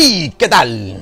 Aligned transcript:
¿Qué 0.00 0.48
tal? 0.48 0.96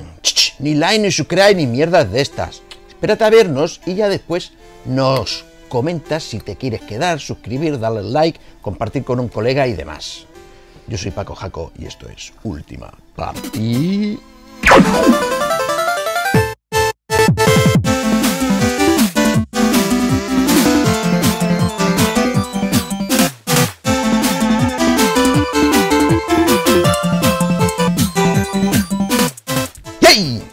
Ni 0.59 0.75
like, 0.75 0.99
ni 0.99 1.09
subscribe, 1.09 1.55
ni 1.55 1.65
mierdas 1.65 2.11
de 2.11 2.19
estas. 2.19 2.61
Espérate 2.89 3.23
a 3.23 3.29
vernos 3.29 3.79
y 3.85 3.95
ya 3.95 4.09
después 4.09 4.51
nos 4.83 5.45
comentas 5.69 6.21
si 6.21 6.39
te 6.39 6.57
quieres 6.57 6.81
quedar, 6.81 7.21
suscribir, 7.21 7.79
darle 7.79 8.03
like, 8.03 8.41
compartir 8.61 9.05
con 9.05 9.21
un 9.21 9.29
colega 9.29 9.67
y 9.67 9.73
demás. 9.73 10.25
Yo 10.87 10.97
soy 10.97 11.11
Paco 11.11 11.33
Jaco 11.33 11.71
y 11.79 11.85
esto 11.85 12.09
es 12.09 12.33
Última 12.43 12.91
Partida. 13.15 14.19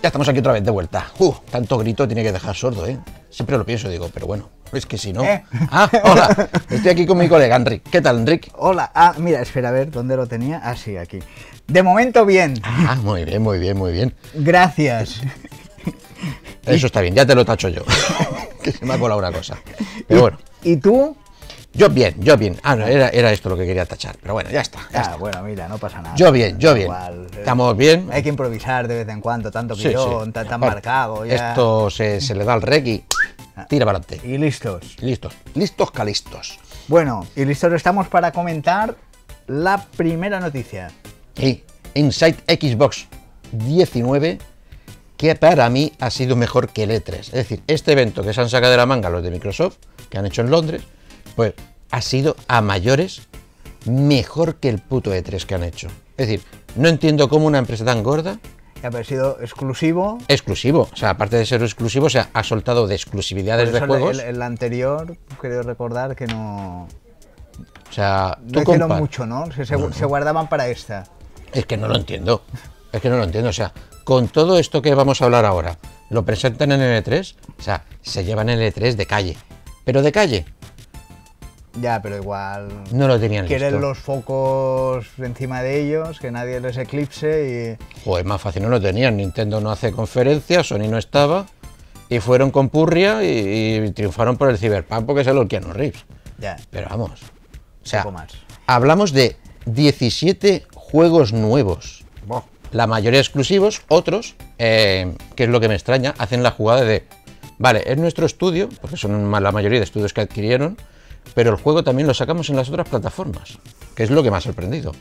Ya 0.06 0.10
estamos 0.10 0.28
aquí 0.28 0.38
otra 0.38 0.52
vez 0.52 0.62
de 0.62 0.70
vuelta. 0.70 1.08
Uh, 1.18 1.34
tanto 1.50 1.76
grito 1.78 2.06
tiene 2.06 2.22
que 2.22 2.30
dejar 2.30 2.54
sordo, 2.54 2.86
¿eh? 2.86 2.96
Siempre 3.28 3.58
lo 3.58 3.66
pienso, 3.66 3.88
digo, 3.88 4.08
pero 4.14 4.28
bueno, 4.28 4.48
es 4.72 4.86
que 4.86 4.98
si 4.98 5.12
no. 5.12 5.24
¿Eh? 5.24 5.42
Ah, 5.72 5.90
hola. 6.04 6.48
Estoy 6.70 6.92
aquí 6.92 7.06
con 7.06 7.18
mi 7.18 7.28
colega 7.28 7.56
Enric. 7.56 7.82
¿Qué 7.90 8.00
tal, 8.00 8.18
Enric? 8.18 8.52
Hola, 8.54 8.92
ah, 8.94 9.14
mira, 9.18 9.42
espera 9.42 9.70
a 9.70 9.72
ver 9.72 9.90
dónde 9.90 10.16
lo 10.16 10.28
tenía. 10.28 10.60
Ah, 10.62 10.76
sí, 10.76 10.96
aquí. 10.96 11.18
De 11.66 11.82
momento 11.82 12.24
bien. 12.24 12.54
Ah, 12.62 12.96
muy 13.02 13.24
bien, 13.24 13.42
muy 13.42 13.58
bien, 13.58 13.76
muy 13.76 13.90
bien. 13.90 14.14
Gracias. 14.34 15.22
Eso 16.64 16.86
está 16.86 17.00
bien, 17.00 17.16
ya 17.16 17.26
te 17.26 17.34
lo 17.34 17.44
tacho 17.44 17.68
yo. 17.68 17.82
que 18.62 18.70
se 18.70 18.86
me 18.86 18.94
ha 18.94 18.98
colado 19.00 19.18
una 19.18 19.32
cosa. 19.32 19.58
Pero 20.06 20.20
bueno, 20.20 20.38
¿Y 20.62 20.76
tú? 20.76 21.16
Yo 21.76 21.88
bien, 21.88 22.14
yo 22.18 22.36
bien. 22.36 22.56
Ah, 22.62 22.74
no, 22.76 22.86
era, 22.86 23.08
era 23.10 23.32
esto 23.32 23.48
lo 23.48 23.56
que 23.56 23.66
quería 23.66 23.84
tachar. 23.86 24.16
Pero 24.20 24.34
bueno, 24.34 24.50
ya 24.50 24.60
está. 24.60 24.78
ya 24.92 24.98
Ah, 24.98 25.02
está. 25.02 25.16
bueno, 25.16 25.42
mira, 25.42 25.68
no 25.68 25.78
pasa 25.78 26.00
nada. 26.02 26.14
Yo 26.16 26.32
bien, 26.32 26.58
yo 26.58 26.72
bien. 26.74 26.86
igual. 26.86 27.26
Estamos 27.36 27.76
bien. 27.76 28.08
Hay 28.12 28.22
que 28.22 28.28
improvisar 28.28 28.88
de 28.88 28.96
vez 29.04 29.08
en 29.08 29.20
cuando, 29.20 29.50
tanto 29.50 29.74
Sí, 29.76 29.88
guion, 29.88 30.26
sí. 30.26 30.32
tan, 30.32 30.48
tan 30.48 30.60
Bueno, 30.60 30.74
marcado. 30.74 31.24
Ya. 31.26 31.50
Esto 31.50 31.90
se, 31.90 32.20
se 32.20 32.34
le 32.34 32.44
da 32.44 32.54
al 32.54 32.62
rec 32.62 32.86
y 32.86 33.04
tira 33.68 33.84
para 33.86 33.98
adelante. 33.98 34.20
Y 34.26 34.38
listos. 34.38 34.96
Listos, 35.00 35.34
listos 35.54 35.90
calistos. 35.90 36.58
Bueno, 36.88 37.26
y 37.36 37.44
listos 37.44 37.72
estamos 37.72 38.08
para 38.08 38.32
comentar 38.32 38.94
la 39.46 39.84
primera 39.96 40.40
noticia. 40.40 40.90
Y 41.36 41.62
Inside 41.94 42.36
Xbox 42.48 43.06
19, 43.52 44.38
que 45.16 45.34
para 45.34 45.68
mí 45.70 45.92
ha 45.98 46.10
sido 46.10 46.36
mejor 46.36 46.68
que 46.68 46.82
el 46.84 46.90
E3. 46.90 47.14
Es 47.20 47.32
decir, 47.32 47.62
este 47.66 47.92
evento 47.92 48.22
que 48.22 48.32
se 48.34 48.40
han 48.40 48.48
sacado 48.48 48.70
de 48.72 48.76
la 48.76 48.86
manga 48.86 49.08
los 49.10 49.22
de 49.22 49.30
Microsoft, 49.30 49.76
que 50.10 50.18
han 50.18 50.26
hecho 50.26 50.42
en 50.42 50.50
Londres, 50.50 50.82
pues 51.36 51.54
ha 51.92 52.00
sido 52.00 52.34
a 52.48 52.60
mayores 52.62 53.22
mejor 53.84 54.56
que 54.56 54.68
el 54.68 54.78
puto 54.80 55.14
E3 55.14 55.44
que 55.44 55.54
han 55.54 55.62
hecho. 55.64 55.88
Es 56.16 56.26
decir, 56.28 56.42
no 56.74 56.88
entiendo 56.88 57.28
cómo 57.28 57.46
una 57.46 57.58
empresa 57.58 57.84
tan 57.84 58.02
gorda, 58.02 58.38
ha 58.82 59.04
sido 59.04 59.38
exclusivo. 59.40 60.18
exclusivo, 60.28 60.88
o 60.92 60.96
sea, 60.96 61.10
aparte 61.10 61.36
de 61.36 61.46
ser 61.46 61.62
exclusivo, 61.62 62.06
o 62.06 62.10
sea, 62.10 62.30
ha 62.32 62.42
soltado 62.42 62.86
de 62.86 62.94
exclusividades 62.94 63.72
de 63.72 63.80
juegos. 63.80 64.18
el, 64.18 64.20
el 64.36 64.42
anterior, 64.42 65.16
creo 65.40 65.62
recordar 65.62 66.14
que 66.16 66.26
no, 66.26 66.86
o 67.88 67.92
sea, 67.92 68.38
no 68.42 68.62
hicieron 68.62 68.88
mucho, 68.98 69.26
¿no? 69.26 69.50
Se, 69.52 69.64
se- 69.66 69.92
se 69.92 70.04
guardaban 70.04 70.48
para 70.48 70.68
esta. 70.68 71.04
Es 71.52 71.66
que 71.66 71.76
no 71.76 71.88
lo 71.88 71.96
entiendo. 71.96 72.42
Es 72.92 73.00
que 73.00 73.08
no 73.08 73.16
lo 73.16 73.24
entiendo. 73.24 73.50
O 73.50 73.52
sea, 73.52 73.72
con 74.04 74.28
todo 74.28 74.58
esto 74.58 74.82
que 74.82 74.94
vamos 74.94 75.20
a 75.20 75.24
hablar 75.24 75.44
ahora, 75.44 75.78
lo 76.10 76.24
presentan 76.24 76.72
en 76.72 76.80
el 76.80 77.02
E3, 77.04 77.34
o 77.58 77.62
sea, 77.62 77.84
se 78.02 78.24
llevan 78.24 78.48
el 78.48 78.60
E3 78.60 78.94
de 78.94 79.06
calle. 79.06 79.36
Pero 79.84 80.02
de 80.02 80.12
calle, 80.12 80.44
Ya, 81.80 82.00
pero 82.00 82.16
igual. 82.16 82.68
no 82.92 83.06
lo 83.06 83.20
tenían 83.20 83.46
Quieren 83.46 83.72
listo. 83.74 83.86
los 83.86 83.98
focos 83.98 85.06
encima 85.18 85.62
de 85.62 85.82
ellos, 85.82 86.18
que 86.20 86.30
nadie 86.30 86.60
les 86.60 86.76
eclipse 86.78 87.76
Joder, 88.04 88.24
más 88.24 88.40
fácil 88.40 88.62
no 88.62 88.68
lo 88.70 88.80
tenían. 88.80 89.16
Nintendo 89.16 89.60
no 89.60 89.70
hace 89.70 89.92
conferencias, 89.92 90.68
Sony 90.68 90.88
no 90.88 90.96
estaba. 90.98 91.46
Y 92.08 92.20
fueron 92.20 92.50
con 92.50 92.68
Purria 92.70 93.22
y, 93.24 93.84
y 93.84 93.90
triunfaron 93.92 94.36
por 94.36 94.48
el 94.48 94.58
Cyberpunk 94.58 95.04
porque 95.06 95.22
es 95.22 95.26
el 95.26 95.48
Keanu 95.48 95.72
Reeves. 95.72 96.04
y. 96.38 96.42
Ya, 96.42 96.56
Pero 96.70 96.88
vamos. 96.88 97.10
O 97.82 97.86
sea, 97.88 98.02
poco 98.04 98.12
más. 98.12 98.32
hablamos 98.66 99.12
de 99.12 99.36
17 99.66 100.66
juegos 100.74 101.32
nuevos. 101.32 102.04
La 102.72 102.86
mayoría 102.88 103.20
exclusivos, 103.20 103.82
otros, 103.88 104.34
eh, 104.58 105.14
que 105.36 105.44
es 105.44 105.48
lo 105.50 105.60
que 105.60 105.68
me 105.68 105.74
extraña, 105.74 106.14
hacen 106.18 106.42
la 106.42 106.50
jugada 106.50 106.82
de, 106.82 107.04
vale, 107.58 107.82
es 107.86 107.96
nuestro 107.96 108.26
estudio, 108.26 108.68
porque 108.80 108.96
son 108.96 109.30
la 109.30 109.52
mayoría 109.52 109.78
de 109.78 109.84
estudios 109.84 110.12
que 110.12 110.22
adquirieron, 110.22 110.76
pero 111.34 111.50
el 111.50 111.56
juego 111.56 111.84
también 111.84 112.06
lo 112.06 112.14
sacamos 112.14 112.48
en 112.50 112.56
las 112.56 112.68
otras 112.68 112.88
plataformas, 112.88 113.58
que 113.94 114.02
es 114.02 114.10
lo 114.10 114.22
que 114.22 114.30
me 114.30 114.36
ha 114.36 114.40
sorprendido. 114.40 114.92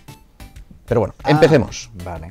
Pero 0.85 0.99
bueno, 1.01 1.15
Ah, 1.23 1.31
empecemos. 1.31 1.89
Vale. 2.03 2.29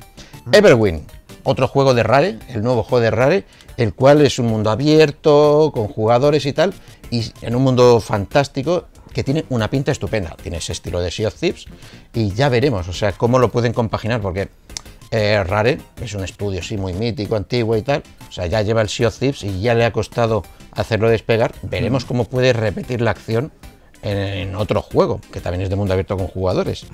Everwind, 0.51 1.03
otro 1.43 1.67
juego 1.67 1.93
de 1.93 2.03
Rare, 2.03 2.39
el 2.49 2.63
nuevo 2.63 2.83
juego 2.83 3.01
de 3.01 3.11
Rare, 3.11 3.45
el 3.77 3.93
cual 3.93 4.21
es 4.21 4.39
un 4.39 4.47
mundo 4.47 4.69
abierto, 4.71 5.71
con 5.73 5.87
jugadores 5.87 6.45
y 6.45 6.53
tal, 6.53 6.73
y 7.11 7.31
en 7.41 7.55
un 7.55 7.63
mundo 7.63 7.99
fantástico 7.99 8.85
que 9.13 9.23
tiene 9.23 9.45
una 9.49 9.69
pinta 9.69 9.91
estupenda. 9.91 10.35
Tiene 10.41 10.57
ese 10.57 10.71
estilo 10.73 10.99
de 11.01 11.09
Sea 11.11 11.29
of 11.29 11.35
Thieves 11.35 11.65
y 12.13 12.31
ya 12.31 12.49
veremos, 12.49 12.87
o 12.87 12.93
sea, 12.93 13.11
cómo 13.13 13.39
lo 13.39 13.49
pueden 13.49 13.73
compaginar, 13.73 14.21
porque 14.21 14.49
eh, 15.11 15.43
Rare 15.43 15.79
es 16.01 16.13
un 16.13 16.23
estudio 16.23 16.59
así 16.59 16.77
muy 16.77 16.93
mítico, 16.93 17.35
antiguo 17.35 17.75
y 17.77 17.81
tal, 17.81 18.03
o 18.27 18.31
sea, 18.31 18.45
ya 18.47 18.61
lleva 18.61 18.81
el 18.81 18.89
Sea 18.89 19.07
of 19.07 19.17
Thieves 19.17 19.43
y 19.43 19.61
ya 19.61 19.73
le 19.73 19.85
ha 19.85 19.91
costado 19.91 20.43
hacerlo 20.71 21.09
despegar. 21.09 21.53
Veremos 21.61 22.05
cómo 22.05 22.25
puede 22.25 22.53
repetir 22.53 23.01
la 23.01 23.11
acción 23.11 23.51
en, 24.05 24.17
en 24.17 24.55
otro 24.55 24.81
juego, 24.81 25.19
que 25.33 25.41
también 25.41 25.61
es 25.63 25.69
de 25.69 25.75
mundo 25.75 25.93
abierto 25.93 26.15
con 26.15 26.27
jugadores. 26.27 26.85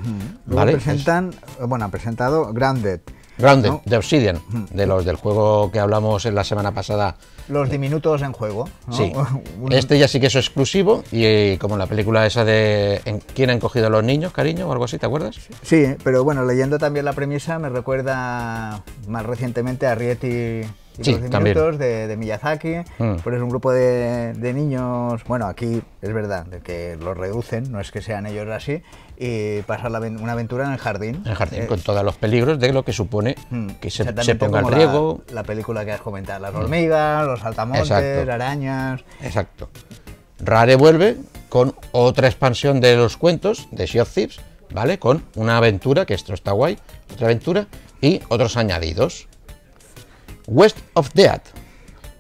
Luego 0.45 0.59
¿Vale? 0.59 0.71
presentan, 0.73 1.31
bueno, 1.67 1.85
han 1.85 1.91
presentado 1.91 2.51
Grounded. 2.53 3.01
Grounded, 3.37 3.69
¿no? 3.69 3.81
de 3.85 3.97
Obsidian, 3.97 4.39
de 4.71 4.85
los 4.85 5.03
del 5.05 5.15
juego 5.15 5.71
que 5.71 5.79
hablamos 5.79 6.25
en 6.25 6.35
la 6.35 6.43
semana 6.43 6.73
pasada. 6.73 7.15
Los 7.47 7.69
diminutos 7.71 8.21
en 8.21 8.33
juego. 8.33 8.69
¿no? 8.87 8.93
Sí. 8.93 9.11
Este 9.71 9.97
ya 9.97 10.07
sí 10.07 10.19
que 10.19 10.27
es 10.27 10.35
exclusivo 10.35 11.03
y 11.11 11.57
como 11.57 11.75
la 11.77 11.87
película 11.87 12.25
esa 12.25 12.45
de 12.45 13.01
en- 13.05 13.19
¿Quién 13.33 13.49
han 13.49 13.59
cogido 13.59 13.87
a 13.87 13.89
los 13.89 14.03
niños, 14.03 14.31
cariño? 14.31 14.67
o 14.67 14.71
algo 14.71 14.83
así, 14.85 14.97
¿te 14.99 15.05
acuerdas? 15.07 15.37
Sí, 15.63 15.85
pero 16.03 16.23
bueno, 16.23 16.45
leyendo 16.45 16.77
también 16.77 17.05
la 17.05 17.13
premisa 17.13 17.57
me 17.57 17.69
recuerda 17.69 18.83
más 19.07 19.25
recientemente 19.25 19.87
a 19.87 19.95
Rieti 19.95 20.61
Sí, 20.99 21.15
diminutos 21.15 21.77
de, 21.77 22.07
de 22.07 22.17
Miyazaki. 22.17 22.75
Mm. 22.99 23.15
Pues 23.23 23.35
es 23.35 23.41
un 23.41 23.49
grupo 23.49 23.71
de, 23.71 24.33
de 24.33 24.53
niños, 24.53 25.23
bueno, 25.25 25.45
aquí 25.47 25.81
es 26.01 26.13
verdad, 26.13 26.45
de 26.45 26.59
que 26.59 26.97
los 26.99 27.17
reducen, 27.17 27.71
no 27.71 27.79
es 27.79 27.91
que 27.91 28.01
sean 28.01 28.25
ellos 28.25 28.47
así, 28.49 28.81
y 29.17 29.61
pasar 29.61 29.91
la 29.91 29.99
una 29.99 30.33
aventura 30.33 30.65
en 30.65 30.71
el 30.73 30.77
jardín. 30.79 31.21
En 31.23 31.31
el 31.31 31.35
jardín, 31.35 31.61
Eh, 31.63 31.67
con 31.67 31.79
todos 31.79 32.03
los 32.03 32.15
peligros 32.17 32.59
de 32.59 32.73
lo 32.73 32.83
que 32.83 32.91
supone 32.93 33.35
mm, 33.49 33.67
que 33.79 33.89
se, 33.89 34.03
se 34.23 34.35
ponga 34.35 34.59
en 34.59 34.69
la- 34.69 34.77
riesgo. 34.77 35.21
La, 35.31 35.43
película 35.43 35.85
que 35.85 35.91
has 35.93 36.01
comentado, 36.01 36.39
las 36.41 36.53
hormigas, 36.53 37.25
los 37.25 37.39
saltamontes, 37.39 37.89
Exacto. 37.89 38.31
arañas. 38.31 39.01
Exacto. 39.21 39.69
Rare 40.39 40.75
vuelve 40.75 41.17
con 41.49 41.75
otra 41.91 42.27
expansión 42.27 42.81
de 42.81 42.95
los 42.95 43.15
cuentos 43.17 43.67
de 43.71 43.85
Sea 43.87 44.03
of 44.03 44.13
Thieves, 44.13 44.39
¿vale? 44.73 44.97
Con 44.99 45.23
una 45.35 45.57
aventura, 45.57 46.05
que 46.05 46.13
esto 46.15 46.33
está 46.33 46.51
guay, 46.51 46.77
otra 47.13 47.27
aventura, 47.27 47.67
y 48.01 48.21
otros 48.29 48.57
añadidos. 48.57 49.27
West 50.51 50.77
of 50.93 51.09
Dead, 51.13 51.41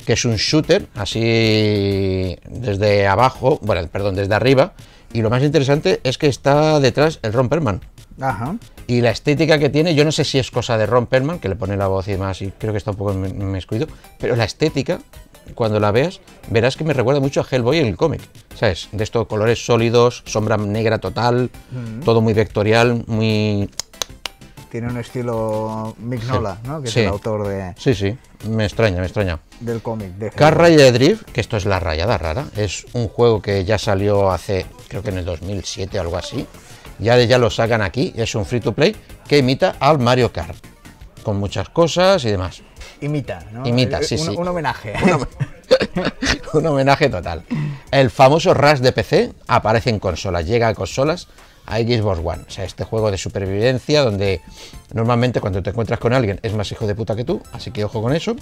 que 0.05 0.13
es 0.13 0.23
un 0.23 0.37
shooter 0.37 0.87
así 0.95 2.37
desde 2.49 3.05
abajo, 3.05 3.59
bueno, 3.61 3.85
perdón, 3.89 4.15
desde 4.15 4.33
arriba, 4.33 4.73
y 5.11 5.21
lo 5.21 5.29
más 5.29 5.43
interesante 5.43 5.99
es 6.03 6.17
que 6.17 6.27
está 6.27 6.79
detrás 6.79 7.19
el 7.23 7.33
Ron 7.33 7.49
Perlman. 7.49 7.81
Ajá. 8.21 8.55
Y 8.87 9.01
la 9.01 9.11
estética 9.11 9.59
que 9.59 9.69
tiene, 9.69 9.95
yo 9.95 10.05
no 10.05 10.11
sé 10.13 10.23
si 10.23 10.39
es 10.39 10.49
cosa 10.49 10.77
de 10.77 10.85
Ron 10.85 11.07
Perlman, 11.07 11.39
que 11.39 11.49
le 11.49 11.55
pone 11.55 11.75
la 11.75 11.87
voz 11.87 12.07
y 12.07 12.11
demás, 12.11 12.41
y 12.41 12.51
creo 12.57 12.71
que 12.71 12.77
está 12.77 12.91
un 12.91 12.97
poco 12.97 13.13
descuido, 13.13 13.87
pero 14.17 14.37
la 14.37 14.45
estética, 14.45 15.01
cuando 15.53 15.81
la 15.81 15.91
veas, 15.91 16.21
verás 16.49 16.77
que 16.77 16.85
me 16.85 16.93
recuerda 16.93 17.19
mucho 17.19 17.41
a 17.41 17.45
Hellboy 17.49 17.79
en 17.79 17.87
el 17.87 17.97
cómic. 17.97 18.21
¿Sabes? 18.55 18.87
De 18.93 19.03
estos 19.03 19.27
colores 19.27 19.65
sólidos, 19.65 20.23
sombra 20.25 20.55
negra 20.55 20.99
total, 20.99 21.49
todo 22.05 22.21
muy 22.21 22.33
vectorial, 22.33 23.03
muy. 23.07 23.69
Tiene 24.71 24.87
un 24.87 24.97
estilo 24.97 25.93
Mignola, 25.99 26.59
¿no? 26.63 26.81
Que 26.81 26.87
Sí. 26.87 27.01
es 27.01 27.05
el 27.07 27.11
autor 27.11 27.45
de, 27.47 27.73
Sí, 27.77 27.93
sí, 27.93 28.17
me 28.47 28.63
extraña, 28.63 28.99
me 29.01 29.05
extraña. 29.05 29.39
del 29.59 29.81
cómic. 29.81 30.13
De 30.13 30.29
Car 30.31 30.57
Rider 30.61 30.93
Drift, 30.93 31.23
que 31.31 31.41
esto 31.41 31.57
es 31.57 31.65
la 31.65 31.79
rayada 31.81 32.17
rara, 32.17 32.45
es 32.55 32.85
un 32.93 33.09
juego 33.09 33.41
que 33.41 33.65
ya 33.65 33.77
salió 33.77 34.31
hace, 34.31 34.65
creo 34.87 35.03
que 35.03 35.09
en 35.09 35.17
el 35.17 35.25
2007 35.25 35.97
o 35.97 36.01
algo 36.01 36.15
así. 36.17 36.47
Ya, 36.99 37.17
ya 37.21 37.37
lo 37.37 37.49
sacan 37.49 37.81
aquí, 37.81 38.13
es 38.15 38.33
un 38.35 38.45
free 38.45 38.61
to 38.61 38.71
play 38.73 38.95
que 39.27 39.39
imita 39.39 39.75
al 39.79 39.99
Mario 39.99 40.31
Kart, 40.31 40.55
con 41.23 41.37
muchas 41.37 41.67
cosas 41.69 42.23
y 42.23 42.29
demás. 42.31 42.61
Imita, 43.01 43.43
¿no? 43.51 43.67
Imita, 43.67 43.99
Eh, 43.99 44.03
sí, 44.03 44.15
un, 44.15 44.21
sí. 44.25 44.35
Un 44.37 44.47
homenaje. 44.47 44.93
un 46.53 46.65
homenaje 46.65 47.09
total. 47.09 47.43
El 47.91 48.09
famoso 48.09 48.53
Rush 48.53 48.79
de 48.79 48.91
PC 48.93 49.33
aparece 49.47 49.89
en 49.89 49.99
consolas, 49.99 50.45
llega 50.45 50.69
a 50.69 50.75
consolas 50.75 51.27
a 51.65 51.77
Xbox 51.77 52.19
One. 52.23 52.43
O 52.47 52.51
sea, 52.51 52.65
este 52.65 52.83
juego 52.83 53.11
de 53.11 53.17
supervivencia 53.17 54.01
donde 54.03 54.41
normalmente 54.93 55.39
cuando 55.39 55.61
te 55.63 55.69
encuentras 55.69 55.99
con 55.99 56.13
alguien 56.13 56.39
es 56.43 56.53
más 56.53 56.71
hijo 56.71 56.85
de 56.87 56.95
puta 56.95 57.15
que 57.15 57.23
tú, 57.23 57.41
así 57.53 57.71
que 57.71 57.83
ojo 57.83 58.01
con 58.01 58.13
eso. 58.13 58.35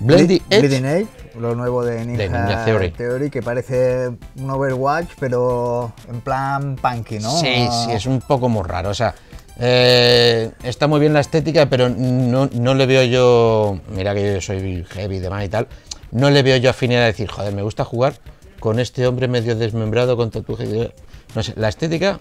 Blending 0.00 0.38
Ble- 0.40 0.42
Edge, 0.50 0.60
Bleeding 0.68 0.84
Edge, 0.84 1.06
lo 1.38 1.54
nuevo 1.54 1.84
de 1.84 2.04
Ninja, 2.04 2.22
De 2.22 2.28
Ninja 2.28 2.64
Theory. 2.96 3.30
que 3.30 3.42
parece 3.42 4.08
un 4.36 4.50
Overwatch, 4.50 5.10
pero 5.18 5.92
en 6.10 6.20
plan 6.20 6.76
punky, 6.76 7.18
¿no? 7.18 7.30
Sí, 7.40 7.66
sí, 7.84 7.92
es 7.92 8.06
un 8.06 8.20
poco 8.20 8.48
muy 8.48 8.62
raro. 8.64 8.90
O 8.90 8.94
sea, 8.94 9.14
Eh, 9.58 10.50
está 10.64 10.86
muy 10.86 11.00
bien 11.00 11.14
la 11.14 11.20
estética, 11.20 11.64
pero 11.70 11.88
no, 11.88 12.46
no 12.52 12.74
le 12.74 12.84
veo 12.84 13.02
yo. 13.04 13.78
Mira 13.90 14.14
que 14.14 14.34
yo 14.34 14.40
soy 14.42 14.84
heavy 14.90 15.16
y 15.16 15.18
demás 15.18 15.44
y 15.46 15.48
tal. 15.48 15.66
No 16.12 16.28
le 16.28 16.42
veo 16.42 16.58
yo 16.58 16.68
afinidad 16.68 17.04
a 17.04 17.06
decir, 17.06 17.26
joder, 17.30 17.54
me 17.54 17.62
gusta 17.62 17.82
jugar 17.82 18.14
con 18.60 18.78
este 18.80 19.06
hombre 19.06 19.28
medio 19.28 19.56
desmembrado 19.56 20.14
con 20.18 20.30
tatuaje. 20.30 20.92
No 21.36 21.42
sé, 21.42 21.52
la 21.56 21.68
estética 21.68 22.18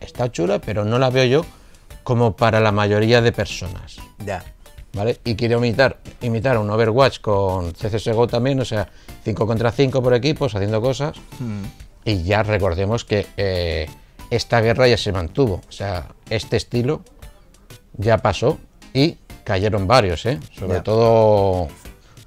está 0.00 0.30
chula, 0.32 0.60
pero 0.60 0.84
no 0.84 0.98
la 0.98 1.10
veo 1.10 1.24
yo 1.24 1.44
como 2.04 2.34
para 2.36 2.60
la 2.60 2.72
mayoría 2.72 3.20
de 3.20 3.32
personas. 3.32 3.96
Ya. 4.24 4.42
¿Vale? 4.94 5.18
Y 5.24 5.34
quiero 5.36 5.58
imitar, 5.58 5.98
imitar 6.20 6.58
un 6.58 6.70
Overwatch 6.70 7.20
con 7.20 7.72
CCSGO 7.72 8.26
también, 8.28 8.60
o 8.60 8.64
sea, 8.64 8.88
5 9.24 9.46
contra 9.46 9.72
5 9.72 10.02
por 10.02 10.14
equipos, 10.14 10.54
haciendo 10.54 10.80
cosas. 10.80 11.16
Mm. 11.38 11.62
Y 12.04 12.22
ya 12.24 12.42
recordemos 12.42 13.04
que 13.04 13.26
eh, 13.36 13.88
esta 14.30 14.60
guerra 14.60 14.86
ya 14.88 14.96
se 14.96 15.10
mantuvo. 15.12 15.60
O 15.68 15.72
sea, 15.72 16.08
este 16.30 16.56
estilo 16.56 17.02
ya 17.94 18.18
pasó 18.18 18.58
y 18.92 19.16
cayeron 19.44 19.86
varios, 19.86 20.26
¿eh? 20.26 20.38
Sobre 20.58 20.74
Ya. 20.74 20.82
todo 20.82 21.68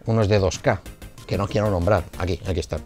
unos 0.05 0.27
de 0.27 0.41
2K, 0.41 0.79
que 1.27 1.37
no 1.37 1.47
quiero 1.47 1.69
nombrar. 1.69 2.03
Aquí, 2.17 2.39
aquí 2.47 2.59
están. 2.61 2.81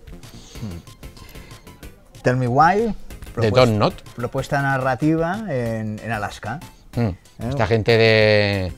Tell 2.21 2.35
Me 2.35 2.47
Why. 2.47 2.93
De 3.41 3.51
propues- 3.51 3.55
Don't 3.55 3.77
Not. 3.77 4.01
Propuesta 4.15 4.61
narrativa 4.61 5.43
en, 5.49 5.99
en 6.03 6.11
Alaska. 6.11 6.59
Mm. 6.95 7.47
Esta 7.49 7.67
gente 7.67 7.97
de 7.97 8.71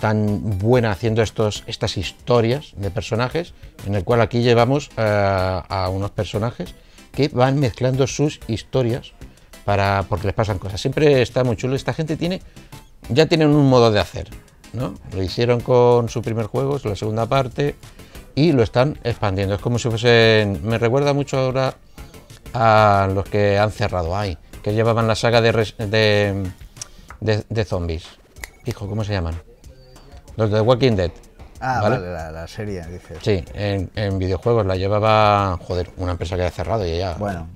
tan 0.00 0.58
buena 0.58 0.92
haciendo 0.92 1.22
estos, 1.22 1.64
estas 1.66 1.96
historias 1.96 2.72
de 2.76 2.90
personajes, 2.90 3.52
en 3.86 3.94
el 3.94 4.04
cual 4.04 4.20
aquí 4.20 4.42
llevamos 4.42 4.90
eh, 4.96 5.60
a 5.68 5.88
unos 5.92 6.10
personajes 6.12 6.74
que 7.12 7.28
van 7.28 7.58
mezclando 7.58 8.06
sus 8.06 8.38
historias 8.46 9.12
para 9.64 10.04
porque 10.08 10.26
les 10.28 10.34
pasan 10.34 10.58
cosas. 10.58 10.80
Siempre 10.80 11.20
está 11.20 11.42
muy 11.44 11.56
chulo. 11.56 11.74
Esta 11.74 11.92
gente 11.92 12.16
tiene 12.16 12.40
ya 13.10 13.26
tienen 13.26 13.48
un 13.48 13.68
modo 13.68 13.90
de 13.90 13.98
hacer, 14.00 14.28
¿no? 14.72 14.94
Lo 15.12 15.22
hicieron 15.22 15.60
con 15.60 16.08
su 16.08 16.22
primer 16.22 16.46
juego, 16.46 16.76
es 16.76 16.84
la 16.84 16.94
segunda 16.96 17.26
parte 17.26 17.74
y 18.34 18.52
lo 18.52 18.62
están 18.62 18.98
expandiendo. 19.02 19.56
Es 19.56 19.60
como 19.60 19.78
si 19.78 19.88
fuesen 19.90 20.60
me 20.64 20.78
recuerda 20.78 21.12
mucho 21.12 21.38
ahora 21.38 21.74
a 22.54 23.08
los 23.12 23.24
que 23.28 23.58
han 23.58 23.70
cerrado 23.70 24.16
ahí, 24.16 24.36
que 24.62 24.72
llevaban 24.74 25.06
la 25.06 25.14
saga 25.14 25.40
de, 25.40 25.52
de, 25.78 26.50
de- 27.20 27.44
de 27.48 27.64
zombies. 27.64 28.04
Hijo, 28.66 28.86
¿cómo 28.88 29.04
se 29.04 29.12
llaman? 29.12 29.40
Los 30.36 30.50
de 30.50 30.60
Walking 30.60 30.92
Dead. 30.92 31.10
Ah, 31.60 31.80
¿vale? 31.82 31.96
vale, 31.98 32.12
la, 32.12 32.30
la 32.30 32.46
serie, 32.46 32.84
dices. 32.86 33.18
Sí, 33.22 33.44
en, 33.54 33.90
en 33.96 34.18
videojuegos 34.18 34.64
la 34.64 34.76
llevaba, 34.76 35.58
joder, 35.66 35.90
una 35.96 36.12
empresa 36.12 36.36
que 36.36 36.44
ha 36.44 36.50
cerrado 36.50 36.86
y 36.86 36.98
ya. 36.98 37.14
Bueno, 37.14 37.48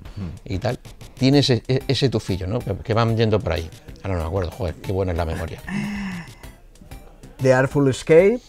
Y 0.43 0.57
tal. 0.59 0.77
Tiene 1.17 1.39
ese, 1.39 1.63
e- 1.67 1.83
ese 1.87 2.09
tufillo, 2.09 2.45
¿no? 2.47 2.59
Que, 2.59 2.75
que 2.75 2.93
van 2.93 3.15
yendo 3.15 3.39
por 3.39 3.53
ahí. 3.53 3.69
Ahora 4.03 4.15
no 4.17 4.23
me 4.23 4.27
acuerdo, 4.27 4.51
joder, 4.51 4.75
qué 4.75 4.91
buena 4.91 5.13
es 5.13 5.17
la 5.17 5.25
memoria. 5.25 5.61
The 7.41 7.53
Artful 7.53 7.89
Escape. 7.89 8.39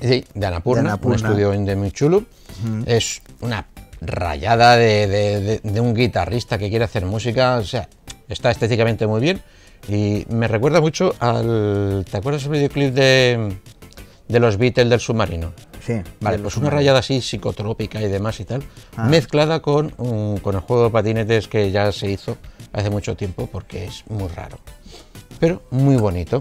Sí, 0.00 0.24
de 0.34 0.46
Annapurna, 0.46 0.82
De 0.82 0.88
Annapurna. 0.88 1.16
un 1.16 1.26
estudio 1.26 1.50
de 1.50 1.76
muy 1.76 1.90
chulo. 1.90 2.24
Es 2.86 3.22
una 3.40 3.66
rayada 4.00 4.76
de, 4.76 5.06
de- 5.06 5.40
de- 5.40 5.60
de 5.62 5.80
un 5.80 5.94
guitarrista 5.94 6.58
que 6.58 6.68
quiere 6.70 6.84
hacer 6.84 7.04
música. 7.06 7.56
O 7.56 7.64
sea, 7.64 7.88
está 8.28 8.50
estéticamente 8.50 9.06
muy 9.06 9.20
bien. 9.20 9.42
Y 9.88 10.26
me 10.28 10.48
recuerda 10.48 10.80
mucho 10.80 11.14
al. 11.20 12.04
¿Te 12.10 12.16
acuerdas 12.18 12.44
el 12.44 12.50
videoclip 12.50 12.92
de, 12.94 13.56
de 14.28 14.40
los 14.40 14.56
Beatles 14.56 14.90
del 14.90 15.00
submarino? 15.00 15.52
Sí. 15.86 15.94
Vale, 16.20 16.38
pues 16.38 16.56
una 16.56 16.68
rayada 16.68 16.98
así 16.98 17.20
psicotrópica 17.22 18.00
y 18.02 18.08
demás 18.08 18.38
y 18.40 18.44
tal, 18.44 18.62
Ah. 18.96 19.04
mezclada 19.04 19.60
con, 19.60 19.94
un- 19.98 20.38
con 20.38 20.54
el 20.56 20.60
juego 20.60 20.84
de 20.84 20.90
patinetes 20.90 21.48
que 21.48 21.70
ya 21.70 21.90
se 21.92 22.10
hizo 22.10 22.36
hace 22.72 22.90
mucho 22.90 23.16
tiempo 23.16 23.46
porque 23.50 23.84
es 23.86 24.04
muy 24.08 24.28
raro. 24.28 24.58
Pero 25.40 25.62
muy 25.70 25.96
bonito. 25.96 26.40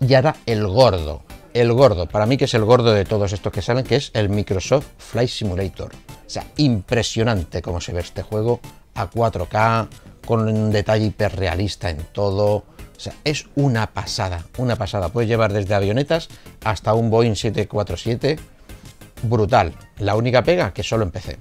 Y 0.00 0.12
ahora 0.14 0.36
el 0.44 0.66
gordo. 0.66 1.22
El 1.58 1.72
gordo, 1.72 2.06
para 2.06 2.24
mí 2.24 2.36
que 2.36 2.44
es 2.44 2.54
el 2.54 2.64
gordo 2.64 2.92
de 2.92 3.04
todos 3.04 3.32
estos 3.32 3.52
que 3.52 3.62
salen, 3.62 3.82
que 3.82 3.96
es 3.96 4.12
el 4.14 4.28
Microsoft 4.28 4.86
Flight 4.96 5.28
Simulator. 5.28 5.90
O 5.92 6.30
sea, 6.30 6.46
impresionante 6.56 7.62
cómo 7.62 7.80
se 7.80 7.92
ve 7.92 7.98
este 7.98 8.22
juego 8.22 8.60
a 8.94 9.10
4K, 9.10 9.88
con 10.24 10.46
un 10.46 10.70
detalle 10.70 11.06
hiperrealista 11.06 11.90
en 11.90 11.96
todo. 12.12 12.58
O 12.58 12.64
sea, 12.96 13.12
es 13.24 13.46
una 13.56 13.88
pasada, 13.88 14.44
una 14.56 14.76
pasada. 14.76 15.08
Puedes 15.08 15.28
llevar 15.28 15.52
desde 15.52 15.74
avionetas 15.74 16.28
hasta 16.62 16.94
un 16.94 17.10
Boeing 17.10 17.34
747. 17.34 18.38
Brutal. 19.24 19.74
La 19.98 20.14
única 20.14 20.44
pega 20.44 20.72
que 20.72 20.84
solo 20.84 21.02
empecé. 21.02 21.38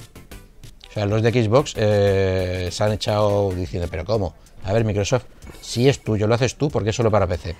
O 0.89 0.93
sea, 0.93 1.05
los 1.05 1.21
de 1.21 1.31
Xbox 1.31 1.73
eh, 1.75 2.69
se 2.71 2.83
han 2.83 2.93
echado 2.93 3.51
diciendo, 3.51 3.87
pero 3.91 4.03
¿cómo? 4.03 4.33
A 4.63 4.73
ver, 4.73 4.83
Microsoft, 4.83 5.25
si 5.61 5.87
es 5.87 6.03
tuyo, 6.03 6.25
lo 6.25 6.33
haces 6.33 6.55
tú, 6.55 6.71
porque 6.71 6.89
es 6.89 6.95
solo 6.95 7.11
para 7.11 7.27
PC. 7.27 7.55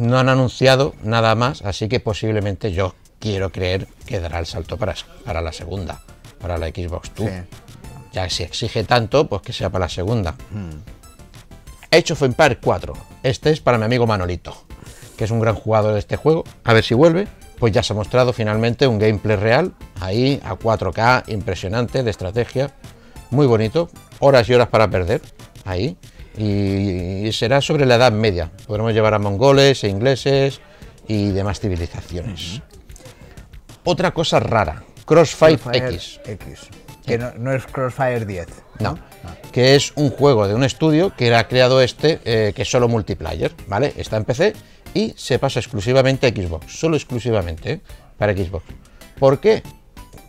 No 0.00 0.18
han 0.18 0.30
anunciado 0.30 0.94
nada 1.02 1.34
más, 1.34 1.60
así 1.60 1.86
que 1.86 2.00
posiblemente 2.00 2.72
yo 2.72 2.94
quiero 3.18 3.52
creer 3.52 3.86
que 4.06 4.18
dará 4.18 4.38
el 4.38 4.46
salto 4.46 4.78
para, 4.78 4.94
para 5.26 5.42
la 5.42 5.52
segunda, 5.52 6.00
para 6.40 6.56
la 6.56 6.68
Xbox 6.68 7.10
Two. 7.10 7.26
Sí. 7.26 7.34
Ya 8.10 8.30
si 8.30 8.42
exige 8.42 8.82
tanto, 8.84 9.28
pues 9.28 9.42
que 9.42 9.52
sea 9.52 9.68
para 9.68 9.84
la 9.84 9.88
segunda. 9.90 10.36
Age 11.90 12.14
of 12.14 12.22
Empires 12.22 12.56
4. 12.62 12.94
Este 13.22 13.50
es 13.50 13.60
para 13.60 13.76
mi 13.76 13.84
amigo 13.84 14.06
Manolito, 14.06 14.56
que 15.18 15.24
es 15.24 15.30
un 15.30 15.38
gran 15.38 15.54
jugador 15.54 15.92
de 15.92 15.98
este 15.98 16.16
juego. 16.16 16.44
A 16.64 16.72
ver 16.72 16.82
si 16.82 16.94
vuelve. 16.94 17.28
Pues 17.58 17.74
ya 17.74 17.82
se 17.82 17.92
ha 17.92 17.96
mostrado 17.96 18.32
finalmente 18.32 18.86
un 18.86 18.98
gameplay 18.98 19.36
real, 19.36 19.74
ahí 20.00 20.40
a 20.44 20.54
4K, 20.54 21.24
impresionante, 21.26 22.02
de 22.02 22.10
estrategia, 22.10 22.72
muy 23.28 23.46
bonito, 23.46 23.90
horas 24.18 24.48
y 24.48 24.54
horas 24.54 24.68
para 24.68 24.88
perder, 24.88 25.20
ahí. 25.66 25.98
Y, 26.36 27.30
será 27.32 27.60
sobre 27.60 27.86
la 27.86 27.96
Edad 27.96 28.12
Media. 28.12 28.50
Podremos 28.66 28.92
llevar 28.92 29.14
a 29.14 29.18
mongoles 29.18 29.84
e 29.84 29.88
ingleses 29.88 30.60
y 31.06 31.30
demás 31.30 31.60
civilizaciones. 31.60 32.62
Otra 33.84 34.12
cosa 34.12 34.40
rara, 34.40 34.82
Crossfire, 35.04 35.58
Crossfire 35.58 35.88
X. 35.88 36.20
X. 36.24 36.60
Que 37.04 37.18
no, 37.18 37.32
no 37.38 37.52
es 37.52 37.66
Crossfire 37.66 38.24
10. 38.24 38.48
No, 38.78 38.98
que 39.52 39.74
es 39.74 39.92
un 39.96 40.10
juego 40.10 40.46
de 40.48 40.54
un 40.54 40.64
estudio 40.64 41.14
que 41.16 41.34
ha 41.34 41.48
creado 41.48 41.80
este, 41.80 42.20
eh, 42.24 42.52
que 42.54 42.62
es 42.62 42.70
solo 42.70 42.88
multiplayer, 42.88 43.52
¿vale? 43.66 43.92
Está 43.96 44.16
en 44.16 44.24
PC 44.24 44.54
y 44.94 45.14
se 45.16 45.38
pasa 45.38 45.60
exclusivamente 45.60 46.26
a 46.26 46.30
Xbox, 46.30 46.78
solo 46.78 46.96
exclusivamente 46.96 47.72
¿eh? 47.72 47.80
para 48.16 48.34
Xbox. 48.34 48.64
¿Por 49.18 49.40
qué? 49.40 49.62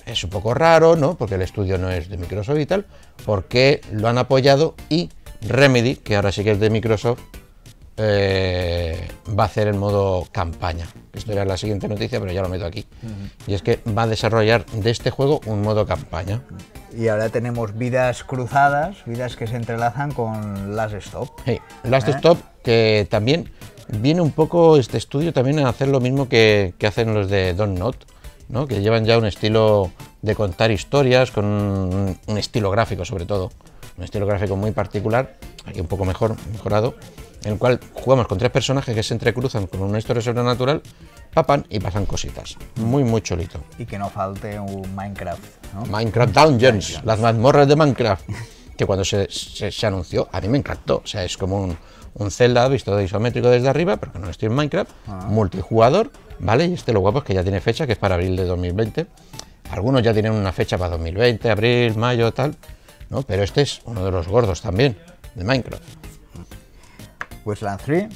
Es 0.06 0.24
un 0.24 0.30
poco 0.30 0.54
raro, 0.54 0.96
¿no? 0.96 1.16
Porque 1.16 1.36
el 1.36 1.42
estudio 1.42 1.78
no 1.78 1.90
es 1.90 2.10
de 2.10 2.18
Microsoft 2.18 2.60
y 2.60 2.66
tal, 2.66 2.86
porque 3.26 3.82
lo 3.92 4.08
han 4.08 4.18
apoyado 4.18 4.76
y 4.90 5.10
Remedy, 5.42 5.96
que 5.96 6.16
ahora 6.16 6.32
sí 6.32 6.44
que 6.44 6.52
es 6.52 6.60
de 6.60 6.70
Microsoft, 6.70 7.20
eh, 7.98 9.08
va 9.38 9.44
a 9.44 9.46
hacer 9.46 9.68
el 9.68 9.76
modo 9.76 10.28
campaña. 10.32 10.88
Esto 11.14 11.34
era 11.34 11.46
la 11.46 11.58
siguiente 11.58 11.88
noticia, 11.88 12.20
pero 12.20 12.32
ya 12.32 12.42
lo 12.42 12.50
meto 12.50 12.66
aquí. 12.66 12.86
Y 13.48 13.54
es 13.54 13.62
que 13.62 13.80
va 13.98 14.04
a 14.04 14.08
desarrollar 14.08 14.66
de 14.68 14.90
este 14.90 15.12
juego 15.12 15.42
un 15.46 15.62
modo 15.62 15.86
campaña. 15.86 16.42
Y 16.98 17.08
ahora 17.10 17.30
tenemos 17.30 17.78
vidas 17.78 18.24
cruzadas, 18.24 18.98
vidas 19.06 19.36
que 19.36 19.48
se 19.48 19.56
entrelazan 19.56 20.12
con 20.12 20.76
Last 20.76 20.96
Stop. 20.96 21.30
Last 21.84 22.08
¿Eh? 22.08 22.12
Stop, 22.12 22.40
que 22.64 23.08
también 23.10 23.52
viene 23.88 24.22
un 24.22 24.32
poco 24.32 24.78
este 24.78 24.98
estudio 24.98 25.34
también 25.34 25.60
a 25.60 25.70
hacer 25.70 25.88
lo 25.88 26.00
mismo 26.00 26.28
que, 26.28 26.74
que 26.78 26.88
hacen 26.88 27.14
los 27.14 27.30
de 27.30 27.54
Don't 27.54 27.78
Not, 27.78 28.06
¿no? 28.50 28.68
que 28.68 28.82
llevan 28.82 29.06
ya 29.06 29.18
un 29.18 29.26
estilo 29.26 29.92
de 30.22 30.36
contar 30.36 30.72
historias, 30.72 31.32
con 31.32 31.46
un, 31.46 32.18
un 32.26 32.38
estilo 32.38 32.72
gráfico 32.72 33.06
sobre 33.06 33.26
todo, 33.26 33.52
un 33.98 34.04
estilo 34.04 34.26
gráfico 34.26 34.56
muy 34.56 34.72
particular, 34.72 35.36
aquí 35.66 35.80
un 35.82 35.88
poco 35.88 36.06
mejor, 36.06 36.36
mejorado, 36.52 36.96
en 37.44 37.54
el 37.54 37.58
cual 37.58 37.80
jugamos 37.94 38.28
con 38.28 38.38
tres 38.38 38.52
personajes 38.52 38.94
que 38.96 39.04
se 39.04 39.14
entrecruzan 39.14 39.68
con 39.68 39.82
una 39.82 39.98
historia 40.00 40.22
sobrenatural, 40.22 40.82
papan 41.34 41.66
y 41.70 41.80
pasan 41.80 42.06
cositas. 42.06 42.56
Muy, 42.76 43.04
muy 43.04 43.22
chulito. 43.22 43.60
Y 43.80 43.86
que 43.86 43.98
no 43.98 44.10
falte 44.10 44.60
un 44.60 44.94
Minecraft. 44.96 45.42
¿no? 45.74 45.86
Minecraft 45.86 46.34
Dungeons, 46.36 47.02
las 47.04 47.20
mazmorras 47.20 47.68
de 47.68 47.76
Minecraft, 47.76 48.30
que 48.78 48.86
cuando 48.86 49.04
se, 49.06 49.28
se- 49.32 49.72
se 49.72 49.88
anunció, 49.88 50.30
a 50.32 50.40
mí 50.42 50.48
me 50.50 50.58
encantó. 50.60 51.02
O 51.04 51.08
sea, 51.08 51.24
es 51.24 51.36
como 51.38 51.62
un, 51.64 51.78
un 52.16 52.32
Zelda 52.32 52.68
visto 52.68 52.96
de 52.96 53.06
isométrico 53.06 53.50
desde 53.50 53.70
arriba, 53.70 53.98
pero 53.98 54.12
que 54.14 54.20
no 54.20 54.30
estoy 54.30 54.48
en 54.48 54.54
Minecraft, 54.56 54.92
multijugador, 55.28 56.12
¿vale? 56.40 56.66
Y 56.66 56.74
este 56.74 56.94
lo 56.94 57.00
guapo 57.00 57.20
es 57.20 57.24
que 57.24 57.34
ya 57.34 57.44
tiene 57.44 57.60
fecha, 57.62 57.86
que 57.88 57.94
es 57.94 57.98
para 57.98 58.16
abril 58.16 58.36
de 58.36 58.46
2020. 58.46 59.08
Algunos 59.72 60.04
ya 60.04 60.14
tienen 60.14 60.34
una 60.34 60.52
fecha 60.52 60.78
para 60.78 60.92
2020, 60.92 61.50
abril, 61.50 61.96
mayo, 61.98 62.32
tal, 62.34 62.56
¿no? 63.12 63.22
Pero 63.22 63.44
este 63.44 63.62
es 63.62 63.82
uno 63.86 64.04
de 64.04 64.10
los 64.10 64.28
gordos 64.28 64.62
también, 64.62 64.98
de 65.36 65.44
Minecraft. 65.44 65.84
Wasteland 67.46 67.82
3. 67.84 68.10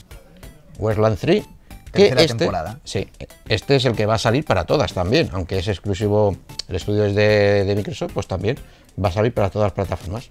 Westland 0.77 1.17
3, 1.17 1.45
que 1.93 2.07
este, 2.07 2.27
temporada. 2.27 2.79
sí, 2.83 3.07
este 3.47 3.77
es 3.77 3.85
el 3.85 3.95
que 3.95 4.05
va 4.05 4.15
a 4.15 4.17
salir 4.17 4.43
para 4.43 4.65
todas 4.65 4.93
también, 4.93 5.29
aunque 5.31 5.59
es 5.59 5.67
exclusivo, 5.67 6.35
el 6.67 6.75
estudio 6.75 7.05
es 7.05 7.15
de, 7.15 7.63
de 7.63 7.75
Microsoft, 7.75 8.11
pues 8.13 8.27
también 8.27 8.57
va 9.01 9.09
a 9.09 9.11
salir 9.11 9.33
para 9.33 9.49
todas 9.49 9.67
las 9.67 9.73
plataformas. 9.73 10.29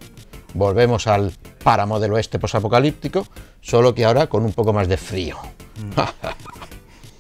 Volvemos 0.52 1.06
al 1.06 1.33
páramo 1.62 1.99
del 1.99 2.12
oeste 2.12 2.38
posapocalíptico, 2.38 3.26
solo 3.61 3.94
que 3.94 4.04
ahora 4.04 4.26
con 4.26 4.44
un 4.44 4.52
poco 4.52 4.73
más 4.73 4.87
de 4.88 4.97
frío. 4.97 5.38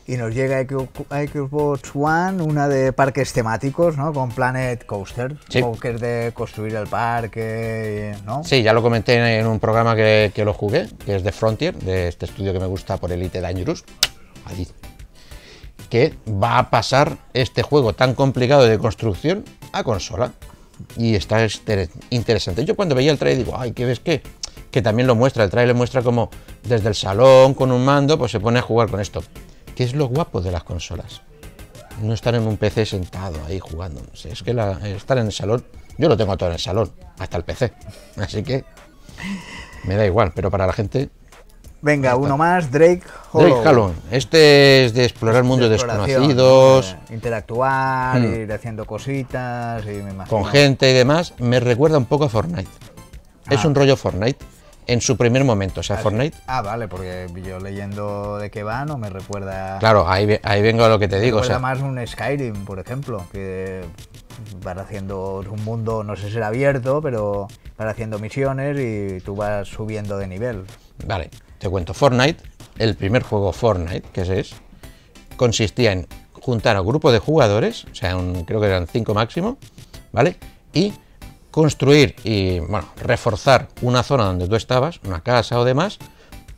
y 0.06 0.16
nos 0.16 0.34
llega 0.34 0.60
Xbox 0.62 1.90
One 1.94 2.42
una 2.42 2.68
de 2.68 2.92
parques 2.92 3.32
temáticos, 3.32 3.96
¿no? 3.96 4.12
Con 4.12 4.30
Planet 4.30 4.84
Coaster, 4.84 5.36
Sí. 5.48 5.62
que 5.80 5.90
es 5.92 6.00
de 6.00 6.32
construir 6.34 6.74
el 6.74 6.86
parque, 6.86 8.14
¿no? 8.26 8.44
Sí, 8.44 8.62
ya 8.62 8.72
lo 8.72 8.82
comenté 8.82 9.38
en 9.38 9.46
un 9.46 9.58
programa 9.60 9.96
que, 9.96 10.30
que 10.34 10.44
lo 10.44 10.52
jugué, 10.52 10.88
que 11.06 11.16
es 11.16 11.24
de 11.24 11.32
Frontier, 11.32 11.74
de 11.76 12.08
este 12.08 12.26
estudio 12.26 12.52
que 12.52 12.60
me 12.60 12.66
gusta 12.66 12.96
por 12.98 13.10
Elite 13.12 13.40
Dangerous. 13.40 13.84
Allí. 14.44 14.68
Que 15.88 16.14
va 16.28 16.58
a 16.58 16.70
pasar 16.70 17.16
este 17.32 17.62
juego 17.62 17.92
tan 17.94 18.14
complicado 18.14 18.66
de 18.66 18.78
construcción 18.78 19.44
a 19.72 19.84
consola. 19.84 20.32
Y 20.96 21.14
está 21.14 21.44
este- 21.44 21.88
interesante. 22.10 22.64
Yo 22.64 22.74
cuando 22.74 22.94
veía 22.96 23.12
el 23.12 23.18
trailer 23.18 23.44
digo, 23.44 23.56
ay, 23.58 23.72
¿qué 23.72 23.84
ves 23.84 24.00
qué? 24.00 24.22
Que 24.72 24.82
también 24.82 25.06
lo 25.06 25.14
muestra, 25.14 25.44
el 25.44 25.50
trailer 25.50 25.74
muestra 25.76 26.02
como 26.02 26.30
desde 26.64 26.88
el 26.88 26.96
salón 26.96 27.54
con 27.54 27.70
un 27.70 27.84
mando, 27.84 28.18
pues 28.18 28.32
se 28.32 28.40
pone 28.40 28.58
a 28.58 28.62
jugar 28.62 28.90
con 28.90 29.00
esto. 29.00 29.22
¿Qué 29.74 29.84
es 29.84 29.94
lo 29.94 30.06
guapo 30.06 30.40
de 30.40 30.50
las 30.52 30.64
consolas? 30.64 31.22
No 32.02 32.12
estar 32.14 32.34
en 32.34 32.46
un 32.46 32.56
PC 32.56 32.86
sentado 32.86 33.36
ahí 33.46 33.58
jugando. 33.60 34.00
No 34.00 34.16
sé, 34.16 34.32
es 34.32 34.42
que 34.42 34.52
la- 34.54 34.72
estar 34.88 35.18
en 35.18 35.26
el 35.26 35.32
salón, 35.32 35.64
yo 35.98 36.08
lo 36.08 36.16
tengo 36.16 36.36
todo 36.36 36.48
en 36.48 36.54
el 36.54 36.60
salón, 36.60 36.92
hasta 37.18 37.36
el 37.36 37.44
PC. 37.44 37.72
Así 38.16 38.42
que 38.42 38.64
me 39.84 39.96
da 39.96 40.04
igual, 40.06 40.32
pero 40.34 40.50
para 40.50 40.66
la 40.66 40.72
gente. 40.72 41.08
Venga, 41.82 42.16
uno 42.16 42.38
más, 42.38 42.70
Drake 42.70 43.02
Hollow. 43.32 43.48
Drake 43.50 43.68
Hollow. 43.68 43.92
Este 44.10 44.86
es 44.86 44.94
de 44.94 45.04
explorar 45.04 45.44
mundos 45.44 45.68
desconocidos, 45.68 46.94
¿no? 46.96 47.00
De 47.10 47.14
interactuar, 47.14 48.18
Hmm. 48.20 48.34
ir 48.42 48.52
haciendo 48.52 48.86
cositas 48.86 49.84
y 49.84 49.88
me 49.88 50.12
imagino. 50.12 50.26
con 50.28 50.46
gente 50.46 50.90
y 50.90 50.94
demás. 50.94 51.34
Me 51.38 51.60
recuerda 51.60 51.98
un 51.98 52.06
poco 52.06 52.24
a 52.24 52.28
Fortnite. 52.30 52.68
Es 53.50 53.62
Ah. 53.62 53.68
un 53.68 53.74
rollo 53.74 53.96
Fortnite 53.96 54.42
en 54.86 55.00
su 55.00 55.16
primer 55.16 55.44
momento. 55.44 55.80
O 55.80 55.82
sea, 55.82 55.96
Fortnite. 55.96 56.36
Ah, 56.46 56.62
vale, 56.62 56.88
porque 56.88 57.26
yo 57.44 57.58
leyendo 57.58 58.38
de 58.38 58.50
qué 58.50 58.62
va 58.62 58.84
no 58.84 58.98
me 58.98 59.10
recuerda. 59.10 59.78
Claro, 59.78 60.08
ahí, 60.08 60.38
ahí 60.42 60.62
vengo 60.62 60.84
a 60.84 60.88
lo 60.88 60.98
que 60.98 61.08
te 61.08 61.20
digo. 61.20 61.38
O 61.38 61.40
recuerda 61.42 61.58
sea, 61.60 61.74
más 61.76 61.80
un 61.80 62.06
Skyrim, 62.06 62.64
por 62.64 62.78
ejemplo, 62.78 63.24
que 63.32 63.82
vas 64.62 64.76
haciendo 64.78 65.44
un 65.50 65.64
mundo, 65.64 66.02
no 66.04 66.16
sé 66.16 66.26
si 66.26 66.32
será 66.34 66.48
abierto, 66.48 67.00
pero 67.02 67.48
vas 67.78 67.88
haciendo 67.88 68.18
misiones 68.18 68.78
y 68.78 69.20
tú 69.20 69.36
vas 69.36 69.68
subiendo 69.68 70.18
de 70.18 70.26
nivel. 70.26 70.64
Vale, 71.06 71.30
te 71.58 71.68
cuento. 71.68 71.94
Fortnite, 71.94 72.42
el 72.78 72.94
primer 72.96 73.22
juego 73.22 73.52
Fortnite, 73.52 74.02
que 74.12 74.22
ese 74.22 74.40
es, 74.40 74.54
consistía 75.36 75.92
en 75.92 76.06
juntar 76.32 76.76
a 76.76 76.82
un 76.82 76.88
grupo 76.88 77.10
de 77.10 77.18
jugadores, 77.20 77.84
o 77.90 77.94
sea, 77.94 78.16
un- 78.16 78.44
creo 78.44 78.60
que 78.60 78.66
eran 78.66 78.86
cinco 78.86 79.14
máximo, 79.14 79.56
¿vale? 80.12 80.36
Y 80.72 80.92
construir 81.54 82.16
y, 82.24 82.58
bueno, 82.58 82.88
reforzar 83.00 83.68
una 83.80 84.02
zona 84.02 84.24
donde 84.24 84.48
tú 84.48 84.56
estabas, 84.56 84.98
una 85.06 85.20
casa 85.20 85.56
o 85.60 85.64
demás, 85.64 85.98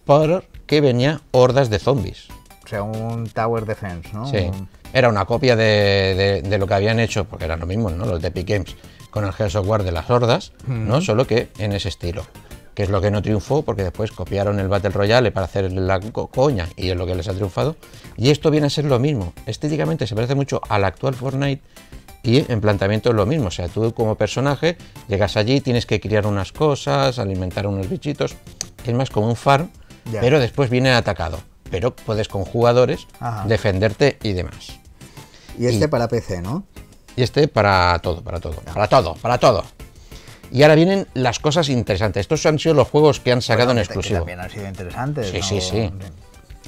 porque 0.06 0.80
venía 0.80 1.20
hordas 1.32 1.68
de 1.68 1.78
zombies. 1.78 2.28
O 2.64 2.68
sea, 2.68 2.82
un 2.82 3.28
Tower 3.28 3.66
Defense, 3.66 4.08
¿no? 4.14 4.26
Sí. 4.26 4.50
Era 4.94 5.10
una 5.10 5.26
copia 5.26 5.54
de, 5.54 6.42
de- 6.42 6.42
de 6.48 6.58
lo 6.58 6.66
que 6.66 6.74
habían 6.74 6.98
hecho, 6.98 7.26
porque 7.26 7.44
eran 7.44 7.60
lo 7.60 7.66
mismo, 7.66 7.90
¿no? 7.90 8.06
Los 8.06 8.22
de 8.22 8.28
Epic 8.28 8.48
Games 8.48 8.74
con 9.10 9.24
el 9.26 9.32
Gears 9.34 9.54
of 9.56 9.68
War 9.68 9.82
de 9.82 9.92
las 9.92 10.08
hordas, 10.10 10.52
¿no? 10.66 11.00
Solo 11.02 11.26
que 11.26 11.48
en 11.58 11.72
ese 11.72 11.88
estilo. 11.90 12.24
Que 12.74 12.82
es 12.82 12.88
lo 12.90 13.00
que 13.02 13.10
no 13.10 13.20
triunfó, 13.22 13.62
porque 13.62 13.82
después 13.82 14.12
copiaron 14.12 14.58
el 14.60 14.68
Battle 14.68 14.90
Royale 14.90 15.30
para 15.30 15.44
hacer 15.46 15.70
la 15.72 16.00
co- 16.00 16.26
coña, 16.28 16.68
y 16.76 16.88
es 16.90 16.96
lo 16.96 17.06
que 17.06 17.14
les 17.14 17.28
ha 17.28 17.34
triunfado. 17.34 17.76
Y 18.16 18.30
esto 18.30 18.50
viene 18.50 18.66
a 18.66 18.70
ser 18.70 18.86
lo 18.86 18.98
mismo. 18.98 19.32
Estéticamente 19.46 20.06
se 20.06 20.14
parece 20.14 20.34
mucho 20.34 20.60
al 20.68 20.84
actual 20.84 21.14
Fortnite, 21.14 21.62
y 22.26 22.44
en 22.50 22.60
planteamiento 22.60 23.10
es 23.10 23.14
lo 23.14 23.24
mismo. 23.24 23.48
O 23.48 23.50
sea, 23.50 23.68
tú 23.68 23.94
como 23.94 24.16
personaje 24.16 24.76
llegas 25.08 25.36
allí, 25.36 25.60
tienes 25.60 25.86
que 25.86 26.00
criar 26.00 26.26
unas 26.26 26.52
cosas, 26.52 27.18
alimentar 27.18 27.66
unos 27.66 27.88
bichitos. 27.88 28.34
Es 28.84 28.94
más 28.94 29.10
como 29.10 29.28
un 29.28 29.36
farm, 29.36 29.70
Ya. 30.12 30.20
pero 30.20 30.38
después 30.40 30.68
viene 30.70 30.90
atacado. 30.92 31.38
Pero 31.70 31.94
puedes 31.94 32.28
con 32.28 32.44
jugadores 32.44 33.06
Ajá. 33.20 33.44
defenderte 33.46 34.18
y 34.22 34.32
demás. 34.32 34.78
Y 35.58 35.66
este 35.66 35.84
y- 35.86 35.88
para 35.88 36.08
PC, 36.08 36.42
¿no? 36.42 36.64
Y 37.16 37.22
este 37.22 37.48
para 37.48 37.98
todo, 38.00 38.22
para 38.22 38.40
todo, 38.40 38.54
para 38.74 38.88
todo, 38.88 39.14
para 39.14 39.38
todo. 39.38 39.64
Y 40.52 40.62
ahora 40.62 40.74
vienen 40.76 41.08
las 41.14 41.40
cosas 41.40 41.68
interesantes. 41.68 42.20
Estos 42.20 42.44
han 42.46 42.58
sido 42.58 42.74
los 42.74 42.88
juegos 42.88 43.18
que 43.20 43.32
han 43.32 43.42
sacado 43.42 43.68
Bueno, 43.68 43.80
en 43.80 43.86
que- 43.86 43.92
que 43.94 43.98
exclusivo. 43.98 44.18
también 44.20 44.40
han 44.40 44.50
sido 44.50 44.66
interesantes. 44.68 45.30
Sí, 45.30 45.38
¿no? 45.38 45.42
sí, 45.42 45.60
sí. 45.60 45.78
Han 45.80 46.00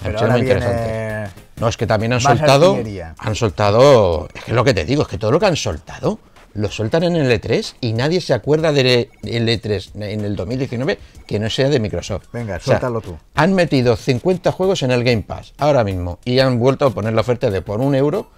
sido 0.04 0.18
ahora 0.18 0.32
muy 0.32 0.42
viene... 0.42 0.60
interesantes. 0.60 1.30
No, 1.60 1.68
es 1.68 1.76
que 1.76 1.86
también 1.86 2.12
han 2.12 2.20
soltado. 2.20 2.72
artillería. 2.72 3.14
Han 3.18 3.34
soltado. 3.34 4.28
Es 4.34 4.44
que 4.44 4.50
es 4.52 4.54
lo 4.54 4.64
que 4.64 4.74
te 4.74 4.84
digo, 4.84 5.02
es 5.02 5.08
que 5.08 5.18
todo 5.18 5.32
lo 5.32 5.40
que 5.40 5.46
han 5.46 5.56
soltado 5.56 6.18
lo 6.54 6.70
sueltan 6.70 7.04
en 7.04 7.16
el 7.16 7.30
E3 7.30 7.74
y 7.80 7.92
nadie 7.92 8.20
se 8.20 8.34
acuerda 8.34 8.72
del 8.72 9.08
E3 9.22 9.90
en 10.02 10.24
el 10.24 10.34
2019 10.34 10.98
que 11.26 11.38
no 11.38 11.50
sea 11.50 11.68
de 11.68 11.78
Microsoft. 11.78 12.24
Venga, 12.32 12.56
O 12.56 12.58
sea, 12.58 12.64
suéltalo 12.64 13.00
tú. 13.00 13.16
Han 13.34 13.54
metido 13.54 13.96
50 13.96 14.50
juegos 14.52 14.82
en 14.82 14.90
el 14.90 15.04
Game 15.04 15.22
Pass 15.22 15.52
ahora 15.58 15.84
mismo 15.84 16.18
y 16.24 16.38
han 16.38 16.58
vuelto 16.58 16.86
a 16.86 16.90
poner 16.90 17.12
la 17.12 17.20
oferta 17.20 17.50
de 17.50 17.62
por 17.62 17.80
un 17.80 17.94
euro 17.94 18.30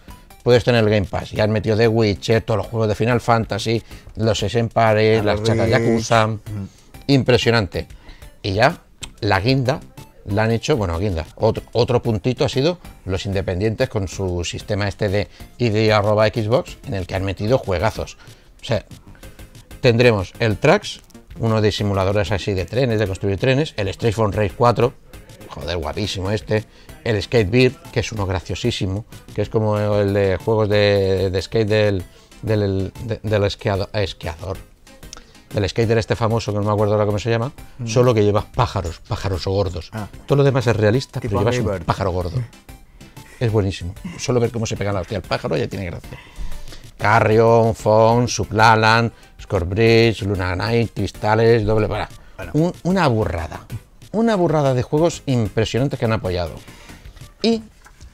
puedes 0.43 0.65
tener 0.65 0.85
el 0.85 0.91
Game 0.91 1.07
Pass. 1.07 1.33
Y 1.33 1.41
han 1.41 1.51
metido 1.51 1.77
The 1.77 1.89
Witcher, 1.89 2.43
todos 2.43 2.59
los 2.59 2.67
juegos 2.67 2.89
de 2.89 2.95
Final 2.95 3.21
Fantasy, 3.21 3.83
los 4.17 4.43
Empares, 4.43 5.25
las 5.25 5.43
chacas. 5.43 5.69
Yakuza. 5.69 6.29
Impresionante. 7.07 7.87
Y 8.43 8.55
ya 8.55 8.79
la 9.21 9.41
guinda 9.41 9.81
la 10.27 10.45
han 10.45 10.51
hecho, 10.53 10.77
bueno, 10.77 10.99
guinda. 10.99 11.27
Otro, 11.37 12.03
puntito 12.03 12.45
ha 12.45 12.49
sido 12.49 12.79
los 13.05 13.27
independientes 13.27 13.89
con 13.89 14.09
su 14.09 14.45
sistema 14.45 14.89
este 14.89 15.09
de 15.09 15.29
ID 15.59 15.91
Xbox, 16.33 16.79
en 16.87 16.95
el 16.95 17.07
que 17.07 17.15
han 17.15 17.25
metido 17.25 17.59
juegazos. 17.59 18.17
O 18.61 18.65
sea, 18.65 18.85
tendremos 19.81 20.33
el 20.39 20.57
Trax, 20.59 21.01
uno 21.39 21.61
de 21.61 21.73
simuladores 21.73 22.33
así 22.33 22.53
de 22.53 22.65
trenes, 22.67 22.99
de 22.99 23.07
construir 23.07 23.39
trenes, 23.39 23.75
el 23.77 23.89
Street 23.89 24.13
Fighter 24.15 24.39
Race 24.41 24.55
4, 24.57 24.93
joder, 25.49 25.77
guapísimo 25.79 26.31
este, 26.31 26.65
el 27.05 27.21
Skate 27.23 27.51
Beat, 27.51 27.73
que 27.93 28.01
es 28.01 28.13
uno 28.13 28.27
graciosísimo, 28.27 29.05
que 29.35 29.43
es 29.43 29.49
como 29.49 29.79
el 29.79 30.13
de 30.13 30.37
juegos 30.37 30.69
de, 30.69 31.31
skate 31.43 31.69
del, 31.69 32.05
del, 32.43 32.93
de- 33.05 33.21
del 33.23 33.45
esquiado- 33.45 33.89
esquiador, 33.95 34.59
del 35.53 35.69
skater 35.69 35.99
este 35.99 36.17
famoso, 36.17 36.53
que 36.53 36.59
no 36.59 36.65
me 36.65 36.73
acuerdo 36.73 36.95
ahora 36.95 37.07
cómo 37.07 37.19
se 37.19 37.31
llama, 37.31 37.53
solo 37.87 38.15
que 38.15 38.23
lleva 38.25 38.43
pájaros, 38.55 39.01
pájaros 39.09 39.45
gordos. 39.47 39.91
Ah. 39.93 40.07
Todo 40.27 40.37
lo 40.39 40.45
demás 40.45 40.67
es 40.67 40.77
realista, 40.77 41.21
Tipo 41.21 41.39
pero 41.39 41.51
llevas 41.51 41.79
un 41.81 41.85
pájaro 41.85 42.11
gordo. 42.13 42.37
Es 43.41 43.51
buenísimo. 43.51 43.95
Solo 44.19 44.39
ver 44.39 44.51
cómo 44.51 44.67
se 44.67 44.77
pega 44.77 44.93
la 44.93 45.01
hostia 45.01 45.17
al 45.17 45.23
pájaro 45.23 45.57
ya 45.57 45.67
tiene 45.67 45.87
gracia. 45.87 46.19
Carrion, 46.99 47.75
Fon, 47.75 48.29
Suplaland, 48.29 49.11
Scorbridge, 49.41 50.23
Luna 50.23 50.55
Knight, 50.55 50.93
Cristales, 50.95 51.65
doble 51.65 51.89
para. 51.89 52.09
Un- 52.53 52.75
una 52.83 53.09
burrada. 53.09 53.61
Una 54.13 54.37
burrada 54.37 54.75
de 54.75 54.83
juegos 54.83 55.23
impresionantes 55.25 55.99
que 55.99 56.05
han 56.05 56.13
apoyado. 56.13 56.53
Y 57.43 57.63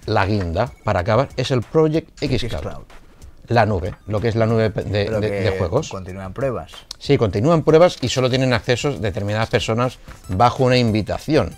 la 0.06 0.24
guinda, 0.26 0.72
para 0.84 1.00
acabar, 1.00 1.28
es 1.36 1.50
el 1.50 1.62
Project 1.62 2.22
X 2.22 2.44
Cloud. 2.44 2.84
La 3.48 3.66
nube, 3.66 3.94
lo 4.06 4.20
que 4.20 4.28
es 4.28 4.34
la 4.34 4.46
nube 4.46 4.70
de, 4.70 5.54
juegos. 5.58 5.88
continúan 5.88 6.32
pruebas. 6.32 6.72
Sí, 6.98 7.16
continúan 7.18 7.62
pruebas 7.62 7.98
y 8.00 8.08
solo 8.08 8.28
tienen 8.28 8.52
acceso 8.52 8.92
determinadas 8.92 9.48
personas 9.48 9.98
bajo 10.28 10.64
una 10.64 10.76
invitación, 10.76 11.54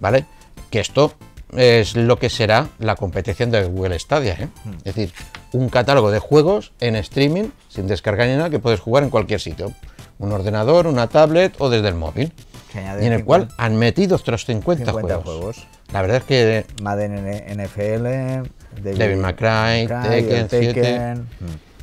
¿vale? 0.00 0.26
Que 0.70 0.80
esto 0.80 1.14
es 1.56 1.96
lo 1.96 2.18
que 2.18 2.30
será 2.30 2.68
la 2.78 2.96
competición 2.96 3.50
de 3.50 3.64
Google 3.64 3.98
Stadia, 3.98 4.34
¿eh? 4.34 4.48
Es 4.78 4.94
decir, 4.94 5.12
un 5.52 5.68
catálogo 5.68 6.10
de 6.10 6.18
juegos 6.18 6.72
en 6.80 6.96
streaming, 6.96 7.50
sin 7.68 7.86
descargar 7.86 8.28
ni 8.28 8.36
nada, 8.36 8.50
que 8.50 8.58
puedes 8.58 8.80
jugar 8.80 9.02
en 9.02 9.10
cualquier 9.10 9.40
sitio. 9.40 9.72
Un 10.18 10.32
ordenador, 10.32 10.86
una 10.86 11.08
tablet 11.08 11.54
o 11.58 11.70
desde 11.70 11.88
el 11.88 11.94
móvil. 11.94 12.32
Y 12.74 12.78
en 12.78 13.12
el 13.12 13.20
50 13.20 13.24
cual 13.24 13.48
han 13.56 13.76
metido 13.76 14.16
otros 14.16 14.44
50, 14.44 14.84
50 14.84 15.14
juegos. 15.14 15.24
juegos. 15.24 15.66
La 15.92 16.02
verdad 16.02 16.18
es 16.18 16.24
que 16.24 16.66
Madden 16.82 17.16
NFL, 17.16 18.48
Devil 18.82 19.16
May 19.18 19.34
Cry, 19.34 19.86
Tekken, 19.86 20.48
7. 20.48 21.14
Mm. 21.14 21.24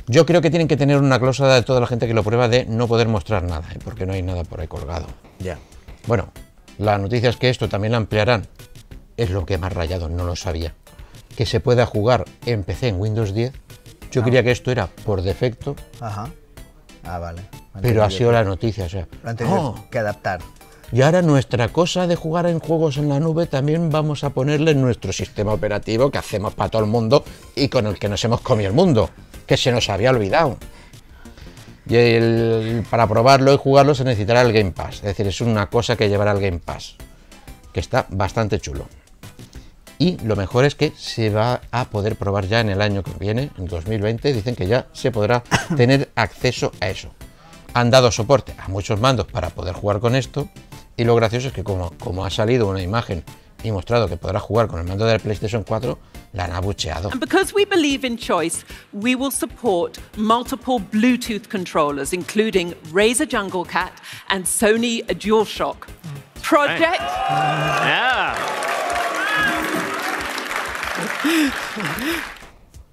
yo 0.08 0.24
creo 0.26 0.40
que 0.40 0.50
tienen 0.50 0.68
que 0.68 0.76
tener 0.76 0.96
una 0.98 1.18
cláusula 1.18 1.54
de 1.54 1.62
toda 1.62 1.80
la 1.80 1.86
gente 1.86 2.06
que 2.06 2.14
lo 2.14 2.22
prueba 2.24 2.48
de 2.48 2.64
no 2.66 2.88
poder 2.88 3.08
mostrar 3.08 3.42
nada, 3.42 3.66
¿eh? 3.74 3.78
porque 3.84 4.06
no 4.06 4.12
hay 4.12 4.22
nada 4.22 4.44
por 4.44 4.60
ahí 4.60 4.66
colgado. 4.68 5.06
Ya. 5.38 5.58
Bueno, 6.06 6.30
la 6.78 6.96
noticia 6.98 7.30
es 7.30 7.36
que 7.36 7.50
esto 7.50 7.68
también 7.68 7.92
lo 7.92 7.98
ampliarán. 7.98 8.46
Es 9.16 9.30
lo 9.30 9.44
que 9.44 9.54
ha 9.54 9.68
rayado, 9.68 10.08
no 10.08 10.24
lo 10.24 10.36
sabía. 10.36 10.74
Que 11.36 11.44
se 11.44 11.60
pueda 11.60 11.86
jugar 11.86 12.24
en 12.46 12.64
PC 12.64 12.88
en 12.88 13.00
Windows 13.00 13.34
10. 13.34 13.52
Yo 14.10 14.22
creía 14.22 14.42
que 14.42 14.50
esto 14.50 14.70
era 14.70 14.86
por 14.86 15.22
defecto, 15.22 15.76
Ajá. 16.00 16.28
Ah, 17.04 17.18
vale. 17.18 17.42
Pero 17.80 18.02
ha 18.02 18.10
sido 18.10 18.32
la 18.32 18.44
noticia. 18.44 18.84
O 18.84 18.88
sea, 18.88 19.06
Lo 19.22 19.30
han 19.30 19.36
tenido 19.36 19.56
"Oh, 19.60 19.84
que 19.90 19.98
adaptar. 19.98 20.40
Y 20.92 21.02
ahora 21.02 21.20
nuestra 21.22 21.68
cosa 21.68 22.06
de 22.06 22.16
jugar 22.16 22.46
en 22.46 22.60
juegos 22.60 22.96
en 22.96 23.08
la 23.08 23.20
nube 23.20 23.46
también 23.46 23.90
vamos 23.90 24.24
a 24.24 24.30
ponerle 24.30 24.74
nuestro 24.74 25.12
sistema 25.12 25.52
operativo 25.52 26.10
que 26.10 26.18
hacemos 26.18 26.54
para 26.54 26.70
todo 26.70 26.82
el 26.82 26.88
mundo 26.88 27.24
y 27.54 27.68
con 27.68 27.86
el 27.86 27.98
que 27.98 28.08
nos 28.08 28.24
hemos 28.24 28.40
comido 28.40 28.68
el 28.70 28.74
mundo, 28.74 29.10
que 29.46 29.56
se 29.56 29.70
nos 29.70 29.88
había 29.90 30.10
olvidado. 30.10 30.56
Y 31.86 31.96
el- 31.96 32.84
para 32.90 33.06
probarlo 33.06 33.52
y 33.52 33.56
jugarlo 33.58 33.94
se 33.94 34.04
necesitará 34.04 34.42
el 34.42 34.52
Game 34.52 34.72
Pass, 34.72 34.96
es 34.96 35.02
decir, 35.02 35.26
es 35.26 35.40
una 35.40 35.68
cosa 35.70 35.96
que 35.96 36.08
llevará 36.08 36.32
el 36.32 36.40
Game 36.40 36.58
Pass, 36.58 36.96
que 37.72 37.80
está 37.80 38.06
bastante 38.10 38.58
chulo. 38.60 38.86
Y 39.98 40.16
lo 40.24 40.36
mejor 40.36 40.64
es 40.64 40.74
que 40.74 40.92
se 40.96 41.28
va 41.30 41.60
a 41.72 41.86
poder 41.86 42.16
probar 42.16 42.46
ya 42.46 42.60
en 42.60 42.68
el 42.70 42.80
año 42.82 43.02
que 43.02 43.10
viene, 43.18 43.50
en 43.58 43.66
2020, 43.66 44.32
dicen 44.32 44.54
que 44.54 44.66
ya 44.66 44.86
se 44.92 45.10
podrá 45.10 45.42
tener 45.76 46.10
acceso 46.14 46.72
a 46.80 46.88
eso. 46.88 47.10
Han 47.74 47.90
dado 47.90 48.10
soporte 48.10 48.54
a 48.58 48.68
muchos 48.68 49.00
mandos 49.00 49.26
para 49.26 49.50
poder 49.50 49.74
jugar 49.74 49.98
con 50.00 50.14
esto 50.14 50.48
y 50.98 51.04
lo 51.04 51.14
gracioso 51.14 51.48
es 51.48 51.54
que 51.54 51.64
como, 51.64 51.90
como 51.98 52.24
ha 52.26 52.30
salido 52.30 52.66
una 52.68 52.82
imagen 52.82 53.24
y 53.64 53.72
mostrado 53.72 54.06
que 54.08 54.16
podrá 54.16 54.38
jugar 54.38 54.68
con 54.68 54.78
el 54.80 54.86
mando 54.86 55.06
del 55.06 55.18
PlayStation 55.20 55.64
4, 55.64 55.98
la 56.34 56.44
han 56.44 56.52
abucheado. 56.52 57.10
And 57.10 57.20
because 57.20 57.52
we 57.54 57.64
believe 57.64 58.06
in 58.06 58.16
choice, 58.18 58.64
we 58.92 59.14
will 59.16 59.32
support 59.32 59.98
multiple 60.16 60.78
Bluetooth 60.92 61.48
controllers, 61.48 62.12
including 62.12 62.74
Razer 62.92 63.26
Jungle 63.28 63.64
Cat 63.64 63.92
and 64.28 64.44
Sony 64.44 65.02
DualShock. 65.06 65.86
Project. 66.42 67.00
Yeah. 67.00 68.34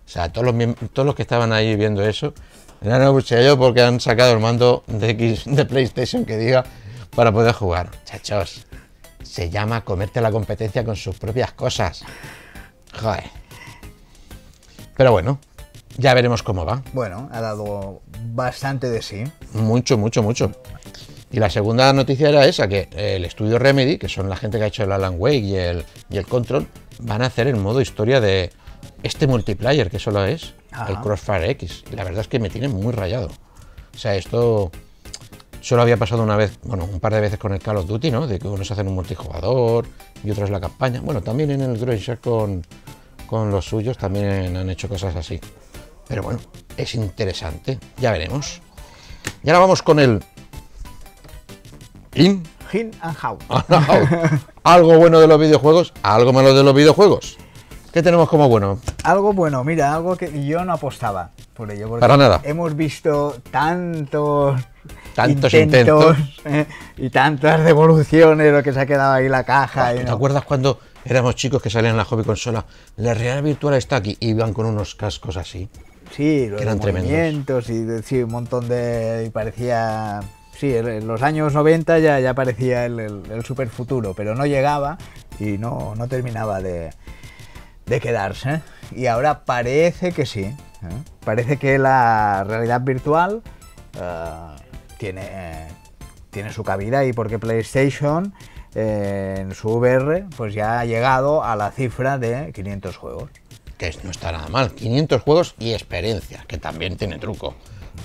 O 0.06 0.10
sea, 0.10 0.32
todos 0.32 0.54
los, 0.54 0.76
todos 0.94 1.06
los 1.06 1.16
que 1.16 1.22
estaban 1.24 1.52
ahí 1.54 1.76
viendo 1.76 2.04
eso, 2.04 2.34
la 2.82 2.96
han 2.98 3.02
abucheado 3.02 3.58
porque 3.58 3.82
han 3.82 4.00
sacado 4.00 4.34
el 4.34 4.40
mando 4.40 4.84
de, 4.88 5.10
X- 5.12 5.44
de 5.46 5.66
PlayStation 5.66 6.26
que 6.26 6.38
diga 6.38 6.64
para 7.16 7.32
poder 7.32 7.54
jugar. 7.54 7.90
Chachos, 8.04 8.66
se 9.24 9.50
llama 9.50 9.84
comerte 9.84 10.22
la 10.22 10.32
competencia 10.32 10.84
con 10.84 10.96
sus 10.96 11.18
propias 11.18 11.54
cosas. 11.54 12.04
Joder. 13.00 13.24
Pero 14.96 15.12
bueno, 15.12 15.40
ya 15.98 16.14
veremos 16.14 16.44
cómo 16.44 16.66
va. 16.66 16.84
Bueno, 16.94 17.30
ha 17.32 17.42
dado 17.42 18.02
bastante 18.34 18.90
de 18.90 19.02
sí. 19.02 19.24
Mucho, 19.54 19.98
mucho, 19.98 20.22
mucho. 20.22 20.52
Y 21.32 21.40
la 21.40 21.50
segunda 21.50 21.92
noticia 21.92 22.30
era 22.30 22.46
esa, 22.46 22.68
que 22.68 22.88
el 22.96 23.26
estudio 23.26 23.60
Remedy, 23.60 23.98
que 23.98 24.08
son 24.08 24.30
la 24.30 24.38
gente 24.38 24.58
que 24.58 24.66
ha 24.66 24.68
hecho 24.68 24.84
el 24.84 24.92
Alan 24.92 25.16
Wake 25.18 25.38
y 25.38 25.56
el, 25.56 25.86
y 26.10 26.18
el 26.18 26.26
Control, 26.26 26.68
van 27.00 27.22
a 27.22 27.26
hacer 27.26 27.48
el 27.48 27.58
modo 27.58 27.82
historia 27.82 28.22
de 28.22 28.52
este 29.04 29.28
multiplayer 29.28 29.90
que 29.90 30.00
solo 30.00 30.24
es 30.24 30.54
Ajá. 30.72 30.92
el 30.92 30.98
Crossfire 31.00 31.50
X. 31.52 31.84
Y 31.92 31.96
la 31.96 32.04
verdad 32.04 32.22
es 32.22 32.28
que 32.28 32.40
me 32.40 32.50
tiene 32.50 32.70
muy 32.70 32.94
rayado. 32.94 33.30
O 33.94 33.98
sea, 33.98 34.16
esto 34.16 34.72
solo 35.66 35.82
había 35.82 35.98
pasado 35.98 36.22
una 36.22 36.38
vez, 36.38 36.60
bueno, 36.64 36.86
un 36.86 37.00
par 37.00 37.12
de 37.16 37.22
veces 37.22 37.40
con 37.40 37.52
el 37.52 37.60
Call 37.60 37.78
of 37.78 37.88
Duty, 37.88 38.12
¿no? 38.12 38.28
De 38.28 38.38
que 38.38 38.48
unos 38.48 38.70
hacen 38.70 38.88
un 38.88 38.94
multijugador 38.94 39.88
y 40.24 40.30
otros 40.30 40.52
la 40.52 40.62
campaña. 40.62 41.02
Bueno, 41.02 41.22
también 41.22 41.50
en 41.50 41.62
el 41.62 41.76
Groisher 41.80 42.20
con, 42.20 42.64
con 43.26 43.50
los 43.50 43.66
suyos 43.66 43.98
también 43.98 44.56
han 44.56 44.70
hecho 44.70 44.88
cosas 44.88 45.16
así. 45.16 45.42
Pero 46.08 46.22
bueno, 46.22 46.40
es 46.78 46.94
interesante. 46.94 47.80
Ya 47.98 48.12
veremos. 48.12 48.62
Y 49.44 49.50
ahora 49.50 49.62
vamos 49.62 49.82
con 49.82 50.00
el 50.00 50.24
In 52.14 52.44
In 52.72 52.92
and 53.02 53.18
Out. 53.24 53.42
Algo 54.64 54.98
bueno 55.00 55.20
de 55.20 55.28
los 55.28 55.40
videojuegos, 55.40 55.94
algo 56.04 56.32
malo 56.32 56.54
de 56.54 56.64
los 56.64 56.76
videojuegos. 56.76 57.38
¿Qué 57.92 58.04
tenemos 58.04 58.30
como 58.30 58.50
bueno? 58.50 58.80
Algo 59.04 59.34
bueno, 59.34 59.64
mira, 59.64 59.96
algo 59.96 60.16
que 60.16 60.46
yo 60.46 60.64
no 60.64 60.74
apostaba 60.74 61.32
por 61.56 61.72
ello. 61.72 61.88
porque 61.88 62.02
Para 62.02 62.18
nada. 62.18 62.42
Hemos 62.44 62.76
visto 62.76 63.38
tantos, 63.50 64.62
Tantos 65.16 65.54
eh, 65.54 66.66
y 66.98 67.10
tantas 67.10 67.64
devoluciones, 67.64 68.52
lo 68.52 68.62
que 68.62 68.74
se 68.74 68.82
ha 68.82 68.86
quedado 68.86 69.14
ahí 69.14 69.30
la 69.30 69.44
caja. 69.46 69.94
y 69.96 70.00
¿Te 70.00 70.04
no- 70.04 70.14
acuerdas 70.14 70.44
cuando 70.44 70.80
éramos 71.06 71.36
chicos 71.36 71.62
que 71.62 71.70
salían 71.70 71.92
en 71.92 71.98
la 71.98 72.06
hobby 72.06 72.24
consola? 72.24 72.66
La 72.98 73.14
realidad 73.14 73.42
virtual 73.42 73.76
está 73.76 73.96
aquí 73.98 74.18
y 74.20 74.30
iban 74.32 74.54
con 74.54 74.66
unos 74.66 74.96
cascos 74.96 75.38
así. 75.38 75.70
Sí, 76.16 76.48
los 76.48 76.58
que 76.58 76.64
eran 76.64 76.78
de 76.78 76.82
tremendos. 76.82 77.12
movimientos 77.12 77.70
y 77.70 78.04
sí, 78.04 78.24
un 78.24 78.32
montón 78.32 78.68
de... 78.68 79.24
y 79.28 79.30
parecía... 79.30 80.20
Sí, 80.58 80.76
en- 80.76 81.08
los 81.08 81.22
años 81.22 81.54
90 81.54 82.00
ya, 82.00 82.20
ya 82.20 82.34
parecía 82.34 82.86
el, 82.86 83.00
el, 83.00 83.22
el 83.32 83.44
super 83.46 83.68
futuro, 83.70 84.14
pero 84.16 84.36
no 84.36 84.46
llegaba 84.46 84.98
y 85.40 85.58
no, 85.58 85.94
no 85.96 86.08
terminaba 86.08 86.62
de, 86.62 86.92
de 87.86 88.00
quedarse. 88.00 88.62
Y 88.94 89.08
ahora 89.08 89.44
parece 89.46 90.12
que 90.12 90.26
sí. 90.26 90.44
¿eh? 90.44 90.56
Parece 91.26 91.58
que 91.58 91.78
la 91.78 92.46
realidad 92.48 92.82
virtual 92.82 93.42
eh, 94.00 94.55
tiene, 94.98 95.68
tiene 96.32 96.52
su 96.52 96.64
cabida 96.64 97.06
y 97.06 97.14
porque 97.14 97.40
PlayStation 97.40 98.34
eh, 98.74 99.38
en 99.40 99.54
su 99.54 99.70
VR 99.70 100.26
pues 100.36 100.54
ya 100.54 100.80
ha 100.80 100.86
llegado 100.86 101.44
a 101.44 101.56
la 101.56 101.72
cifra 101.72 102.18
de 102.18 102.52
500 102.54 102.98
juegos. 102.98 103.30
que 103.78 103.94
no 104.04 104.12
está 104.12 104.32
nada 104.32 104.48
mal. 104.50 104.72
500 104.74 105.22
juegos 105.22 105.56
y 105.60 105.74
experiencia, 105.74 106.44
que 106.48 106.58
también 106.58 106.98
tiene 106.98 107.18
truco, 107.20 107.56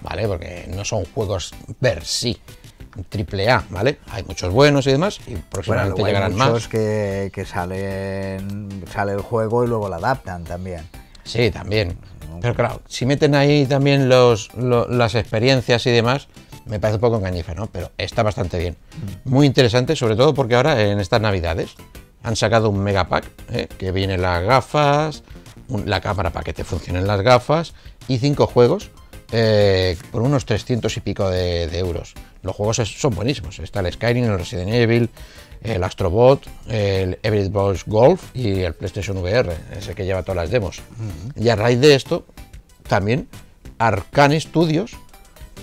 ¿vale? 0.03 0.27
Porque 0.29 0.67
no 0.75 0.85
son 0.85 1.05
juegos 1.07 1.53
ver 1.81 2.05
sí, 2.05 2.41
triple 3.09 3.51
A, 3.51 3.65
¿vale? 3.71 3.99
Hay 4.11 4.23
muchos 4.25 4.53
buenos 4.53 4.87
y 4.87 4.93
demás, 4.93 5.19
y 5.27 5.31
Bueno, 5.33 5.45
próximamente 5.51 6.03
hay 6.03 6.07
llegarán 6.09 6.33
muchos 6.33 6.53
más. 6.53 6.69
que, 6.69 7.31
que 7.33 7.45
salen, 7.45 8.85
sale 8.93 9.13
el 9.13 9.21
juego 9.21 9.65
y 9.65 9.69
luego 9.69 9.89
lo 9.89 9.95
adaptan 9.97 10.45
también. 10.45 10.83
Sí, 11.25 11.51
también. 11.51 11.97
Pero 12.41 12.55
claro, 12.55 12.81
si 12.89 13.07
meten 13.07 13.35
ahí 13.35 13.67
también 13.67 14.09
los, 14.09 14.53
lo- 14.55 14.89
las 14.89 15.15
experiencias 15.15 15.85
y 15.87 15.91
demás, 15.91 16.29
me 16.67 16.79
parece 16.81 16.97
un 16.97 17.01
poco 17.01 17.17
engañife, 17.17 17.55
¿no? 17.55 17.67
Pero 17.67 17.91
está 17.99 18.23
bastante 18.23 18.59
bien. 18.59 18.77
Muy 19.25 19.47
interesante, 19.47 19.97
sobre 19.97 20.17
todo 20.17 20.35
porque 20.35 20.55
ahora 20.55 20.81
en 20.83 21.01
estas 21.01 21.21
navidades 21.21 21.75
han 22.23 22.37
sacado 22.37 22.71
un 22.71 22.81
megapack, 22.81 23.25
¿eh? 23.53 23.69
que 23.79 23.93
viene 23.93 24.19
las 24.19 24.43
gafas, 24.45 25.23
un- 25.69 25.89
la 25.89 26.01
cámara 26.01 26.31
para 26.31 26.45
que 26.45 26.53
te 26.53 26.65
funcionen 26.65 27.07
las 27.07 27.23
gafas 27.23 27.73
y 28.09 28.19
cinco 28.19 28.47
juegos 28.47 28.91
eh, 29.33 29.97
por 30.11 30.23
unos 30.23 30.45
300 30.45 30.97
y 30.97 31.01
pico 31.01 31.29
de, 31.31 31.69
de 31.69 31.79
euros. 31.79 32.15
Los 32.43 32.55
juegos 32.57 32.77
son 32.79 33.15
buenísimos. 33.15 33.59
Está 33.59 33.81
el 33.81 33.93
Skyrim, 33.93 34.25
el 34.25 34.39
Resident 34.39 34.71
Evil, 34.71 35.09
el 35.63 35.85
Astrobot, 35.85 36.43
el 36.69 37.19
Everybody's 37.23 37.85
Golf 37.87 38.23
y 38.35 38.61
el 38.63 38.75
PlayStation 38.75 39.17
VR, 39.19 39.53
ese 39.77 39.95
que 39.95 40.05
lleva 40.05 40.23
todas 40.23 40.37
las 40.37 40.51
demos. 40.51 40.81
Y 41.37 41.49
a 41.51 41.57
raíz 41.57 41.79
de 41.81 41.95
esto, 41.95 42.25
también 42.89 43.29
Arcane 43.79 44.41
Studios 44.41 44.93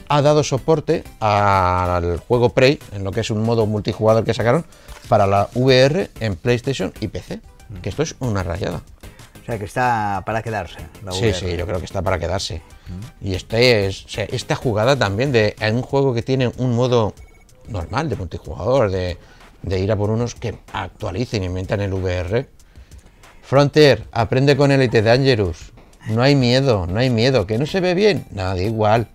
ha 0.10 0.22
dado 0.22 0.44
soporte 0.44 1.04
al 1.20 2.18
juego 2.28 2.50
Prey, 2.50 2.80
en 2.94 3.04
lo 3.04 3.12
que 3.12 3.22
es 3.22 3.30
un 3.30 3.44
modo 3.44 3.66
multijugador 3.66 4.24
que 4.24 4.34
sacaron 4.34 4.66
para 5.10 5.28
la 5.28 5.50
VR 5.54 6.10
en 6.20 6.36
PlayStation 6.36 6.94
y 7.00 7.08
PC. 7.08 7.42
Que 7.82 7.90
esto 7.90 8.04
es 8.04 8.16
una 8.20 8.44
rayada. 8.44 8.82
O 9.42 9.46
sea 9.46 9.58
que 9.58 9.66
está 9.66 10.24
para 10.26 10.42
quedarse. 10.42 10.78
La 11.04 11.12
Sí, 11.12 11.20
VR. 11.28 11.34
sí, 11.34 11.58
yo 11.58 11.66
creo 11.66 11.80
que 11.80 11.86
está 11.86 12.02
para 12.02 12.20
quedarse. 12.20 12.62
Y 13.22 13.34
este 13.36 13.86
es, 13.86 14.06
o 14.06 14.10
sea, 14.10 14.26
esta 14.26 14.56
jugada 14.56 14.96
también 14.96 15.32
de 15.32 15.56
en 15.60 15.76
un 15.76 15.82
juego 15.82 16.14
que 16.14 16.22
tiene 16.22 16.52
un 16.58 16.76
modo 16.76 17.14
normal 17.68 18.10
de 18.10 18.16
multijugador, 18.16 18.90
de, 18.92 19.18
de 19.62 19.80
ir 19.80 19.92
a 19.92 19.96
por 19.98 20.10
unos 20.10 20.36
que 20.36 20.58
actualicen 20.74 21.44
y 21.44 21.48
inventan 21.48 21.82
el 21.82 21.94
VR. 21.94 22.48
Frontier, 23.42 24.06
aprende 24.12 24.56
con 24.58 24.72
Elite 24.72 25.02
Dangerous. 25.02 25.72
No 26.10 26.22
hay 26.22 26.36
miedo, 26.36 26.86
no 26.88 27.00
hay 27.00 27.10
miedo. 27.10 27.46
¿Que 27.48 27.58
no 27.58 27.66
se 27.66 27.80
ve 27.82 27.94
bien? 27.94 28.26
Nada, 28.32 28.56
da 28.56 28.62
igual. 28.62 29.08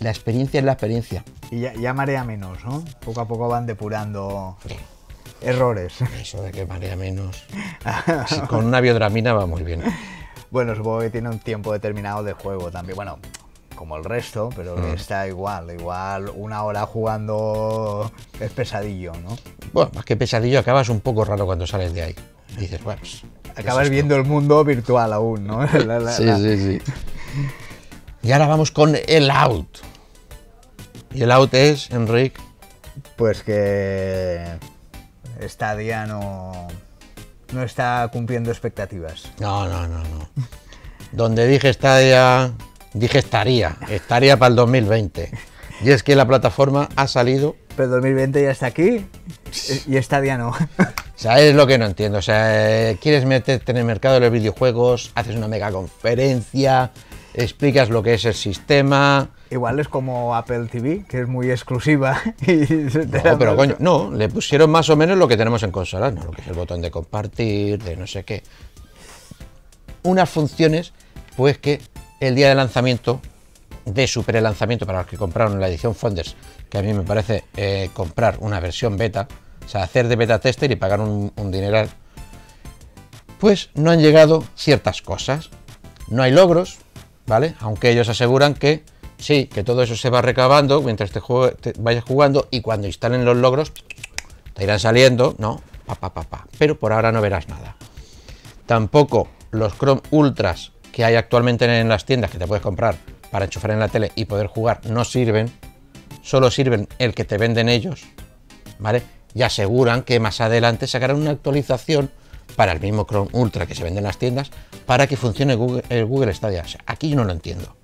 La 0.00 0.10
experiencia 0.10 0.58
es 0.60 0.64
la 0.64 0.72
experiencia. 0.72 1.24
Y 1.50 1.60
ya, 1.60 1.74
ya 1.74 1.92
marea 1.94 2.24
menos, 2.24 2.64
¿no? 2.64 2.82
Poco 3.04 3.20
a 3.20 3.28
poco 3.28 3.48
van 3.48 3.66
depurando 3.66 4.56
errores. 5.42 5.94
Eso 6.20 6.42
de 6.42 6.50
que 6.52 6.66
marea 6.66 6.96
menos. 6.96 7.44
Con 8.48 8.64
una 8.64 8.80
biodramina 8.80 9.32
va 9.32 9.46
muy 9.46 9.62
bien. 9.62 9.82
Bueno, 10.50 10.74
supongo 10.74 11.00
que 11.00 11.10
tiene 11.10 11.28
un 11.28 11.38
tiempo 11.38 11.72
determinado 11.72 12.22
de 12.24 12.32
juego 12.32 12.70
también. 12.70 12.96
Bueno, 12.96 13.18
como 13.76 13.96
el 13.96 14.04
resto, 14.04 14.50
pero 14.56 14.76
Mm. 14.76 14.94
está 14.94 15.26
igual. 15.28 15.70
Igual 15.70 16.30
una 16.34 16.62
hora 16.64 16.86
jugando 16.86 18.10
es 18.40 18.50
pesadillo, 18.52 19.12
¿no? 19.22 19.36
Bueno, 19.72 19.90
más 19.94 20.04
que 20.04 20.16
pesadillo, 20.16 20.58
acabas 20.60 20.88
un 20.88 21.00
poco 21.00 21.24
raro 21.24 21.46
cuando 21.46 21.66
sales 21.66 21.92
de 21.94 22.02
ahí. 22.02 22.14
Dices, 22.58 22.82
bueno, 22.82 23.00
pues, 23.00 23.22
¿qué 23.44 23.50
es 23.52 23.58
Acabas 23.58 23.88
viendo 23.90 24.16
el 24.16 24.24
mundo 24.24 24.64
virtual 24.64 25.12
aún, 25.12 25.46
¿no? 25.46 25.64
La- 25.86 26.00
la- 26.00 26.12
Sí, 26.12 26.24
la- 26.24 26.36
sí, 26.38 26.56
sí. 26.58 26.82
Y 28.22 28.32
ahora 28.32 28.48
vamos 28.48 28.70
con 28.70 28.96
el 29.06 29.30
out. 29.30 29.78
Y 31.12 31.22
el 31.22 31.30
out 31.30 31.54
es, 31.54 31.90
Enrique, 31.90 32.40
Pues 33.16 33.42
que 33.42 34.44
Stadia 35.42 36.06
no, 36.06 36.68
no 37.52 37.62
está 37.62 38.08
cumpliendo 38.12 38.50
expectativas. 38.50 39.30
no, 39.40 39.68
no, 39.68 39.88
no, 39.88 39.98
no. 40.04 40.28
Donde 41.12 41.46
dije 41.46 41.68
estaría, 41.68 42.52
dije 42.92 43.18
estaría, 43.18 43.76
estaría 43.88 44.36
para 44.36 44.50
el 44.50 44.56
2020. 44.56 45.30
Y 45.82 45.90
es 45.90 46.02
que 46.02 46.14
la 46.14 46.26
plataforma 46.26 46.88
ha 46.94 47.08
salido, 47.08 47.56
Pero 47.74 47.88
2020 47.88 48.42
ya 48.42 48.50
está 48.50 48.66
aquí 48.66 49.06
y 49.86 50.02
Stadia 50.02 50.36
no. 50.36 50.50
o 50.50 50.54
sea, 51.16 51.40
es 51.40 51.54
lo 51.54 51.66
que 51.66 51.78
no 51.78 51.86
entiendo. 51.86 52.18
O 52.18 52.22
sea, 52.22 52.90
eh, 52.90 52.98
quieres 53.00 53.24
meterte 53.24 53.72
en 53.72 53.78
el 53.78 53.84
mercado 53.84 54.14
de 54.14 54.20
los 54.20 54.30
videojuegos, 54.30 55.10
haces 55.14 55.34
una 55.36 55.48
mega 55.48 55.72
conferencia, 55.72 56.92
explicas 57.34 57.88
lo 57.88 58.02
que 58.02 58.14
es 58.14 58.24
el 58.26 58.34
sistema. 58.34 59.30
Igual 59.50 59.80
es 59.80 59.88
como 59.88 60.36
Apple 60.36 60.66
TV, 60.70 61.04
que 61.08 61.22
es 61.22 61.28
muy 61.28 61.50
exclusiva. 61.50 62.22
y 62.42 62.66
se 62.66 63.06
te 63.06 63.18
da 63.18 63.32
No, 63.32 63.38
pero 63.38 63.56
coño, 63.56 63.76
no, 63.80 64.12
le 64.12 64.28
pusieron 64.28 64.70
más 64.70 64.88
o 64.90 64.96
menos 64.96 65.18
lo 65.18 65.26
que 65.26 65.36
tenemos 65.36 65.62
en 65.64 65.72
consolas, 65.72 66.14
¿no? 66.14 66.24
Lo 66.24 66.30
que 66.30 66.42
es 66.42 66.46
el 66.46 66.54
botón 66.54 66.80
de 66.80 66.90
compartir, 66.92 67.82
de 67.82 67.96
no 67.96 68.06
sé 68.06 68.24
qué. 68.24 68.44
Unas 70.04 70.30
funciones, 70.30 70.92
pues 71.36 71.58
que 71.58 71.80
el 72.20 72.36
día 72.36 72.48
de 72.48 72.54
lanzamiento, 72.54 73.20
de 73.84 74.06
su 74.06 74.22
prelanzamiento 74.22 74.86
para 74.86 75.00
los 75.00 75.08
que 75.08 75.16
compraron 75.16 75.58
la 75.58 75.68
edición 75.68 75.96
Founders, 75.96 76.36
que 76.68 76.78
a 76.78 76.82
mí 76.82 76.92
me 76.92 77.02
parece 77.02 77.42
eh, 77.56 77.90
comprar 77.92 78.36
una 78.40 78.60
versión 78.60 78.96
beta, 78.96 79.26
o 79.64 79.68
sea, 79.68 79.82
hacer 79.82 80.06
de 80.06 80.14
beta 80.14 80.38
tester 80.38 80.70
y 80.70 80.76
pagar 80.76 81.00
un, 81.00 81.32
un 81.34 81.50
dineral, 81.50 81.88
pues 83.40 83.70
no 83.74 83.90
han 83.90 84.00
llegado 84.00 84.44
ciertas 84.54 85.02
cosas. 85.02 85.50
No 86.08 86.22
hay 86.22 86.30
logros, 86.30 86.78
¿vale? 87.26 87.54
Aunque 87.60 87.90
ellos 87.90 88.08
aseguran 88.08 88.54
que 88.54 88.84
sí, 89.20 89.46
que 89.46 89.62
todo 89.62 89.82
eso 89.82 89.96
se 89.96 90.10
va 90.10 90.22
recabando 90.22 90.80
mientras 90.82 91.10
te, 91.12 91.20
juegue- 91.20 91.54
te 91.56 91.72
vayas 91.78 92.04
jugando 92.04 92.48
y 92.50 92.60
cuando 92.60 92.86
instalen 92.86 93.24
los 93.24 93.36
logros 93.36 93.72
te 94.54 94.64
irán 94.64 94.80
saliendo, 94.80 95.34
¿no? 95.38 95.60
pa, 95.86 96.10
pa. 96.10 96.46
Pero 96.58 96.78
por 96.78 96.92
ahora 96.92 97.12
no 97.12 97.20
verás 97.20 97.48
nada. 97.48 97.76
Tampoco 98.66 99.28
los 99.50 99.76
Chrome 99.76 100.02
Ultras 100.10 100.72
que 100.92 101.04
hay 101.04 101.14
actualmente 101.16 101.64
en 101.80 101.88
las 101.88 102.04
tiendas 102.04 102.30
que 102.30 102.38
te 102.38 102.46
puedes 102.46 102.62
comprar 102.62 102.96
para 103.30 103.44
enchufar 103.44 103.70
en 103.72 103.80
la 103.80 103.88
tele 103.88 104.12
y 104.14 104.24
poder 104.24 104.46
jugar 104.48 104.80
no 104.88 105.04
sirven. 105.04 105.50
Solo 106.22 106.50
sirven 106.50 106.88
el 106.98 107.14
que 107.14 107.24
te 107.24 107.38
venden 107.38 107.68
ellos, 107.68 108.02
¿vale? 108.78 109.02
Y 109.34 109.42
aseguran 109.42 110.02
que 110.02 110.20
más 110.20 110.40
adelante 110.40 110.86
sacarán 110.86 111.16
una 111.16 111.30
actualización 111.30 112.10
para 112.56 112.72
el 112.72 112.80
mismo 112.80 113.06
Chrome 113.06 113.30
Ultra 113.32 113.66
que 113.66 113.74
se 113.74 113.84
vende 113.84 113.98
en 113.98 114.04
las 114.04 114.18
tiendas 114.18 114.50
para 114.86 115.06
que 115.06 115.16
funcione 115.16 115.54
Google, 115.54 115.82
el 115.88 116.04
Google 116.04 116.34
Stadia. 116.34 116.64
Aquí 116.86 117.08
yo 117.10 117.16
no 117.16 117.24
lo 117.24 117.32
entiendo. 117.32 117.76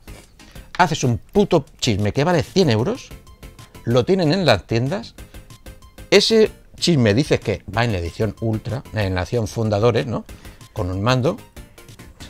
Haces 0.79 1.05
un 1.05 1.19
puto 1.19 1.65
chisme 1.81 2.13
que 2.13 2.25
vale 2.25 2.43
100 2.43 2.71
euros, 2.71 3.09
lo 3.85 4.05
tienen 4.05 4.33
en 4.33 4.45
las 4.45 4.67
tiendas, 4.67 5.15
ese 6.11 6.51
chisme 6.77 7.15
dices 7.15 7.41
que 7.41 7.63
va 7.75 7.85
en 7.85 7.93
la 7.93 7.99
edición 7.99 8.35
Ultra, 8.41 8.83
en 8.93 9.15
la 9.15 9.23
edición 9.23 9.49
Fundadores, 9.49 10.07
¿no? 10.07 10.25
Con 10.73 10.91
un 10.91 11.03
mando, 11.03 11.37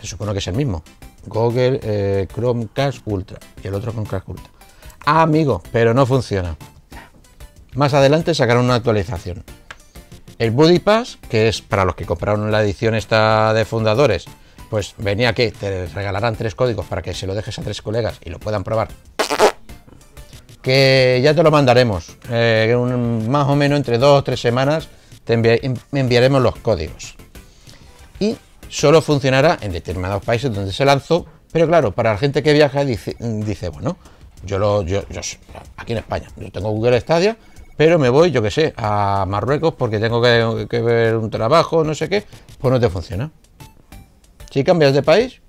se 0.00 0.06
supone 0.06 0.32
que 0.32 0.38
es 0.38 0.46
el 0.46 0.54
mismo. 0.54 0.82
Google 1.26 1.80
eh, 1.82 2.28
Chromecast 2.32 3.00
Ultra 3.04 3.38
y 3.62 3.66
el 3.66 3.74
otro 3.74 3.92
Chromecast 3.92 4.28
Ultra. 4.28 4.50
Ah, 5.04 5.22
amigo, 5.22 5.62
pero 5.72 5.94
no 5.94 6.06
funciona. 6.06 6.56
Más 7.74 7.94
adelante 7.94 8.34
sacarán 8.34 8.64
una 8.64 8.76
actualización. 8.76 9.44
El 10.38 10.50
Buddy 10.50 10.78
Pass, 10.78 11.18
que 11.28 11.48
es 11.48 11.62
para 11.62 11.84
los 11.84 11.94
que 11.94 12.06
compraron 12.06 12.50
la 12.50 12.62
edición 12.62 12.94
esta 12.94 13.52
de 13.54 13.64
fundadores, 13.64 14.26
pues 14.70 14.94
venía 14.98 15.32
que 15.32 15.50
te 15.52 15.86
regalarán 15.86 16.36
tres 16.36 16.54
códigos 16.54 16.86
para 16.86 17.02
que 17.02 17.14
se 17.14 17.26
lo 17.26 17.34
dejes 17.34 17.58
a 17.58 17.62
tres 17.62 17.82
colegas 17.82 18.18
y 18.24 18.30
lo 18.30 18.38
puedan 18.38 18.64
probar. 18.64 18.88
Que 20.62 21.20
ya 21.22 21.34
te 21.34 21.42
lo 21.42 21.50
mandaremos. 21.50 22.16
eh, 22.30 22.76
más 23.28 23.48
o 23.48 23.54
menos 23.56 23.76
entre 23.76 23.98
dos 23.98 24.18
o 24.20 24.24
tres 24.24 24.40
semanas 24.40 24.88
te 25.24 25.38
envi- 25.38 25.78
enviaremos 25.92 26.42
los 26.42 26.56
códigos. 26.56 27.14
Y 28.18 28.36
solo 28.68 29.00
funcionará 29.02 29.58
en 29.60 29.72
determinados 29.72 30.24
países 30.24 30.52
donde 30.52 30.72
se 30.72 30.84
lanzó. 30.84 31.26
Pero 31.52 31.66
claro, 31.68 31.92
para 31.92 32.12
la 32.12 32.18
gente 32.18 32.42
que 32.42 32.52
viaja 32.52 32.84
dice, 32.84 33.68
bueno, 33.70 33.96
yo 34.44 34.58
lo, 34.58 34.82
yo, 34.82 35.02
aquí 35.76 35.92
en 35.92 35.98
España, 35.98 36.28
yo 36.36 36.50
tengo 36.50 36.70
Google 36.70 37.00
Stadia, 37.00 37.36
pero 37.76 37.98
me 37.98 38.08
voy, 38.10 38.30
yo 38.30 38.42
que 38.42 38.50
sé, 38.50 38.74
a 38.76 39.24
Marruecos 39.26 39.74
porque 39.74 39.98
tengo 39.98 40.20
que 40.20 40.80
ver 40.82 41.16
un 41.16 41.30
trabajo, 41.30 41.84
no 41.84 41.94
sé 41.94 42.08
qué, 42.08 42.24
pues 42.60 42.72
no 42.72 42.80
te 42.80 42.90
funciona. 42.90 43.30
Si 44.56 44.64
cambias 44.64 44.94
de 44.94 45.02
país, 45.02 45.42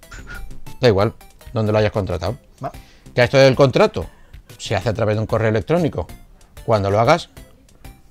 da 0.81 0.89
igual, 0.89 1.13
donde 1.53 1.71
lo 1.71 1.77
hayas 1.77 1.93
contratado. 1.93 2.35
Va. 2.61 2.73
Que 3.15 3.23
esto 3.23 3.37
del 3.37 3.55
contrato 3.55 4.05
se 4.57 4.75
hace 4.75 4.89
a 4.89 4.93
través 4.93 5.15
de 5.15 5.21
un 5.21 5.25
correo 5.27 5.47
electrónico. 5.47 6.07
Cuando 6.65 6.91
lo 6.91 6.99
hagas, 6.99 7.29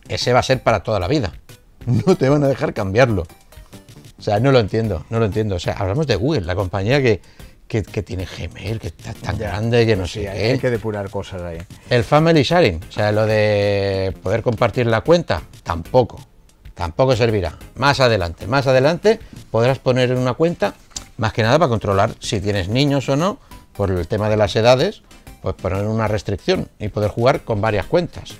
ese 0.08 0.32
va 0.32 0.38
a 0.38 0.42
ser 0.42 0.62
para 0.62 0.82
toda 0.82 0.98
la 0.98 1.06
vida. 1.06 1.34
No 1.84 2.16
te 2.16 2.30
van 2.30 2.42
a 2.44 2.48
dejar 2.48 2.72
cambiarlo. 2.72 3.26
O 4.18 4.22
sea, 4.22 4.40
no 4.40 4.52
lo 4.52 4.58
entiendo, 4.58 5.04
no 5.10 5.18
lo 5.18 5.26
entiendo. 5.26 5.56
O 5.56 5.58
sea, 5.58 5.74
hablamos 5.74 6.06
de 6.06 6.16
Google, 6.16 6.40
la 6.46 6.54
compañía 6.54 7.02
que, 7.02 7.20
que, 7.68 7.82
que 7.82 8.02
tiene 8.02 8.24
Gmail, 8.26 8.80
que 8.80 8.86
está 8.86 9.12
tan 9.12 9.36
Ya. 9.38 9.48
grande 9.48 9.84
que 9.84 9.96
no 9.96 10.06
Sí, 10.06 10.22
sé 10.22 10.30
hay, 10.30 10.38
qué. 10.38 10.50
hay 10.52 10.58
que 10.58 10.70
depurar 10.70 11.10
cosas 11.10 11.42
ahí. 11.42 11.58
El 11.90 12.04
family 12.04 12.42
sharing, 12.42 12.80
o 12.88 12.90
sea, 12.90 13.12
lo 13.12 13.26
de 13.26 14.14
poder 14.22 14.42
compartir 14.42 14.86
la 14.86 15.02
cuenta, 15.02 15.42
tampoco. 15.62 16.18
Tampoco 16.74 17.14
servirá. 17.14 17.54
Más 17.74 18.00
adelante, 18.00 18.46
más 18.46 18.66
adelante 18.66 19.20
podrás 19.50 19.78
poner 19.78 20.10
en 20.10 20.16
una 20.18 20.32
cuenta, 20.32 20.74
más 21.16 21.32
que 21.32 21.42
nada 21.42 21.58
para 21.58 21.68
controlar 21.68 22.14
si 22.20 22.40
tienes 22.40 22.68
niños 22.68 23.08
o 23.08 23.16
no, 23.16 23.38
por 23.74 23.90
el 23.90 24.06
tema 24.08 24.28
de 24.28 24.36
las 24.36 24.56
edades, 24.56 25.02
pues 25.42 25.54
poner 25.54 25.86
una 25.86 26.08
restricción 26.08 26.68
y 26.78 26.88
poder 26.88 27.10
jugar 27.10 27.42
con 27.42 27.60
varias 27.60 27.86
cuentas. 27.86 28.34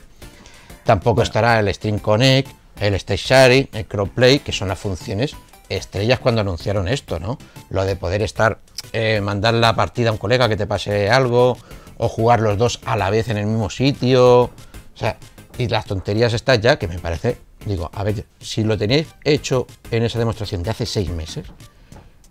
Tampoco 0.85 1.23
estará 1.23 1.59
el 1.59 1.73
Stream 1.75 1.99
Connect, 1.99 2.51
el 2.81 2.95
Stage 2.95 3.23
Sharing, 3.27 3.69
el 3.73 3.87
Crossplay, 3.87 4.39
que 4.39 4.53
son 4.53 4.69
las 4.69 4.79
funciones 4.79 5.35
estrellas 5.69 6.21
cuando 6.21 6.41
anunciaron 6.43 6.87
esto, 6.89 7.19
¿no? 7.19 7.39
Lo 7.71 7.85
de 7.85 7.97
poder 7.97 8.23
estar, 8.23 8.61
eh, 8.93 9.21
mandar 9.21 9.55
la 9.55 9.75
partida 9.75 10.11
a 10.11 10.13
un 10.13 10.19
colega 10.19 10.49
que 10.49 10.57
te 10.57 10.67
pase 10.67 11.11
algo, 11.11 11.59
o 11.99 12.09
jugar 12.09 12.41
los 12.41 12.59
dos 12.59 12.81
a 12.85 12.97
la 12.97 13.11
vez 13.11 13.29
en 13.29 13.39
el 13.39 13.47
mismo 13.47 13.71
sitio. 13.71 14.43
O 14.43 14.51
sea, 14.95 15.17
y 15.59 15.69
las 15.69 15.87
tonterías 15.87 16.33
estas 16.33 16.61
ya, 16.61 16.79
que 16.79 16.89
me 16.89 16.99
parece, 16.99 17.39
digo, 17.65 17.91
a 17.93 18.05
ver, 18.05 18.27
si 18.41 18.65
lo 18.65 18.77
tenéis 18.77 19.09
hecho 19.25 19.67
en 19.91 20.05
esa 20.05 20.19
demostración 20.19 20.63
de 20.63 20.71
hace 20.71 20.87
seis 20.87 21.11
meses, 21.11 21.47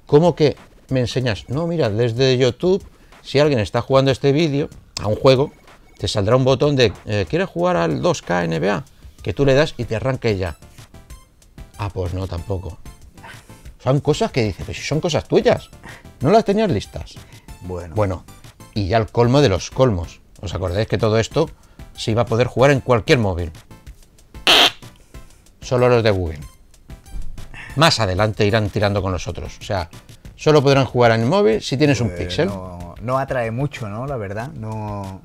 ¿cómo 0.06 0.36
que 0.36 0.56
me 0.90 1.00
enseñas? 1.00 1.46
No, 1.48 1.68
mira, 1.68 1.90
desde 1.90 2.38
YouTube, 2.38 2.86
si 3.22 3.40
alguien 3.40 3.60
está 3.60 3.82
jugando 3.82 4.12
este 4.12 4.32
vídeo 4.32 4.70
a 5.02 5.08
un 5.08 5.16
juego, 5.16 5.52
te 5.98 6.08
saldrá 6.08 6.36
un 6.36 6.44
botón 6.46 6.76
de 6.76 6.94
eh, 7.06 7.26
¿quieres 7.30 7.50
jugar 7.50 7.78
al 7.78 8.02
2K 8.02 8.48
NBA? 8.48 8.84
Que 9.22 9.34
tú 9.34 9.46
le 9.46 9.54
das 9.54 9.74
y 9.78 9.86
te 9.86 9.96
arranque 9.96 10.38
ya. 10.38 10.58
Ah, 11.78 11.90
pues 11.90 12.14
no, 12.14 12.28
tampoco. 12.28 12.78
Son 13.84 14.00
cosas 14.00 14.32
que 14.32 14.44
dices, 14.44 14.66
pero 14.66 14.78
si 14.78 14.86
son 14.86 15.00
cosas 15.00 15.28
tuyas, 15.28 15.70
no 16.22 16.32
las 16.32 16.46
tenías 16.46 16.72
listas. 16.72 17.16
Bueno, 17.62 17.96
Bueno, 17.96 18.26
y 18.74 18.88
ya 18.88 18.98
el 18.98 19.08
colmo 19.08 19.42
de 19.42 19.50
los 19.50 19.72
colmos. 19.72 20.22
¿Os 20.42 20.54
acordáis 20.54 20.88
que 20.88 20.98
todo 20.98 21.18
esto 21.18 21.50
se 21.96 22.12
iba 22.12 22.24
a 22.24 22.26
poder 22.26 22.48
jugar 22.48 22.72
en 22.72 22.82
cualquier 22.82 23.20
móvil? 23.20 23.52
Solo 25.62 25.90
los 25.90 26.04
de 26.04 26.12
Google. 26.12 26.42
Más 27.76 28.00
adelante 28.00 28.46
irán 28.46 28.70
tirando 28.70 29.02
con 29.02 29.12
los 29.12 29.28
otros. 29.28 29.58
O 29.60 29.64
sea, 29.64 29.90
solo 30.36 30.62
podrán 30.62 30.86
jugar 30.86 31.12
en 31.12 31.22
el 31.22 31.28
móvil 31.28 31.62
si 31.62 31.78
tienes 31.78 32.00
un 32.02 32.08
eh, 32.10 32.16
píxel. 32.18 32.48
no, 32.48 32.96
no 33.02 33.18
atrae 33.18 33.52
mucho, 33.52 33.88
¿no? 33.90 34.06
La 34.08 34.16
verdad, 34.18 34.50
no, 34.54 35.22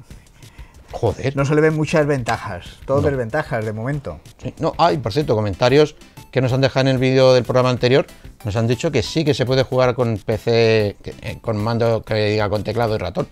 Joder. 0.92 1.36
no 1.36 1.44
se 1.44 1.54
le 1.54 1.60
ven 1.60 1.74
muchas 1.76 2.06
ventajas. 2.06 2.66
Todo 2.84 3.00
desventajas 3.02 3.64
de 3.64 3.72
momento. 3.72 4.20
Sí, 4.42 4.52
No, 4.58 4.74
hay, 4.78 4.98
por 4.98 5.12
cierto, 5.12 5.34
comentarios 5.36 5.94
que 6.32 6.40
nos 6.40 6.52
han 6.52 6.60
dejado 6.60 6.82
en 6.88 6.94
el 6.94 6.98
vídeo 6.98 7.32
del 7.32 7.44
programa 7.44 7.70
anterior. 7.70 8.06
Nos 8.44 8.56
han 8.56 8.66
dicho 8.66 8.90
que 8.90 9.02
sí 9.02 9.24
que 9.24 9.34
se 9.34 9.46
puede 9.46 9.62
jugar 9.62 9.94
con 9.94 10.16
PC, 10.18 10.96
que- 11.02 11.14
eh, 11.22 11.38
con 11.40 11.56
mando 11.56 12.02
que 12.02 12.14
diga 12.14 12.48
con 12.48 12.64
teclado 12.64 12.94
y 12.94 12.98
ratón. 12.98 13.28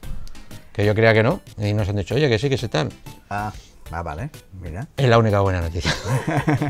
Que 0.72 0.84
yo 0.84 0.94
creía 0.94 1.12
que 1.12 1.22
no. 1.24 1.40
Y 1.58 1.72
nos 1.72 1.88
han 1.88 1.96
dicho, 1.96 2.14
oye, 2.14 2.28
que 2.28 2.38
sí, 2.38 2.48
que 2.48 2.56
se 2.58 2.68
tal. 2.68 2.88
Ah, 3.30 3.52
ah, 3.90 4.02
vale, 4.02 4.30
mira. 4.60 4.86
Es 4.96 5.08
la 5.08 5.18
única 5.18 5.40
buena 5.40 5.60
noticia. 5.60 5.92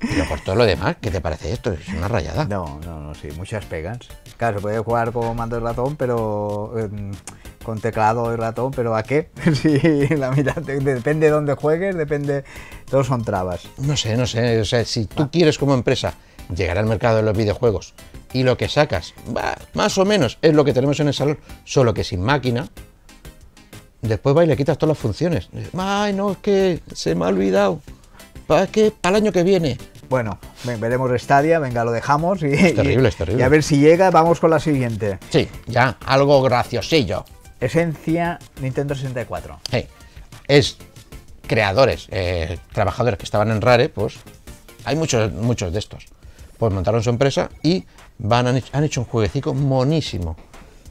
Pero 0.00 0.24
por 0.28 0.40
todo 0.40 0.54
lo 0.56 0.64
demás, 0.66 0.96
¿qué 1.00 1.10
te 1.10 1.20
parece 1.20 1.52
esto? 1.52 1.72
Es 1.72 1.88
una 1.88 2.08
rayada. 2.08 2.44
No, 2.44 2.78
no, 2.84 3.00
no, 3.00 3.14
sí, 3.14 3.28
muchas 3.36 3.64
pegas. 3.64 3.98
Claro, 4.36 4.58
se 4.58 4.62
puede 4.62 4.78
jugar 4.78 5.12
con 5.12 5.34
mando 5.36 5.56
y 5.56 5.60
ratón, 5.60 5.96
pero 5.96 6.72
em, 6.78 7.12
con 7.64 7.80
teclado 7.80 8.32
y 8.32 8.36
ratón, 8.36 8.70
pero 8.72 8.94
¿a 8.94 9.02
qué? 9.02 9.30
Sí, 9.54 9.78
la 10.16 10.30
mitad, 10.30 10.56
de- 10.56 10.80
depende 10.80 11.26
de 11.26 11.32
dónde 11.32 11.54
juegues, 11.54 11.96
depende, 11.96 12.44
todos 12.90 13.06
son 13.06 13.24
trabas. 13.24 13.66
No 13.78 13.96
sé, 13.96 14.16
no 14.16 14.26
sé. 14.26 14.60
O 14.60 14.64
sea, 14.64 14.84
si 14.84 15.06
tú 15.06 15.30
quieres 15.30 15.58
como 15.58 15.74
empresa 15.74 16.14
llegar 16.54 16.78
al 16.78 16.86
mercado 16.86 17.16
de 17.16 17.22
los 17.22 17.36
videojuegos 17.36 17.94
y 18.32 18.42
lo 18.42 18.56
que 18.56 18.68
sacas, 18.68 19.14
más 19.74 19.96
o 19.98 20.04
menos, 20.04 20.38
es 20.42 20.54
lo 20.54 20.64
que 20.64 20.74
tenemos 20.74 21.00
en 21.00 21.08
el 21.08 21.14
salón, 21.14 21.38
solo 21.64 21.94
que 21.94 22.04
sin 22.04 22.20
máquina, 22.20 22.68
después 24.06 24.36
va 24.36 24.44
y 24.44 24.46
le 24.46 24.56
quitas 24.56 24.78
todas 24.78 24.96
las 24.96 24.98
funciones. 24.98 25.48
Ay, 25.76 26.12
no, 26.12 26.32
es 26.32 26.38
que 26.38 26.80
se 26.94 27.14
me 27.14 27.24
ha 27.24 27.28
olvidado. 27.28 27.80
¿Para 28.46 28.66
qué? 28.68 28.92
Para 28.92 29.16
el 29.18 29.24
año 29.24 29.32
que 29.32 29.42
viene. 29.42 29.76
Bueno, 30.08 30.38
ve- 30.64 30.76
veremos 30.76 31.10
Stadia, 31.20 31.58
venga, 31.58 31.84
lo 31.84 31.90
dejamos 31.90 32.40
y, 32.42 32.50
terrible, 32.74 33.02
y- 33.02 33.06
es 33.08 33.16
terrible. 33.16 33.42
y 33.42 33.44
a 33.44 33.48
ver 33.48 33.62
si 33.64 33.78
llega, 33.78 34.10
vamos 34.12 34.38
con 34.38 34.50
la 34.50 34.60
siguiente. 34.60 35.18
Sí, 35.30 35.48
ya, 35.66 35.96
algo 36.06 36.40
graciosillo. 36.42 37.24
Esencia 37.60 38.38
Nintendo 38.60 38.94
64. 38.94 39.58
Sí. 39.70 39.84
Es 40.46 40.76
creadores, 41.46 42.06
eh, 42.10 42.58
trabajadores 42.72 43.18
que 43.18 43.24
estaban 43.24 43.50
en 43.50 43.60
Rare, 43.60 43.88
pues 43.88 44.14
hay 44.84 44.94
muchos, 44.96 45.32
muchos 45.32 45.72
de 45.72 45.78
estos. 45.80 46.06
Pues 46.58 46.72
montaron 46.72 47.02
su 47.02 47.10
empresa 47.10 47.50
y 47.62 47.84
van, 48.18 48.46
han, 48.46 48.56
hecho, 48.58 48.68
han 48.72 48.84
hecho 48.84 49.00
un 49.00 49.06
jueguecito 49.06 49.54
monísimo, 49.54 50.36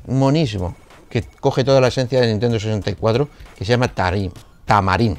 monísimo, 0.07 0.75
que 1.15 1.23
coge 1.39 1.63
toda 1.63 1.79
la 1.79 1.87
esencia 1.87 2.19
de 2.19 2.27
Nintendo 2.27 2.59
64, 2.59 3.29
que 3.57 3.63
se 3.63 3.71
llama 3.71 3.87
Tarim, 3.87 4.31
Tamarín. 4.65 5.17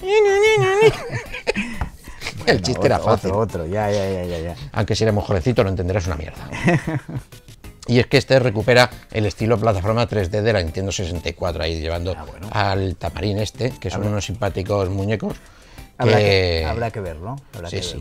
El 2.46 2.62
chiste 2.62 2.86
era 2.86 2.98
Otro, 2.98 3.10
fácil. 3.10 3.30
Otro, 3.30 3.40
otro, 3.40 3.66
ya, 3.66 3.90
ya, 3.90 4.24
ya, 4.24 4.38
ya. 4.38 4.54
Aunque 4.72 4.94
si 4.94 5.02
eres 5.02 5.12
muy 5.14 5.24
jovencito 5.24 5.64
lo 5.64 5.70
entenderás 5.70 6.06
una 6.06 6.14
mierda. 6.16 6.48
Y 7.88 7.98
es 7.98 8.06
que 8.06 8.16
este 8.18 8.38
recupera 8.38 8.88
el 9.10 9.26
estilo 9.26 9.58
plataforma 9.58 10.08
3D 10.08 10.42
de 10.42 10.52
la 10.52 10.62
Nintendo 10.62 10.92
64, 10.92 11.64
ahí 11.64 11.80
llevando 11.80 12.14
Ah, 12.16 12.24
bueno. 12.30 12.48
al 12.52 12.94
tamarín 12.96 13.38
este, 13.38 13.70
que 13.80 13.90
son 13.90 14.06
unos 14.06 14.24
simpáticos 14.24 14.88
muñecos. 14.88 15.34
Habrá 15.98 16.16
que, 16.18 16.24
que- 16.24 16.64
habrá 16.66 16.90
que 16.90 17.00
verlo, 17.00 17.36
habrá 17.54 17.68
Sí, 17.68 17.76
que 17.76 17.82
sí. 17.82 18.00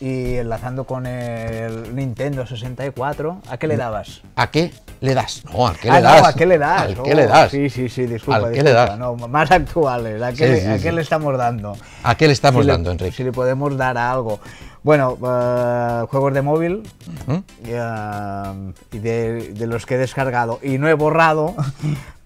Y 0.00 0.34
enlazando 0.36 0.84
con 0.84 1.06
el 1.06 1.94
Nintendo 1.94 2.44
64, 2.44 3.40
¿a 3.48 3.56
qué 3.56 3.68
le 3.68 3.76
dabas? 3.76 4.22
¿A 4.34 4.50
qué 4.50 4.72
le 5.00 5.14
das? 5.14 5.42
No, 5.52 5.66
¿a 5.68 5.74
qué 5.74 5.90
ah, 5.90 5.94
le 5.96 6.02
das? 6.02 6.20
no, 6.22 6.26
¿a 6.28 6.32
qué 6.32 6.46
le 6.46 6.58
das? 6.58 6.82
¿Al 6.82 6.98
Oh, 6.98 7.02
qué 7.04 7.14
le 7.14 7.26
das? 7.26 7.50
Sí, 7.52 7.70
sí, 7.70 7.88
sí, 7.88 8.06
disculpa. 8.06 8.36
¿Al 8.38 8.44
qué 8.52 8.62
disculpa. 8.62 8.70
le 8.70 8.72
das? 8.90 8.98
No, 8.98 9.14
más 9.28 9.50
actuales, 9.52 10.20
¿a 10.20 10.30
qué, 10.32 10.36
Sí, 10.38 10.44
le, 10.44 10.60
sí, 10.60 10.66
a 10.66 10.76
sí. 10.78 10.82
qué 10.82 10.92
le 10.92 11.02
estamos 11.02 11.38
dando? 11.38 11.76
¿A 12.02 12.16
qué 12.16 12.26
le 12.26 12.32
estamos 12.32 12.62
si 12.62 12.66
le- 12.66 12.72
dando, 12.72 12.90
Enrique? 12.90 13.12
Si 13.16 13.22
le 13.22 13.30
podemos 13.32 13.76
dar 13.76 13.96
a 13.96 14.10
algo. 14.10 14.40
Bueno, 14.82 15.16
eh, 15.24 16.06
juegos 16.10 16.34
de 16.34 16.42
móvil 16.42 16.82
¿Mm? 17.28 17.36
eh, 17.66 18.72
y 18.90 18.98
de, 18.98 19.52
de 19.54 19.66
los 19.68 19.86
que 19.86 19.94
he 19.94 19.98
descargado 19.98 20.58
y 20.64 20.78
no 20.78 20.88
he 20.88 20.94
borrado, 20.94 21.54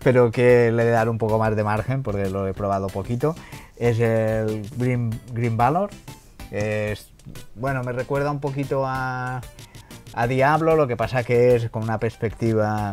pero 0.06 0.30
que 0.30 0.70
le 0.70 0.84
he 0.84 0.86
de 0.86 0.92
dar 0.92 1.08
un 1.08 1.18
poco 1.18 1.36
más 1.36 1.56
de 1.56 1.64
margen 1.64 2.04
porque 2.04 2.30
lo 2.30 2.46
he 2.46 2.54
probado 2.54 2.86
poquito, 2.86 3.34
es 3.76 3.98
el 3.98 4.62
Green, 4.76 5.10
Green 5.32 5.56
Valor. 5.56 5.90
Es 6.52 7.10
bueno, 7.56 7.82
me 7.82 7.90
recuerda 7.90 8.30
un 8.30 8.38
poquito 8.38 8.84
a, 8.86 9.40
a 10.14 10.26
Diablo, 10.28 10.76
lo 10.76 10.86
que 10.86 10.96
pasa 10.96 11.24
que 11.24 11.56
es 11.56 11.70
con 11.70 11.82
una 11.82 11.98
perspectiva 11.98 12.92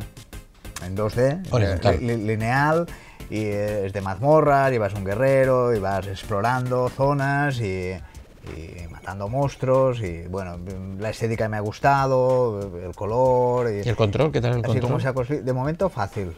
en 0.84 0.98
2D, 0.98 1.52
Horizontal. 1.52 2.00
li- 2.00 2.18
li- 2.18 2.24
lineal, 2.26 2.88
y 3.30 3.46
es 3.46 3.94
de 3.94 4.02
mazmorras, 4.02 4.74
y 4.74 4.80
vas 4.80 4.96
un 4.96 5.06
guerrero, 5.06 5.72
y 5.76 5.78
vas 5.78 6.08
explorando 6.08 6.90
zonas 6.90 7.60
y, 7.60 7.92
y 7.94 8.88
matando 8.90 9.30
monstruos, 9.30 10.02
y 10.02 10.24
bueno, 10.24 10.58
la 10.98 11.12
estética 11.12 11.48
me 11.48 11.58
ha 11.58 11.62
gustado, 11.62 12.60
el 12.84 12.96
color, 12.96 13.70
y, 13.72 13.86
¿Y 13.86 13.90
el 13.90 13.96
control? 13.96 14.32
¿Qué 14.32 14.42
tal 14.42 14.54
el 14.56 14.64
control? 14.64 15.00
se 15.00 15.08
ha. 15.10 15.14
De 15.44 15.54
momento 15.54 15.90
fácil, 15.90 16.36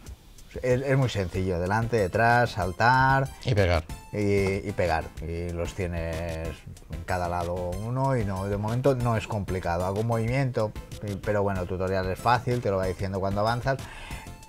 es, 0.64 0.82
es 0.82 0.98
muy 0.98 1.10
sencillo, 1.10 1.60
delante, 1.60 1.98
detrás, 1.98 2.52
saltar 2.52 3.28
Y 3.46 3.54
pegar. 3.56 3.84
y, 4.14 4.68
y 4.68 4.74
pegar. 4.76 5.04
Y 5.22 5.50
los 5.52 5.74
tienes 5.74 6.48
en 6.92 7.04
cada 7.06 7.28
lado 7.30 7.54
uno 7.86 8.16
y 8.18 8.26
no, 8.26 8.46
de 8.48 8.58
momento 8.58 8.96
no 8.96 9.18
es 9.18 9.28
complicado. 9.28 9.86
Algún 9.86 10.08
movimiento, 10.08 10.72
y- 11.08 11.16
pero 11.16 11.44
bueno, 11.44 11.62
el 11.62 11.68
tutorial 11.68 12.10
es 12.10 12.20
fácil, 12.20 12.62
te 12.62 12.70
lo 12.72 12.78
va 12.78 12.86
diciendo 12.86 13.20
cuando 13.20 13.42
avanzas. 13.42 13.78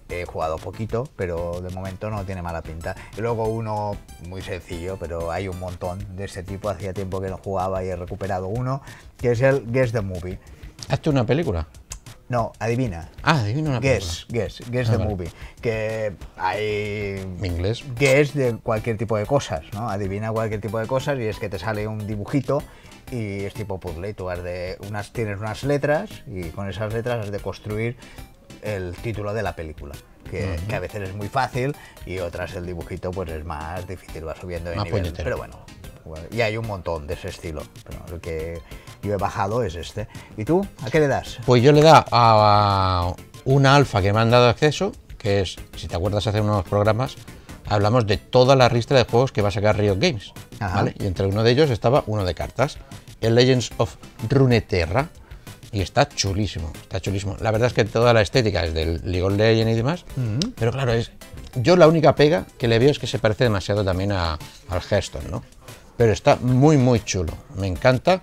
He 0.08 0.24
jugado 0.24 0.56
poquito, 0.58 1.08
pero 1.16 1.60
de 1.60 1.70
momento 1.74 2.10
no 2.10 2.24
tiene 2.24 2.40
mala 2.40 2.62
pinta. 2.62 2.94
Y 3.18 3.20
luego 3.20 3.46
uno 3.48 3.96
muy 4.28 4.40
sencillo, 4.40 4.96
pero 5.00 5.32
hay 5.32 5.48
un 5.48 5.58
montón 5.58 5.98
de 6.14 6.26
este 6.26 6.44
tipo. 6.44 6.68
Hacía 6.68 6.94
tiempo 6.94 7.20
que 7.20 7.28
no 7.28 7.38
jugaba 7.38 7.82
y 7.82 7.88
he 7.88 7.96
recuperado 7.96 8.46
uno, 8.46 8.82
que 9.18 9.32
es 9.32 9.40
el 9.40 9.64
Guess 9.72 9.90
the 9.90 10.02
Movie. 10.02 10.38
Hazte 10.88 11.10
una 11.10 11.24
película. 11.26 11.66
No, 12.28 12.52
adivina. 12.58 13.08
Ah, 13.22 13.40
adivina 13.40 13.70
una 13.70 13.80
Guess, 13.80 14.26
guess, 14.28 14.60
guess 14.70 14.88
Ah, 14.88 14.92
the 14.92 14.98
vale. 14.98 15.10
movie. 15.10 15.30
Que 15.60 16.12
hay 16.36 17.20
inglés. 17.42 17.84
que 17.96 18.20
es 18.20 18.34
de 18.34 18.56
cualquier 18.58 18.96
tipo 18.96 19.16
de 19.16 19.26
cosas, 19.26 19.62
¿no? 19.72 19.88
Adivina 19.88 20.32
cualquier 20.32 20.60
tipo 20.60 20.78
de 20.80 20.86
cosas 20.86 21.18
y 21.18 21.22
es 21.24 21.38
que 21.38 21.48
te 21.48 21.58
sale 21.58 21.86
un 21.86 22.04
dibujito 22.06 22.62
y 23.12 23.44
es 23.44 23.54
tipo 23.54 23.78
puzzle 23.78 24.08
y 24.10 24.14
tú 24.14 24.28
has 24.28 24.42
de 24.42 24.76
unas 24.88 25.12
tienes 25.12 25.38
unas 25.38 25.62
letras 25.62 26.10
y 26.26 26.48
con 26.50 26.68
esas 26.68 26.92
letras 26.92 27.26
has 27.26 27.30
de 27.30 27.38
construir 27.38 27.96
el 28.62 28.94
título 28.96 29.32
de 29.32 29.42
la 29.44 29.54
película. 29.54 29.94
Que, 30.28 30.56
que 30.68 30.74
a 30.74 30.80
veces 30.80 31.08
es 31.10 31.14
muy 31.14 31.28
fácil 31.28 31.76
y 32.04 32.18
otras 32.18 32.56
el 32.56 32.66
dibujito 32.66 33.12
pues 33.12 33.30
es 33.30 33.44
más 33.44 33.86
difícil, 33.86 34.26
va 34.26 34.34
subiendo 34.34 34.70
de 34.70 34.74
Más 34.76 34.86
nivel. 34.86 35.02
puñetero. 35.02 35.24
Pero 35.24 35.36
bueno, 35.36 35.60
bueno, 36.04 36.26
y 36.32 36.40
hay 36.40 36.56
un 36.56 36.66
montón 36.66 37.06
de 37.06 37.14
ese 37.14 37.28
estilo. 37.28 37.62
Pero 37.84 38.04
el 38.16 38.20
que 38.20 38.60
yo 39.02 39.14
he 39.14 39.16
bajado 39.16 39.62
es 39.62 39.74
este. 39.74 40.08
¿Y 40.36 40.44
tú? 40.44 40.66
¿A 40.82 40.90
qué 40.90 41.00
le 41.00 41.08
das? 41.08 41.38
Pues 41.46 41.62
yo 41.62 41.72
le 41.72 41.82
da 41.82 42.04
a 42.10 43.14
una 43.44 43.76
alfa 43.76 44.02
que 44.02 44.12
me 44.12 44.20
han 44.20 44.30
dado 44.30 44.48
acceso, 44.48 44.92
que 45.18 45.40
es, 45.40 45.56
si 45.76 45.88
te 45.88 45.96
acuerdas 45.96 46.26
hace 46.26 46.40
unos 46.40 46.64
programas, 46.64 47.16
hablamos 47.68 48.06
de 48.06 48.16
toda 48.16 48.56
la 48.56 48.68
lista 48.68 48.94
de 48.94 49.04
juegos 49.04 49.32
que 49.32 49.42
va 49.42 49.48
a 49.48 49.52
sacar 49.52 49.78
Riot 49.78 49.98
Games. 49.98 50.32
¿vale? 50.60 50.94
Y 50.98 51.06
entre 51.06 51.26
uno 51.26 51.42
de 51.42 51.50
ellos 51.50 51.70
estaba 51.70 52.04
uno 52.06 52.24
de 52.24 52.34
cartas, 52.34 52.78
el 53.20 53.34
Legends 53.34 53.70
of 53.78 53.96
Runeterra. 54.28 55.08
Y 55.72 55.82
está 55.82 56.08
chulísimo, 56.08 56.72
está 56.80 57.00
chulísimo. 57.00 57.36
La 57.40 57.50
verdad 57.50 57.66
es 57.66 57.74
que 57.74 57.84
toda 57.84 58.14
la 58.14 58.22
estética 58.22 58.64
es 58.64 58.72
del 58.72 59.00
League 59.04 59.22
of 59.22 59.36
Legends 59.36 59.72
y 59.72 59.74
demás. 59.74 60.04
Pero 60.54 60.72
claro, 60.72 60.92
es. 60.92 61.10
Yo 61.56 61.76
la 61.76 61.88
única 61.88 62.14
pega 62.14 62.46
que 62.56 62.68
le 62.68 62.78
veo 62.78 62.90
es 62.90 62.98
que 62.98 63.06
se 63.06 63.18
parece 63.18 63.44
demasiado 63.44 63.84
también 63.84 64.12
a, 64.12 64.38
al 64.68 64.80
Hearthstone, 64.80 65.28
¿no? 65.28 65.42
Pero 65.96 66.12
está 66.12 66.36
muy, 66.36 66.76
muy 66.76 67.00
chulo. 67.00 67.32
Me 67.56 67.66
encanta 67.66 68.20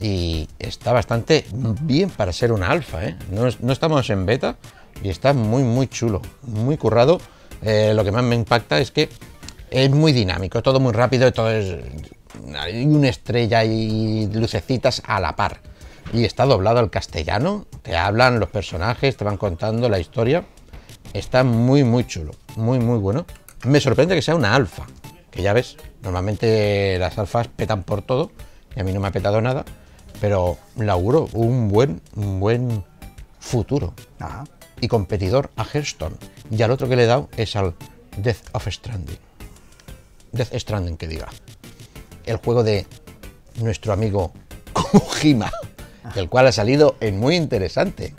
y 0.00 0.48
está 0.58 0.92
bastante 0.92 1.46
bien 1.52 2.10
para 2.10 2.32
ser 2.32 2.52
una 2.52 2.68
alfa, 2.70 3.04
¿eh? 3.04 3.16
No, 3.30 3.46
es- 3.46 3.60
no 3.60 3.72
estamos 3.72 4.08
en 4.10 4.26
beta 4.26 4.56
y 5.02 5.08
está 5.08 5.32
muy, 5.32 5.62
muy 5.62 5.88
chulo, 5.88 6.22
muy 6.42 6.76
currado. 6.76 7.20
Eh, 7.62 7.92
lo 7.94 8.04
que 8.04 8.12
más 8.12 8.22
me 8.22 8.34
impacta 8.34 8.78
es 8.78 8.90
que 8.90 9.08
es 9.70 9.90
muy 9.90 10.12
dinámico, 10.12 10.62
todo 10.62 10.80
muy 10.80 10.92
rápido, 10.92 11.32
todo 11.32 11.50
es. 11.50 11.76
Hay 12.58 12.84
una 12.84 13.08
estrella 13.08 13.64
y 13.64 14.26
lucecitas 14.32 15.02
a 15.06 15.20
la 15.20 15.34
par. 15.36 15.60
Y 16.12 16.24
está 16.24 16.44
doblado 16.44 16.78
al 16.78 16.90
castellano, 16.90 17.66
te 17.82 17.96
hablan 17.96 18.38
los 18.38 18.50
personajes, 18.50 19.16
te 19.16 19.24
van 19.24 19.36
contando 19.38 19.88
la 19.88 19.98
historia. 19.98 20.44
Está 21.14 21.42
muy, 21.42 21.82
muy 21.82 22.06
chulo, 22.06 22.32
muy, 22.56 22.78
muy 22.78 22.98
bueno. 22.98 23.26
Me 23.64 23.80
sorprende 23.80 24.14
que 24.14 24.22
sea 24.22 24.36
una 24.36 24.54
alfa, 24.54 24.86
que 25.30 25.42
ya 25.42 25.52
ves, 25.52 25.76
normalmente 26.02 26.96
las 27.00 27.18
alfas 27.18 27.48
petan 27.48 27.82
por 27.82 28.02
todo 28.02 28.30
y 28.76 28.80
a 28.80 28.84
mí 28.84 28.92
no 28.92 29.00
me 29.00 29.08
ha 29.08 29.12
petado 29.12 29.40
nada, 29.40 29.64
pero 30.20 30.58
le 30.76 30.90
auguro 30.90 31.28
un 31.32 31.68
buen, 31.68 32.00
un 32.14 32.40
buen 32.40 32.84
futuro 33.38 33.94
Ajá. 34.18 34.44
y 34.80 34.88
competidor 34.88 35.50
a 35.56 35.64
Hearthstone. 35.64 36.16
Y 36.50 36.62
al 36.62 36.70
otro 36.70 36.88
que 36.88 36.96
le 36.96 37.04
he 37.04 37.06
dado 37.06 37.28
es 37.36 37.56
al 37.56 37.74
Death 38.16 38.48
of 38.52 38.66
Stranding. 38.68 39.18
Death 40.32 40.54
Stranding, 40.54 40.96
que 40.96 41.08
diga. 41.08 41.28
El 42.24 42.36
juego 42.38 42.62
de 42.62 42.86
nuestro 43.60 43.92
amigo 43.92 44.32
Kojima, 44.72 45.52
el 46.14 46.28
cual 46.28 46.48
ha 46.48 46.52
salido 46.52 46.96
en 47.00 47.18
muy 47.18 47.36
interesante. 47.36 48.14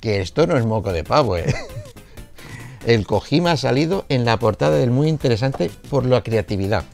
Que 0.00 0.20
esto 0.20 0.46
no 0.46 0.56
es 0.56 0.66
moco 0.66 0.92
de 0.92 1.04
pavo, 1.04 1.36
¿eh? 1.36 1.54
El 2.86 3.06
Kojima 3.06 3.52
ha 3.52 3.56
salido 3.56 4.04
en 4.10 4.26
la 4.26 4.38
portada 4.38 4.76
del 4.76 4.90
muy 4.90 5.08
interesante 5.08 5.70
por 5.88 6.04
la 6.04 6.22
creatividad. 6.22 6.84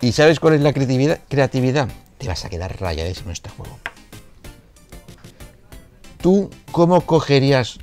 ¿Y 0.00 0.12
sabes 0.12 0.40
cuál 0.40 0.54
es 0.54 0.62
la 0.62 0.72
creatividad? 0.72 1.20
creatividad? 1.28 1.88
Te 2.20 2.28
vas 2.28 2.44
a 2.44 2.50
quedar 2.50 2.78
rayadísimo 2.80 3.28
en 3.28 3.32
este 3.32 3.50
juego. 3.50 3.78
¿Tú 6.20 6.50
cómo 6.70 7.00
cogerías 7.00 7.78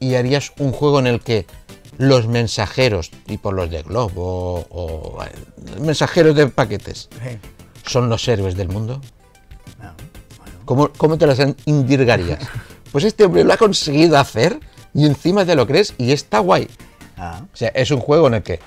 y 0.00 0.16
harías 0.16 0.52
un 0.58 0.72
juego 0.72 0.98
en 0.98 1.06
el 1.06 1.20
que 1.20 1.46
los 1.98 2.26
mensajeros, 2.26 3.10
tipo 3.26 3.52
los 3.52 3.70
de 3.70 3.82
Globo 3.82 4.66
o 4.70 5.22
eh, 5.22 5.30
mensajeros 5.80 6.34
de 6.34 6.48
paquetes, 6.48 7.08
son 7.86 8.08
los 8.08 8.26
héroes 8.26 8.56
del 8.56 8.68
mundo? 8.68 9.00
Bueno. 9.78 9.94
¿Cómo, 10.64 10.90
cómo 10.96 11.16
te 11.16 11.26
las 11.26 11.38
indirgarías? 11.64 12.40
Pues 12.90 13.04
este 13.04 13.22
hombre 13.24 13.44
lo 13.44 13.52
ha 13.52 13.56
conseguido 13.56 14.18
hacer 14.18 14.58
y 14.92 15.06
encima 15.06 15.46
te 15.46 15.54
lo 15.54 15.64
crees 15.64 15.94
y 15.96 16.10
está 16.10 16.40
guay. 16.40 16.66
Ah, 17.16 17.42
O 17.44 17.56
sea, 17.56 17.68
es 17.68 17.92
un 17.92 18.00
juego 18.00 18.26
en 18.26 18.34
el 18.34 18.42
que 18.42 18.58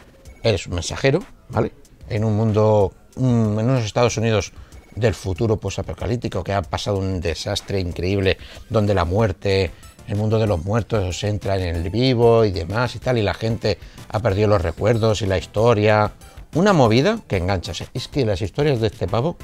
eres 0.43 0.65
un 0.65 0.75
mensajero, 0.75 1.19
¿vale? 1.49 1.73
En 2.07 2.23
un 2.23 2.33
mundo, 2.37 2.93
mm, 3.17 3.59
en 3.59 3.69
unos 3.69 3.83
Estados 3.83 4.15
Unidos 4.15 4.53
del 4.95 5.13
futuro 5.13 5.57
posapocalíptico 5.57 6.43
que 6.43 6.53
ha 6.53 6.61
pasado 6.61 6.97
un 6.97 7.19
desastre 7.21 7.79
increíble 7.79 8.37
donde 8.69 8.93
la 8.93 9.05
muerte, 9.05 9.71
el 10.07 10.15
mundo 10.15 10.37
de 10.39 10.47
los 10.47 10.63
muertos 10.63 11.23
entra 11.23 11.57
en 11.57 11.75
el 11.75 11.89
vivo 11.89 12.45
y 12.45 12.51
demás 12.51 12.95
y 12.95 12.99
tal, 12.99 13.17
y 13.17 13.21
la 13.21 13.33
gente 13.33 13.77
ha 14.09 14.19
perdido 14.19 14.47
los 14.49 14.61
recuerdos 14.61 15.21
y 15.21 15.25
la 15.25 15.37
historia. 15.37 16.11
Una 16.55 16.73
movida 16.73 17.19
que 17.27 17.37
engancha. 17.37 17.71
Es 17.93 18.07
que 18.07 18.25
las 18.25 18.41
historias 18.41 18.79
de 18.79 18.87
este 18.87 19.07
pavo, 19.07 19.37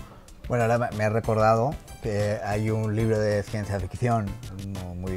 Bueno, 0.48 0.64
ahora 0.64 0.90
me- 0.98 1.04
he 1.04 1.10
recordado 1.10 1.76
que 2.02 2.38
hay 2.44 2.70
un 2.72 2.96
libro 2.96 3.20
de 3.20 3.44
ciencia 3.44 3.80
ficción 3.80 4.26
mu- 4.68 4.96
muy 4.96 5.12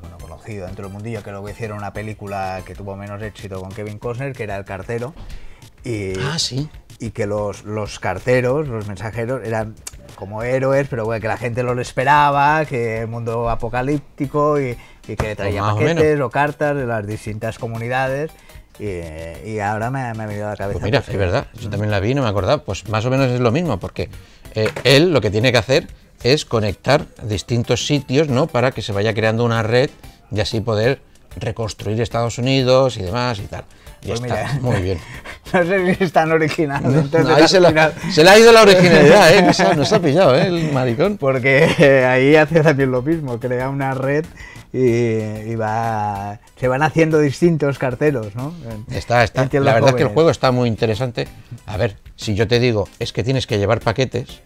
bueno, 0.00 0.18
conocido 0.20 0.66
dentro 0.66 0.84
del 0.84 0.92
mundillo 0.92 1.22
que 1.22 1.30
luego 1.30 1.48
hicieron 1.48 1.78
una 1.78 1.92
película 1.92 2.60
que 2.66 2.74
tuvo 2.74 2.96
menos 2.96 3.22
éxito 3.22 3.60
con 3.60 3.70
Kevin 3.70 3.98
Costner, 3.98 4.32
que 4.32 4.42
era 4.44 4.56
El 4.56 4.64
cartero. 4.64 5.14
Y, 5.84 6.18
Ah, 6.20 6.38
sí. 6.38 6.68
Y 6.98 7.10
que 7.10 7.26
los, 7.26 7.64
los 7.64 7.98
carteros, 7.98 8.68
los 8.68 8.86
mensajeros, 8.86 9.42
eran 9.44 9.74
como 10.14 10.42
héroes, 10.42 10.86
pero 10.88 11.04
bueno, 11.04 11.20
que 11.20 11.28
la 11.28 11.36
gente 11.36 11.62
no 11.62 11.74
lo 11.74 11.82
esperaba, 11.82 12.64
que 12.64 13.06
mundo 13.06 13.50
apocalíptico 13.50 14.60
y, 14.60 14.76
y 15.08 15.16
que 15.16 15.34
traía 15.36 15.62
más 15.62 15.74
o 15.74 15.78
paquetes 15.78 16.20
o, 16.20 16.30
cartas 16.30 16.76
de 16.76 16.86
las 16.86 17.06
distintas 17.06 17.58
comunidades. 17.58 18.30
Y, 18.78 19.00
y 19.48 19.60
ahora 19.60 19.90
me, 19.90 20.12
me 20.14 20.24
ha 20.24 20.26
venido 20.26 20.46
a 20.46 20.50
la 20.50 20.56
cabeza. 20.56 20.80
Pues 20.80 20.84
mira, 20.84 21.00
pues, 21.00 21.10
es 21.10 21.16
verdad, 21.16 21.46
yo 21.54 21.70
también 21.70 21.90
la 21.90 22.00
vi 22.00 22.10
y 22.10 22.14
no 22.14 22.22
me 22.22 22.28
acordaba. 22.28 22.64
Pues 22.64 22.88
más 22.88 23.04
o 23.04 23.10
menos 23.10 23.30
es 23.30 23.40
lo 23.40 23.52
mismo, 23.52 23.78
porque 23.78 24.08
eh, 24.54 24.70
él 24.82 25.12
lo 25.12 25.20
que 25.20 25.30
tiene 25.30 25.52
que 25.52 25.58
hacer 25.58 25.86
es 26.22 26.44
conectar 26.44 27.06
distintos 27.22 27.86
sitios, 27.86 28.28
¿no? 28.28 28.46
Para 28.46 28.72
que 28.72 28.82
se 28.82 28.92
vaya 28.92 29.14
creando 29.14 29.44
una 29.44 29.62
red 29.62 29.90
y 30.32 30.40
así 30.40 30.60
poder 30.60 31.00
reconstruir 31.36 32.00
Estados 32.00 32.38
Unidos 32.38 32.96
y 32.96 33.02
demás 33.02 33.38
y 33.38 33.46
tal. 33.46 33.64
Pues 34.06 34.20
mira. 34.20 34.58
muy 34.60 34.80
bien. 34.82 34.98
No 35.52 35.62
sé 35.62 35.94
si 35.94 36.04
es 36.04 36.12
tan 36.12 36.32
original. 36.32 36.82
entonces, 36.84 37.26
Ahí 37.26 37.46
se, 37.46 37.60
la- 37.60 37.68
final- 37.68 37.94
se 38.10 38.24
le 38.24 38.30
ha 38.30 38.38
ido 38.38 38.50
la 38.50 38.62
originalidad, 38.62 39.32
¿eh? 39.34 39.42
Nos 39.46 39.60
ha, 39.60 39.74
nos 39.74 39.92
ha 39.92 40.00
pillado, 40.00 40.34
¿eh? 40.34 40.46
El 40.48 40.72
maricón. 40.72 41.16
Porque 41.16 41.68
eh, 41.78 42.04
ahí 42.04 42.34
hace 42.34 42.60
también 42.60 42.90
lo 42.90 43.02
mismo, 43.02 43.38
crea 43.38 43.68
una 43.68 43.94
red 43.94 44.24
y, 44.72 44.78
y 44.80 45.54
va, 45.54 46.40
se 46.58 46.66
van 46.66 46.82
haciendo 46.82 47.20
distintos 47.20 47.78
carteros, 47.78 48.34
¿no? 48.34 48.52
Está, 48.90 49.22
está. 49.22 49.48
La 49.60 49.74
verdad 49.74 49.90
es 49.90 49.94
que 49.94 50.02
el 50.02 50.08
juego 50.08 50.30
está 50.30 50.50
muy 50.50 50.68
interesante. 50.68 51.28
A 51.66 51.76
ver, 51.76 51.96
si 52.16 52.34
yo 52.34 52.48
te 52.48 52.58
digo, 52.58 52.88
es 52.98 53.12
que 53.12 53.22
tienes 53.22 53.46
que 53.46 53.58
llevar 53.58 53.78
paquetes, 53.78 54.40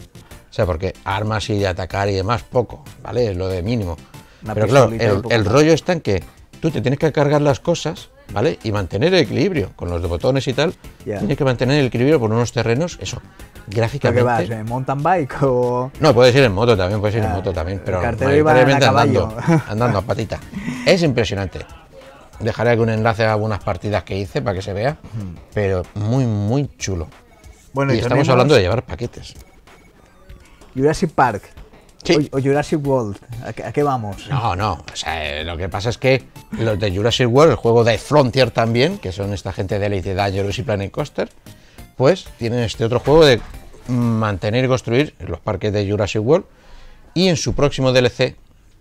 o 0.50 0.52
sea, 0.52 0.66
porque 0.66 0.92
armas 1.04 1.48
y 1.48 1.58
de 1.58 1.66
atacar 1.68 2.10
y 2.10 2.14
demás, 2.14 2.42
poco, 2.42 2.84
¿vale? 3.02 3.30
Es 3.30 3.36
lo 3.38 3.48
de 3.48 3.62
mínimo. 3.62 3.96
Una 4.42 4.52
Pero 4.54 4.66
claro, 4.66 4.92
el, 5.30 5.44
rollo 5.46 5.72
está 5.72 5.94
en 5.94 6.00
que 6.02 6.22
tú 6.60 6.70
te 6.70 6.82
tienes 6.82 6.98
que 6.98 7.10
cargar 7.12 7.40
las 7.40 7.60
cosas, 7.60 8.10
¿vale? 8.32 8.58
Y 8.62 8.72
mantener 8.72 9.14
el 9.14 9.20
equilibrio 9.20 9.72
con 9.76 9.90
los 9.90 10.02
de 10.02 10.08
botones 10.08 10.46
y 10.48 10.52
tal. 10.52 10.74
Ya. 11.04 11.18
Tienes 11.18 11.36
que 11.36 11.44
mantener 11.44 11.80
el 11.80 11.86
equilibrio 11.86 12.18
por 12.20 12.30
unos 12.30 12.52
terrenos, 12.52 12.98
eso, 13.00 13.20
¿Pero 13.20 13.64
qué 13.70 13.76
gráficamente. 13.76 14.22
vas? 14.22 14.50
¿En 14.50 14.66
mountain 14.66 15.02
bike 15.02 15.42
o...? 15.42 15.90
No, 16.00 16.14
puedes 16.14 16.34
ir 16.34 16.44
en 16.44 16.52
moto 16.52 16.76
también, 16.76 17.00
puedes 17.00 17.16
ir 17.16 17.24
en 17.24 17.32
moto 17.32 17.52
también, 17.52 17.82
pero 17.84 18.00
mayoritariamente 18.00 18.84
andando, 18.86 19.36
andando 19.68 19.98
a 19.98 20.02
patita. 20.02 20.38
Es 20.86 21.02
impresionante. 21.02 21.60
Dejaré 22.40 22.70
algún 22.70 22.88
enlace 22.88 23.24
a 23.24 23.32
algunas 23.32 23.58
partidas 23.62 24.04
que 24.04 24.16
hice 24.16 24.40
para 24.42 24.54
que 24.54 24.62
se 24.62 24.72
vea, 24.72 24.96
pero 25.52 25.82
muy, 25.94 26.24
muy 26.24 26.70
chulo. 26.78 27.08
Bueno, 27.72 27.92
y 27.92 27.96
y 27.96 27.98
estamos 28.00 28.28
hablando 28.28 28.54
de 28.54 28.62
llevar 28.62 28.84
paquetes. 28.84 29.34
Jurassic 30.74 31.10
Park. 31.10 31.42
Sí. 32.04 32.30
O, 32.32 32.38
o 32.38 32.40
Jurassic 32.40 32.84
World. 32.86 33.16
¿A 33.44 33.52
qué, 33.52 33.64
a 33.64 33.72
qué 33.72 33.82
vamos? 33.82 34.28
No, 34.30 34.54
no. 34.54 34.74
O 34.74 34.96
sea, 34.96 35.40
eh, 35.40 35.44
lo 35.44 35.56
que 35.56 35.68
pasa 35.68 35.90
es 35.90 35.98
que 35.98 36.24
los 36.52 36.78
de 36.78 36.94
Jurassic 36.94 37.28
World, 37.28 37.52
el 37.52 37.56
juego 37.56 37.84
de 37.84 37.98
Frontier 37.98 38.50
también, 38.50 38.98
que 38.98 39.12
son 39.12 39.32
esta 39.32 39.52
gente 39.52 39.78
de 39.78 39.86
Elite 39.86 40.14
Dangerous 40.14 40.58
y 40.58 40.62
Planet 40.62 40.90
Coaster, 40.90 41.28
pues 41.96 42.26
tienen 42.38 42.60
este 42.60 42.84
otro 42.84 43.00
juego 43.00 43.24
de 43.24 43.40
mantener 43.88 44.64
y 44.64 44.68
construir 44.68 45.14
los 45.26 45.40
parques 45.40 45.72
de 45.72 45.88
Jurassic 45.90 46.22
World. 46.22 46.46
Y 47.14 47.28
en 47.28 47.36
su 47.36 47.54
próximo 47.54 47.92
DLC 47.92 48.36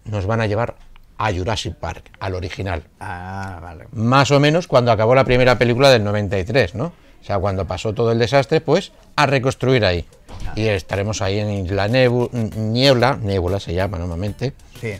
nos 0.06 0.26
van 0.26 0.42
a 0.42 0.48
llevar 0.48 0.76
a 1.18 1.34
Jurassic 1.34 1.74
Park, 1.76 2.12
al 2.20 2.36
original. 2.36 2.84
Ah, 3.00 3.60
vale. 3.62 3.86
Más 3.92 4.30
o 4.32 4.40
menos 4.40 4.68
cuando 4.68 4.92
acabó 4.92 5.16
la 5.16 5.24
primera 5.24 5.58
película 5.58 5.90
del 5.90 6.04
93, 6.04 6.76
¿no? 6.76 6.86
O 7.20 7.24
sea, 7.28 7.40
cuando 7.40 7.66
pasó 7.66 7.94
todo 7.94 8.12
el 8.12 8.20
desastre, 8.20 8.62
pues 8.62 8.92
a 9.16 9.26
reconstruir 9.26 9.84
ahí. 9.84 10.06
Y 10.56 10.68
estaremos 10.68 11.22
ahí 11.22 11.40
en 11.40 11.68
Nebu- 11.68 12.30
Niebla, 12.56 13.18
Nebula 13.22 13.60
se 13.60 13.74
llama 13.74 13.98
normalmente. 13.98 14.54
Sí. 14.80 14.94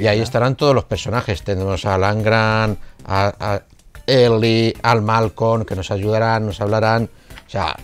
Y 0.00 0.06
ahí 0.06 0.20
estarán 0.20 0.56
todos 0.56 0.74
los 0.74 0.84
personajes. 0.84 1.42
Tendremos 1.42 1.84
a 1.84 1.98
Langran, 1.98 2.78
a, 3.06 3.32
a 3.38 3.62
Ellie, 4.06 4.74
al 4.82 5.02
Malcolm, 5.02 5.64
que 5.64 5.74
nos 5.76 5.90
ayudarán, 5.90 6.46
nos 6.46 6.60
hablarán. 6.60 7.08
O 7.46 7.50
sea, 7.50 7.76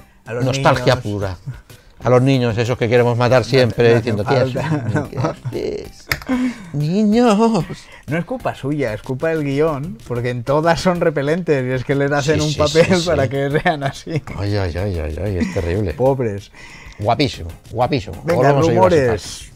nostalgia 0.43 0.95
niños. 0.97 1.03
pura. 1.03 1.37
A 2.03 2.09
los 2.09 2.23
niños, 2.23 2.57
esos 2.57 2.79
que 2.79 2.89
queremos 2.89 3.19
matar 3.19 3.45
siempre, 3.45 3.91
no 3.91 3.97
diciendo. 3.97 4.25
Niños. 6.73 7.77
No 8.07 8.19
es 8.19 8.25
culpa 8.25 8.55
suya, 8.55 8.95
es 8.95 9.03
culpa 9.03 9.29
del 9.29 9.45
guion, 9.45 9.99
porque 10.09 10.31
en 10.31 10.43
todas 10.43 10.81
son 10.81 11.01
repelentes 11.01 11.63
y 11.67 11.73
es 11.73 11.85
que 11.85 11.95
les 11.95 12.11
hacen 12.11 12.41
Sí, 12.41 12.47
un 12.47 12.53
sí, 12.53 12.59
papel 12.59 12.97
sí, 13.01 13.07
para 13.07 13.29
que 13.29 13.51
sean 13.51 13.83
así. 13.83 14.23
Ay, 14.39 14.57
ay, 14.57 14.77
ay, 14.77 14.99
ay, 14.99 15.17
ay, 15.23 15.37
es 15.39 15.53
terrible. 15.55 15.93
Pobres. 15.93 16.51
Guapísimo, 16.99 17.51
guapísimo. 17.71 18.23
Venga, 18.25 18.53
rumores. 18.53 19.51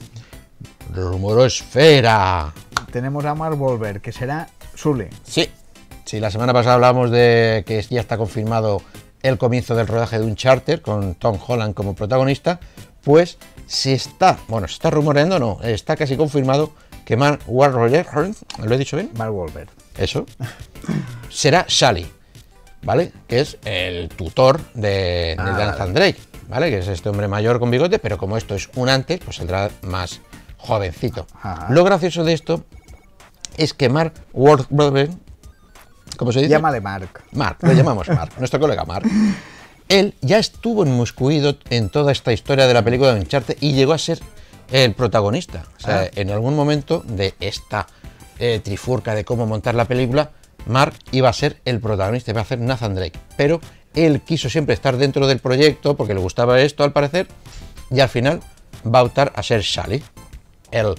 Rumorosfera. 0.92 2.52
Tenemos 2.92 3.24
a 3.24 3.34
Mark 3.34 3.56
Wolver, 3.56 4.00
que 4.00 4.12
será 4.12 4.48
Sully. 4.74 5.08
Sí, 5.24 5.48
sí, 6.04 6.20
la 6.20 6.30
semana 6.30 6.52
pasada 6.52 6.74
hablábamos 6.74 7.10
de 7.10 7.64
que 7.66 7.82
ya 7.82 8.00
está 8.00 8.16
confirmado 8.16 8.82
el 9.22 9.38
comienzo 9.38 9.74
del 9.74 9.86
rodaje 9.86 10.18
de 10.18 10.24
un 10.26 10.36
charter 10.36 10.82
con 10.82 11.14
Tom 11.14 11.38
Holland 11.44 11.74
como 11.74 11.94
protagonista, 11.94 12.60
pues 13.02 13.38
se 13.66 13.94
está, 13.94 14.38
bueno, 14.48 14.68
se 14.68 14.74
está 14.74 14.90
rumoreando, 14.90 15.38
no, 15.38 15.58
está 15.62 15.96
casi 15.96 16.16
confirmado 16.16 16.72
que 17.04 17.16
Mark 17.16 17.40
Wahlberg, 17.46 18.34
¿lo 18.62 18.74
he 18.74 18.78
dicho 18.78 18.96
bien? 18.96 19.10
Mark 19.16 19.32
Wolver. 19.32 19.68
Eso, 19.96 20.26
será 21.30 21.64
Sally, 21.68 22.06
¿vale? 22.82 23.12
Que 23.26 23.40
es 23.40 23.58
el 23.64 24.08
tutor 24.10 24.60
de, 24.74 24.88
de 24.88 25.36
Ah, 25.38 25.52
Nathan 25.66 25.94
Drake, 25.94 26.18
¿vale? 26.48 26.70
Que 26.70 26.78
es 26.78 26.88
este 26.88 27.08
hombre 27.08 27.28
mayor 27.28 27.58
con 27.58 27.70
bigote, 27.70 27.98
pero 27.98 28.18
como 28.18 28.36
esto 28.36 28.54
es 28.54 28.68
un 28.76 28.88
antes, 28.88 29.20
pues 29.24 29.36
saldrá 29.36 29.70
más 29.82 30.20
jovencito. 30.64 31.26
Ajá. 31.42 31.66
Lo 31.70 31.84
gracioso 31.84 32.24
de 32.24 32.32
esto 32.32 32.64
es 33.56 33.74
que 33.74 33.88
Mark 33.88 34.14
Wahlberg, 34.32 35.10
¿cómo 36.16 36.32
se 36.32 36.40
dice? 36.40 36.50
Llámale 36.50 36.80
Mark. 36.80 37.22
Mark, 37.32 37.58
lo 37.60 37.72
llamamos 37.72 38.08
Mark, 38.08 38.32
nuestro 38.38 38.58
colega 38.60 38.84
Mark. 38.84 39.06
Él 39.88 40.14
ya 40.22 40.38
estuvo 40.38 40.84
inmiscuido 40.86 41.56
en 41.70 41.90
toda 41.90 42.10
esta 42.12 42.32
historia 42.32 42.66
de 42.66 42.74
la 42.74 42.82
película 42.82 43.12
de 43.14 43.20
Uncharted 43.20 43.58
y 43.60 43.74
llegó 43.74 43.92
a 43.92 43.98
ser 43.98 44.18
el 44.72 44.94
protagonista. 44.94 45.64
O 45.76 45.80
sea, 45.80 46.02
Ah. 46.02 46.10
en 46.14 46.30
algún 46.30 46.56
momento 46.56 47.02
de 47.06 47.34
esta 47.40 47.86
eh, 48.40 48.60
trifurca 48.64 49.14
de 49.14 49.24
cómo 49.24 49.46
montar 49.46 49.74
la 49.76 49.84
película, 49.84 50.30
Mark 50.66 50.94
iba 51.12 51.28
a 51.28 51.32
ser 51.32 51.60
el 51.64 51.78
protagonista, 51.80 52.30
iba 52.32 52.40
a 52.40 52.44
ser 52.44 52.58
Nathan 52.58 52.94
Drake. 52.94 53.18
Pero 53.36 53.60
él 53.94 54.22
quiso 54.22 54.48
siempre 54.50 54.74
estar 54.74 54.96
dentro 54.96 55.26
del 55.28 55.38
proyecto 55.38 55.96
porque 55.96 56.14
le 56.14 56.20
gustaba 56.20 56.60
esto 56.60 56.82
al 56.82 56.92
parecer 56.92 57.28
y 57.90 58.00
al 58.00 58.08
final 58.08 58.40
va 58.92 59.00
a 59.00 59.02
optar 59.04 59.32
a 59.36 59.42
ser 59.44 59.62
Sally, 59.62 60.02
el 60.74 60.94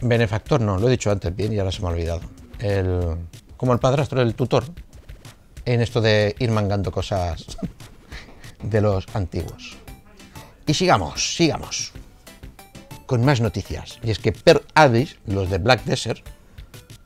benefactor, 0.00 0.60
no, 0.60 0.78
lo 0.78 0.88
he 0.88 0.90
dicho 0.90 1.10
antes 1.10 1.34
bien 1.36 1.52
y 1.52 1.58
ahora 1.58 1.70
se 1.70 1.82
me 1.82 1.88
ha 1.88 1.90
olvidado. 1.90 2.20
El, 2.58 3.16
como 3.56 3.74
el 3.74 3.78
padrastro, 3.78 4.22
el 4.22 4.34
tutor, 4.34 4.64
en 5.64 5.80
esto 5.82 6.00
de 6.00 6.34
ir 6.38 6.50
mangando 6.50 6.90
cosas 6.90 7.58
de 8.62 8.80
los 8.80 9.06
antiguos. 9.14 9.76
Y 10.66 10.74
sigamos, 10.74 11.36
sigamos. 11.36 11.92
Con 13.06 13.24
más 13.24 13.40
noticias. 13.40 13.98
Y 14.02 14.10
es 14.10 14.18
que 14.18 14.32
Per 14.32 14.64
Abyss, 14.74 15.18
los 15.26 15.50
de 15.50 15.58
Black 15.58 15.84
Desert, 15.84 16.26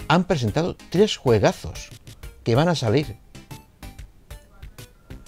han 0.06 0.24
presentado 0.24 0.76
tres 0.90 1.16
juegazos 1.16 1.88
que 2.44 2.54
van 2.54 2.68
a 2.68 2.76
salir. 2.76 3.16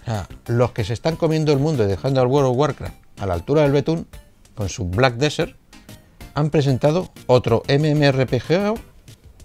O 0.03 0.05
sea, 0.05 0.29
los 0.47 0.71
que 0.71 0.85
se 0.85 0.93
están 0.93 1.17
comiendo 1.17 1.53
el 1.53 1.59
mundo 1.59 1.83
y 1.83 1.89
dejando 1.89 2.21
al 2.21 2.29
World 2.29 2.51
of 2.51 2.57
Warcraft 2.57 2.95
a 3.19 3.27
la 3.27 3.35
altura 3.35 3.63
del 3.63 3.73
betún, 3.73 4.07
con 4.55 4.69
su 4.69 4.85
Black 4.85 5.17
Desert, 5.17 5.58
han 6.39 6.51
presentado 6.51 7.11
otro 7.27 7.65
MMRPG, 7.69 8.79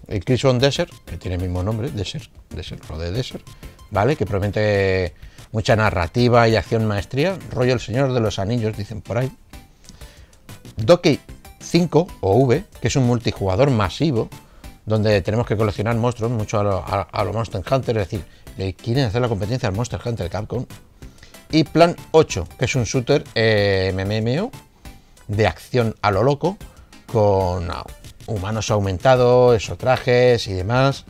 el 0.06 0.24
Crimson 0.24 0.60
Desert, 0.60 0.92
que 1.04 1.16
tiene 1.16 1.34
el 1.36 1.42
mismo 1.42 1.62
nombre, 1.64 1.90
Desert, 1.90 2.30
Desert, 2.50 2.88
lo 2.88 2.98
de 2.98 3.10
Desert, 3.10 3.44
¿vale? 3.90 4.14
Que 4.14 4.26
promete 4.26 5.12
mucha 5.50 5.74
narrativa 5.74 6.46
y 6.48 6.54
acción 6.54 6.86
maestría, 6.86 7.36
rollo 7.50 7.72
el 7.72 7.80
Señor 7.80 8.12
de 8.12 8.20
los 8.20 8.38
Anillos, 8.38 8.76
dicen 8.76 9.00
por 9.00 9.18
ahí. 9.18 9.32
Donkey 10.76 11.18
5 11.58 12.06
o 12.20 12.36
V, 12.36 12.64
que 12.80 12.88
es 12.88 12.94
un 12.94 13.06
multijugador 13.06 13.70
masivo, 13.70 14.28
donde 14.86 15.20
tenemos 15.20 15.48
que 15.48 15.56
coleccionar 15.56 15.96
monstruos, 15.96 16.30
mucho 16.30 16.60
a 16.60 16.62
lo, 16.62 16.76
a, 16.76 17.02
a 17.02 17.24
lo 17.24 17.32
Monster 17.32 17.62
Hunter, 17.68 17.98
es 17.98 18.08
decir, 18.08 18.24
le 18.56 18.74
quieren 18.74 19.06
hacer 19.06 19.20
la 19.20 19.28
competencia 19.28 19.68
al 19.68 19.74
Monster 19.74 20.00
Hunter 20.04 20.30
Capcom. 20.30 20.64
Y 21.50 21.64
Plan 21.64 21.96
8, 22.12 22.46
que 22.56 22.66
es 22.66 22.74
un 22.76 22.84
shooter 22.84 23.24
eh, 23.34 23.92
MMO 23.94 24.52
de 25.26 25.46
acción 25.48 25.96
a 26.00 26.12
lo 26.12 26.22
loco, 26.22 26.56
con 27.14 27.68
humanos 28.26 28.72
aumentados, 28.72 29.54
esos 29.54 29.78
trajes 29.78 30.48
y 30.48 30.52
demás, 30.52 31.04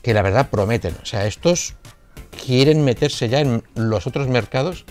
que 0.00 0.14
la 0.14 0.22
verdad 0.22 0.48
prometen. 0.48 0.96
O 1.02 1.04
sea, 1.04 1.26
estos 1.26 1.74
quieren 2.46 2.82
meterse 2.86 3.28
ya 3.28 3.40
en 3.40 3.62
los 3.74 4.06
otros 4.06 4.28
mercados, 4.28 4.86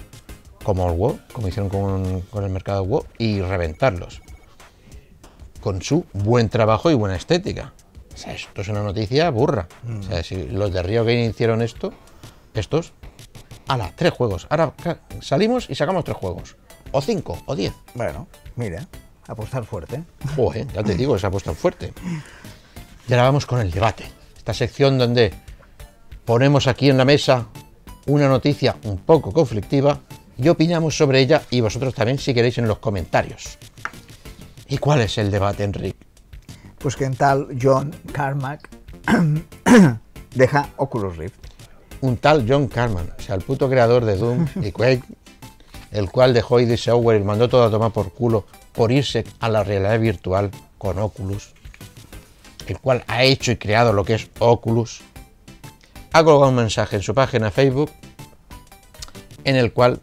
como 0.63 0.87
el 0.87 0.95
WoW, 0.95 1.19
como 1.33 1.47
hicieron 1.47 1.67
con, 1.67 2.21
con 2.21 2.43
el 2.43 2.51
mercado 2.51 2.83
WoW, 2.83 3.07
y 3.17 3.41
reventarlos. 3.41 4.21
Con 5.61 5.81
su 5.81 6.05
buen 6.13 6.47
trabajo 6.49 6.91
y 6.91 6.93
buena 6.93 7.15
estética. 7.15 7.73
O 8.13 8.17
sea, 8.17 8.35
esto 8.35 8.61
es 8.61 8.67
una 8.67 8.83
noticia 8.83 9.31
burra. 9.31 9.67
O 9.99 10.03
sea, 10.03 10.21
si 10.21 10.47
los 10.47 10.71
de 10.71 10.83
Río 10.83 11.03
Game 11.03 11.25
hicieron 11.25 11.63
esto, 11.63 11.91
estos, 12.53 12.93
ala, 13.67 13.93
tres 13.95 14.13
juegos. 14.13 14.45
Ahora 14.51 14.73
salimos 15.21 15.71
y 15.71 15.73
sacamos 15.73 16.03
tres 16.03 16.17
juegos. 16.17 16.55
O 16.91 17.01
cinco, 17.01 17.41
o 17.47 17.55
diez. 17.55 17.73
Bueno, 17.95 18.27
mira, 18.55 18.87
apostar 19.31 19.65
fuerte. 19.65 20.03
Joder, 20.35 20.67
ya 20.67 20.83
te 20.83 20.95
digo, 20.95 21.15
ha 21.21 21.31
puesto 21.31 21.53
fuerte. 21.53 21.93
Y 23.07 23.13
ahora 23.13 23.23
vamos 23.23 23.45
con 23.45 23.59
el 23.59 23.71
debate. 23.71 24.05
Esta 24.37 24.53
sección 24.53 24.97
donde 24.97 25.33
ponemos 26.25 26.67
aquí 26.67 26.89
en 26.89 26.97
la 26.97 27.05
mesa 27.05 27.47
una 28.07 28.27
noticia 28.27 28.75
un 28.83 28.97
poco 28.97 29.31
conflictiva 29.31 29.99
y 30.37 30.47
opinamos 30.49 30.97
sobre 30.97 31.19
ella 31.19 31.43
y 31.49 31.61
vosotros 31.61 31.93
también 31.93 32.17
si 32.17 32.33
queréis 32.33 32.57
en 32.57 32.67
los 32.67 32.79
comentarios. 32.79 33.57
¿Y 34.67 34.77
cuál 34.77 35.01
es 35.01 35.17
el 35.17 35.29
debate, 35.29 35.63
Enrique? 35.63 35.97
Pues 36.77 36.95
que 36.95 37.05
en 37.05 37.15
tal 37.15 37.47
John 37.61 37.93
Carmack 38.11 38.69
deja 40.35 40.69
Oculus 40.77 41.17
Rift. 41.17 41.35
Un 42.01 42.17
tal 42.17 42.45
John 42.47 42.67
Carman, 42.67 43.11
o 43.17 43.21
sea, 43.21 43.35
el 43.35 43.41
puto 43.41 43.69
creador 43.69 44.05
de 44.05 44.15
Doom 44.15 44.47
y 44.55 44.71
Quake, 44.71 45.03
el 45.91 46.09
cual 46.09 46.33
dejó 46.33 46.59
ID 46.59 46.75
Software 46.75 47.21
y 47.21 47.23
mandó 47.23 47.47
todo 47.47 47.65
a 47.65 47.69
tomar 47.69 47.91
por 47.91 48.11
culo 48.11 48.45
por 48.73 48.91
irse 48.91 49.23
a 49.39 49.49
la 49.49 49.63
realidad 49.63 49.99
virtual 49.99 50.51
con 50.77 50.99
Oculus, 50.99 51.53
el 52.67 52.79
cual 52.79 53.03
ha 53.07 53.23
hecho 53.23 53.51
y 53.51 53.57
creado 53.57 53.93
lo 53.93 54.03
que 54.03 54.15
es 54.15 54.29
Oculus, 54.39 55.01
ha 56.13 56.23
colgado 56.23 56.49
un 56.49 56.55
mensaje 56.55 56.97
en 56.97 57.03
su 57.03 57.13
página 57.13 57.51
Facebook 57.51 57.91
en 59.43 59.55
el 59.55 59.73
cual 59.73 59.99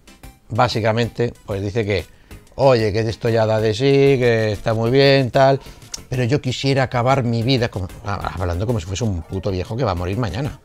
básicamente 0.48 1.32
pues 1.46 1.62
dice 1.62 1.84
que, 1.84 2.06
oye, 2.54 2.92
que 2.92 3.00
esto 3.00 3.28
ya 3.28 3.46
da 3.46 3.60
de 3.60 3.74
sí, 3.74 3.84
que 3.84 4.52
está 4.52 4.74
muy 4.74 4.90
bien, 4.90 5.30
tal, 5.30 5.60
pero 6.08 6.24
yo 6.24 6.40
quisiera 6.40 6.84
acabar 6.84 7.22
mi 7.22 7.42
vida, 7.42 7.68
como, 7.68 7.88
hablando 8.04 8.66
como 8.66 8.80
si 8.80 8.86
fuese 8.86 9.04
un 9.04 9.22
puto 9.22 9.50
viejo 9.50 9.76
que 9.76 9.84
va 9.84 9.92
a 9.92 9.94
morir 9.94 10.16
mañana, 10.16 10.60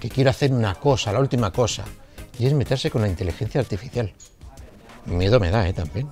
que 0.00 0.08
quiero 0.08 0.30
hacer 0.30 0.52
una 0.52 0.74
cosa, 0.74 1.12
la 1.12 1.20
última 1.20 1.52
cosa, 1.52 1.84
y 2.38 2.46
es 2.46 2.52
meterse 2.52 2.90
con 2.90 3.02
la 3.02 3.08
inteligencia 3.08 3.60
artificial. 3.60 4.12
Miedo 5.06 5.38
me 5.38 5.50
da, 5.50 5.68
¿eh? 5.68 5.72
También. 5.72 6.08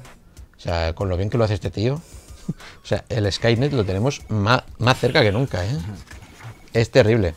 O 0.63 0.65
sea, 0.65 0.95
con 0.95 1.09
lo 1.09 1.17
bien 1.17 1.29
que 1.29 1.39
lo 1.39 1.45
hace 1.45 1.55
este 1.55 1.71
tío. 1.71 2.01
O 2.83 2.87
sea, 2.87 3.05
el 3.09 3.31
Skynet 3.31 3.73
lo 3.73 3.85
tenemos 3.85 4.23
más, 4.29 4.63
más 4.79 4.99
cerca 4.99 5.23
que 5.23 5.33
nunca, 5.33 5.65
¿eh? 5.65 5.77
Es 6.73 6.91
terrible. 6.91 7.35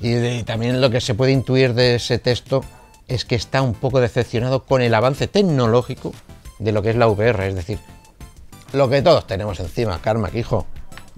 Y, 0.00 0.16
y 0.16 0.42
también 0.42 0.80
lo 0.80 0.90
que 0.90 1.00
se 1.00 1.14
puede 1.14 1.30
intuir 1.30 1.74
de 1.74 1.96
ese 1.96 2.18
texto 2.18 2.64
es 3.06 3.24
que 3.24 3.36
está 3.36 3.62
un 3.62 3.74
poco 3.74 4.00
decepcionado 4.00 4.64
con 4.64 4.82
el 4.82 4.94
avance 4.94 5.28
tecnológico 5.28 6.12
de 6.58 6.72
lo 6.72 6.82
que 6.82 6.90
es 6.90 6.96
la 6.96 7.06
VR, 7.06 7.48
es 7.48 7.54
decir, 7.54 7.78
lo 8.72 8.88
que 8.88 9.00
todos 9.00 9.26
tenemos 9.26 9.60
encima, 9.60 10.00
Karma, 10.02 10.30
hijo. 10.34 10.66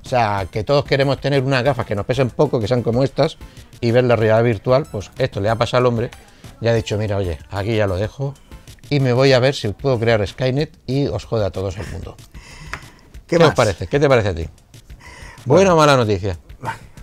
O 0.05 0.09
sea, 0.09 0.47
que 0.51 0.65
todos 0.65 0.85
queremos 0.85 1.21
tener 1.21 1.43
unas 1.43 1.63
gafas 1.65 1.87
que 1.87 1.95
nos 1.95 2.07
pesen 2.07 2.31
poco, 2.31 2.61
que 2.61 2.69
sean 2.69 2.83
como 2.83 3.03
estas, 3.05 3.37
y 3.81 3.91
ver 3.91 4.05
la 4.05 4.17
realidad 4.17 4.43
virtual, 4.43 4.87
pues 4.91 5.11
esto 5.19 5.41
le 5.41 5.49
ha 5.49 5.57
pasado 5.57 5.79
al 5.79 5.87
hombre 5.87 6.11
y 6.61 6.69
ha 6.69 6.75
dicho, 6.75 6.99
mira, 6.99 7.17
oye, 7.17 7.39
aquí 7.51 7.77
ya 7.77 7.87
lo 7.87 7.97
dejo, 7.97 8.35
y 8.91 9.01
me 9.01 9.13
voy 9.13 9.33
a 9.33 9.39
ver 9.39 9.55
si 9.55 9.69
puedo 9.69 9.99
crear 9.99 10.27
Skynet 10.27 10.77
y 10.87 11.07
os 11.07 11.25
jode 11.25 11.45
a 11.47 11.51
todos 11.51 11.77
el 11.79 11.87
mundo. 11.89 12.17
¿Qué, 13.27 13.37
os 13.37 13.55
parece? 13.55 13.87
¿Qué 13.87 14.01
te 14.01 14.09
parece 14.09 14.29
a 14.29 14.35
ti? 14.35 14.49
¿Buena 15.45 15.75
o 15.75 15.77
mala 15.77 15.97
noticia? 15.97 16.39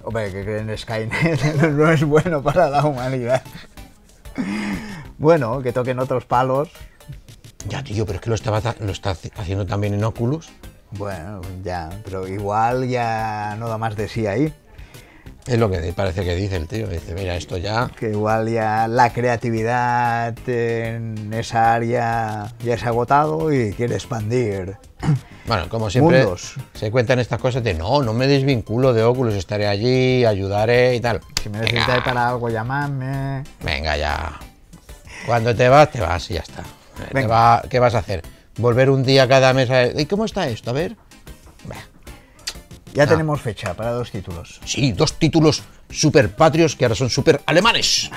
Hombre, 0.04 0.32
que 0.32 0.44
creen 0.44 0.78
Skynet 0.78 1.56
no 1.72 1.92
es 1.92 2.04
bueno 2.04 2.42
para 2.44 2.70
la 2.70 2.86
humanidad. 2.86 3.42
Bueno, 5.18 5.62
que 5.62 5.72
toquen 5.72 6.00
otros 6.00 6.26
palos. 6.26 6.70
Ya, 7.68 7.84
tío, 7.84 8.06
pero 8.06 8.18
es 8.18 8.22
que 8.22 8.30
lo, 8.30 8.36
estaba, 8.36 8.62
lo 8.80 8.92
está 8.92 9.14
haci- 9.14 9.32
haciendo 9.36 9.66
también 9.66 9.94
en 9.96 10.04
Oculus. 10.04 10.50
Bueno, 10.92 11.42
ya, 11.64 11.90
pero 12.04 12.28
igual 12.28 12.88
ya 12.88 13.56
no 13.58 13.68
da 13.68 13.78
más 13.78 13.96
de 13.96 14.08
sí 14.08 14.28
ahí. 14.28 14.54
Es 15.48 15.60
lo 15.60 15.70
que 15.70 15.94
parece 15.96 16.24
que 16.24 16.34
dice 16.36 16.56
el 16.56 16.68
tío. 16.68 16.88
Dice, 16.88 17.14
mira, 17.14 17.36
esto 17.36 17.58
ya... 17.58 17.90
Que 18.00 18.10
igual 18.10 18.50
ya 18.50 18.88
la 18.88 19.14
creatividad 19.14 20.36
en 20.48 21.32
esa 21.34 21.76
área 21.76 22.52
ya 22.64 22.78
se 22.78 22.86
ha 22.86 22.90
agotado 22.90 23.54
y 23.54 23.72
quiere 23.74 23.96
expandir. 23.96 24.78
Bueno, 25.48 25.70
como 25.70 25.92
siempre, 25.92 26.24
Mundos. 26.24 26.56
se 26.74 26.90
cuentan 26.90 27.20
estas 27.20 27.40
cosas 27.40 27.64
de 27.64 27.76
no, 27.76 28.02
no 28.02 28.14
me 28.14 28.26
desvinculo 28.26 28.94
de 28.94 29.04
Oculus, 29.04 29.36
estaré 29.36 29.68
allí, 29.68 30.26
ayudaré 30.26 30.96
y 30.96 31.00
tal. 31.00 31.22
Si 31.40 31.50
me 31.50 31.60
necesitáis 31.60 32.02
para 32.04 32.30
algo, 32.30 32.50
llamadme. 32.50 33.44
Venga, 33.64 33.96
ya. 33.96 34.40
Cuando 35.28 35.56
te 35.56 35.70
vas, 35.70 35.92
te 35.92 36.02
vas 36.02 36.32
y 36.32 36.34
ya 36.34 36.40
está. 36.40 36.64
Te 36.64 37.14
Venga. 37.14 37.28
va- 37.28 37.64
¿Qué 37.70 37.78
vas 37.78 37.94
a 37.94 38.00
hacer? 38.00 38.24
Volver 38.58 38.90
un 38.90 39.04
día 39.04 39.28
cada 39.28 39.54
mes 39.54 39.70
a... 39.70 39.86
¿Y 39.86 40.08
cómo 40.08 40.26
está 40.26 40.48
esto? 40.48 40.72
A 40.72 40.74
ver. 40.74 40.96
Ya 42.96 43.04
Ah. 43.04 43.08
tenemos 43.08 43.42
fecha 43.42 43.74
para 43.76 43.92
dos 43.92 44.10
títulos. 44.12 44.60
Sí, 44.66 44.92
dos 44.94 45.14
títulos 45.20 45.64
super 45.90 46.34
patrios 46.36 46.76
que 46.76 46.86
ahora 46.86 46.96
son 46.96 47.10
super 47.10 47.42
alemanes. 47.46 48.10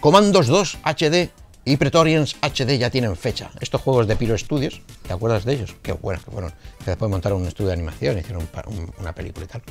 Comandos 0.00 0.46
2 0.46 0.78
HD 0.84 1.30
y 1.64 1.76
Pretorians 1.78 2.36
HD 2.42 2.78
ya 2.78 2.90
tienen 2.90 3.16
fecha. 3.16 3.50
Estos 3.60 3.80
juegos 3.80 4.06
de 4.06 4.14
Pyro 4.16 4.36
Studios, 4.38 4.82
¿te 5.06 5.12
acuerdas 5.12 5.44
de 5.44 5.54
ellos? 5.54 5.74
Qué 5.82 5.92
buenos 5.92 6.24
que 6.24 6.30
fueron. 6.30 6.52
Que 6.84 6.90
después 6.92 7.10
montaron 7.10 7.40
un 7.40 7.48
estudio 7.48 7.68
de 7.68 7.72
animación, 7.74 8.18
hicieron 8.18 8.46
un- 8.68 8.92
una 9.00 9.12
película 9.14 9.46
y 9.46 9.48
tal. 9.48 9.62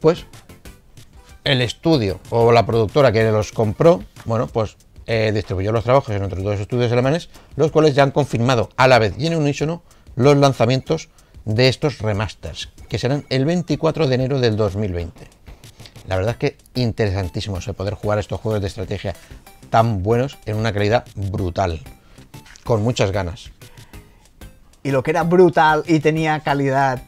Pues 0.00 0.24
el 1.44 1.60
estudio 1.60 2.20
o 2.30 2.52
la 2.52 2.64
productora 2.64 3.12
que 3.12 3.30
los 3.30 3.52
compró, 3.52 4.02
bueno, 4.24 4.46
pues 4.46 4.76
eh, 5.08 5.30
distribuyó 5.34 5.70
los 5.72 5.84
trabajos 5.84 6.14
en 6.14 6.22
otros 6.24 6.42
dos 6.42 6.58
estudios 6.58 6.90
alemanes, 6.90 7.28
los 7.56 7.70
cuales 7.70 7.94
ya 7.94 8.02
han 8.02 8.10
confirmado 8.10 8.70
a 8.76 8.88
la 8.88 8.98
vez 8.98 9.14
y 9.18 9.26
en 9.26 9.36
unísono 9.36 9.82
los 10.16 10.36
lanzamientos 10.36 11.08
de 11.46 11.68
estos 11.68 12.00
remasters, 12.00 12.68
que 12.88 12.98
serán 12.98 13.24
el 13.30 13.44
24 13.46 14.08
de 14.08 14.14
enero 14.16 14.40
del 14.40 14.56
2020. 14.56 15.28
La 16.08 16.16
verdad 16.16 16.32
es 16.32 16.38
que 16.38 16.56
interesantísimo 16.74 17.58
poder 17.76 17.94
jugar 17.94 18.18
estos 18.18 18.40
juegos 18.40 18.60
de 18.60 18.66
estrategia 18.66 19.14
tan 19.70 20.02
buenos 20.02 20.38
en 20.44 20.56
una 20.56 20.72
calidad 20.72 21.04
brutal, 21.14 21.80
con 22.64 22.82
muchas 22.82 23.12
ganas. 23.12 23.50
Y 24.82 24.90
lo 24.90 25.02
que 25.02 25.12
era 25.12 25.22
brutal 25.22 25.84
y 25.86 26.00
tenía 26.00 26.40
calidad. 26.40 27.02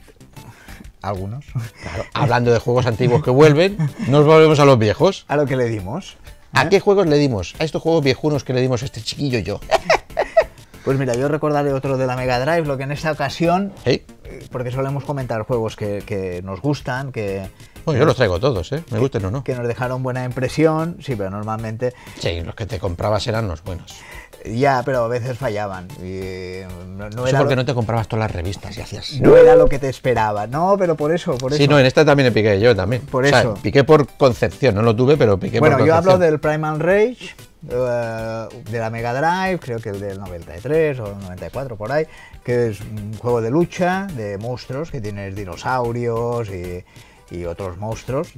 Algunos. 1.00 1.44
Claro, 1.82 2.04
hablando 2.12 2.52
de 2.52 2.58
juegos 2.58 2.86
antiguos 2.86 3.22
que 3.22 3.30
vuelven, 3.30 3.76
nos 4.08 4.24
volvemos 4.24 4.58
a 4.58 4.64
los 4.64 4.78
viejos. 4.78 5.24
A 5.28 5.36
lo 5.36 5.46
que 5.46 5.56
le 5.56 5.66
dimos. 5.66 6.16
¿A 6.52 6.68
qué 6.68 6.80
juegos 6.80 7.06
le 7.06 7.18
dimos? 7.18 7.54
A 7.60 7.64
estos 7.64 7.82
juegos 7.82 8.02
viejunos 8.02 8.42
que 8.42 8.52
le 8.52 8.60
dimos 8.60 8.82
a 8.82 8.86
este 8.86 9.00
chiquillo 9.00 9.38
y 9.38 9.42
yo. 9.42 9.60
Pues 10.88 10.98
mira, 10.98 11.14
yo 11.14 11.28
recordaré 11.28 11.74
otro 11.74 11.98
de 11.98 12.06
la 12.06 12.16
Mega 12.16 12.40
Drive, 12.40 12.66
lo 12.66 12.78
que 12.78 12.84
en 12.84 12.92
esta 12.92 13.12
ocasión, 13.12 13.74
¿Sí? 13.84 14.06
Porque 14.50 14.70
solemos 14.70 15.04
comentar 15.04 15.42
juegos 15.42 15.76
que, 15.76 16.02
que 16.06 16.40
nos 16.42 16.60
gustan, 16.60 17.12
que, 17.12 17.48
Bueno, 17.84 18.00
yo 18.00 18.06
los 18.06 18.16
traigo 18.16 18.38
todos, 18.40 18.70
¿eh? 18.72 18.82
Me 18.90 18.98
gusten 18.98 19.24
o 19.24 19.30
no. 19.30 19.44
que 19.44 19.54
nos 19.54 19.66
dejaron 19.66 20.02
buena 20.02 20.24
impresión, 20.24 20.96
sí, 21.00 21.14
pero 21.16 21.30
normalmente 21.30 21.92
Sí, 22.18 22.40
los 22.42 22.54
que 22.54 22.66
te 22.66 22.78
comprabas 22.78 23.26
eran 23.26 23.48
los 23.48 23.62
buenos. 23.64 23.94
ya, 24.44 24.82
pero 24.84 25.04
a 25.04 25.08
veces 25.08 25.36
fallaban. 25.38 25.88
Y 26.02 26.60
no, 26.96 27.08
no 27.10 27.26
Eso 27.26 27.26
era 27.28 27.38
porque 27.38 27.56
lo, 27.56 27.62
no 27.62 27.66
te 27.66 27.74
comprabas 27.74 28.06
todas 28.08 28.24
las 28.24 28.32
revistas 28.32 28.76
y 28.76 28.80
hacías... 28.80 29.20
no 29.20 29.36
era 29.36 29.56
lo 29.56 29.68
que 29.68 29.78
te 29.78 29.88
esperaba. 29.88 30.46
No, 30.46 30.76
pero 30.78 30.94
por 30.96 31.12
eso, 31.12 31.36
por 31.36 31.52
eso. 31.52 31.58
Sí, 31.62 31.66
no, 31.68 31.78
en 31.78 31.86
esta 31.86 32.04
también 32.04 32.32
piqué 32.32 32.60
yo 32.60 32.74
también. 32.76 33.02
Por 33.02 33.24
O 33.24 33.28
sea, 33.28 33.40
eso. 33.40 33.54
piqué 33.62 33.84
por 33.84 34.06
concepción, 34.06 34.74
no 34.74 34.82
lo 34.82 34.94
tuve, 34.94 35.16
pero 35.16 35.38
piqué 35.38 35.58
Bueno, 35.60 35.76
por 35.78 35.86
yo 35.86 35.92
concepción. 35.92 36.14
hablo 36.14 36.24
del 36.24 36.38
Primal 36.40 36.78
Rage, 36.80 37.34
eh, 37.68 38.48
de 38.70 38.78
la 38.78 38.90
Mega 38.90 39.12
Drive, 39.12 39.58
creo 39.58 39.78
que 39.80 39.88
el 39.90 40.00
del 40.00 40.18
93 40.20 41.00
o 41.00 41.14
94 41.16 41.76
por 41.76 41.90
ahí, 41.90 42.06
que 42.44 42.68
es 42.70 42.80
un 42.80 43.14
juego 43.18 43.40
de 43.40 43.50
lucha 43.50 44.06
de 44.14 44.38
monstruos 44.38 44.90
que 44.90 45.00
tienes 45.00 45.34
dinosaurios 45.34 46.48
y, 46.50 46.84
y 47.34 47.44
otros 47.44 47.76
monstruos, 47.78 48.28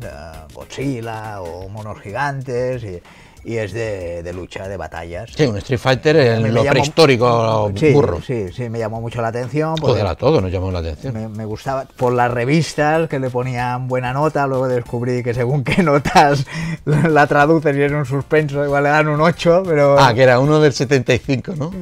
Godzilla 0.54 1.40
o 1.42 1.68
monos 1.68 2.00
gigantes, 2.00 2.82
y, 2.82 3.00
y 3.42 3.56
es 3.56 3.72
de, 3.72 4.22
de 4.22 4.32
lucha, 4.34 4.68
de 4.68 4.76
batallas. 4.76 5.30
Sí, 5.34 5.44
un 5.46 5.56
Street 5.58 5.78
Fighter 5.78 6.16
en 6.16 6.52
lo 6.52 6.62
llamó- 6.62 6.72
prehistórico 6.72 7.72
Sí, 7.76 7.92
burro. 7.92 8.20
Sí, 8.20 8.52
sí, 8.52 8.68
me 8.68 8.78
llamó 8.78 9.00
mucho 9.00 9.22
la 9.22 9.28
atención. 9.28 9.76
Joder, 9.78 10.06
a 10.06 10.14
todo 10.14 10.40
nos 10.42 10.52
llamó 10.52 10.70
la 10.70 10.80
atención. 10.80 11.14
me, 11.14 11.28
me 11.28 11.44
gustaba 11.46 11.84
por 11.96 12.12
las 12.12 12.30
revistas 12.30 13.08
que 13.08 13.18
le 13.18 13.30
ponían 13.30 13.88
buena 13.88 14.12
nota, 14.12 14.46
luego 14.46 14.68
descubrí 14.68 15.22
que 15.22 15.32
según 15.32 15.64
qué 15.64 15.82
notas 15.82 16.44
la, 16.84 17.26
traduces 17.26 17.74
y 17.76 17.80
es 17.82 17.92
un 17.92 18.04
suspenso, 18.04 18.62
igual 18.64 18.82
le 18.82 18.88
dan 18.90 19.08
un 19.08 19.20
8, 19.20 19.62
pero... 19.64 19.98
Ah, 19.98 20.12
que 20.12 20.22
era 20.22 20.38
uno 20.38 20.60
del 20.60 20.72
75, 20.74 21.54
¿no? 21.56 21.70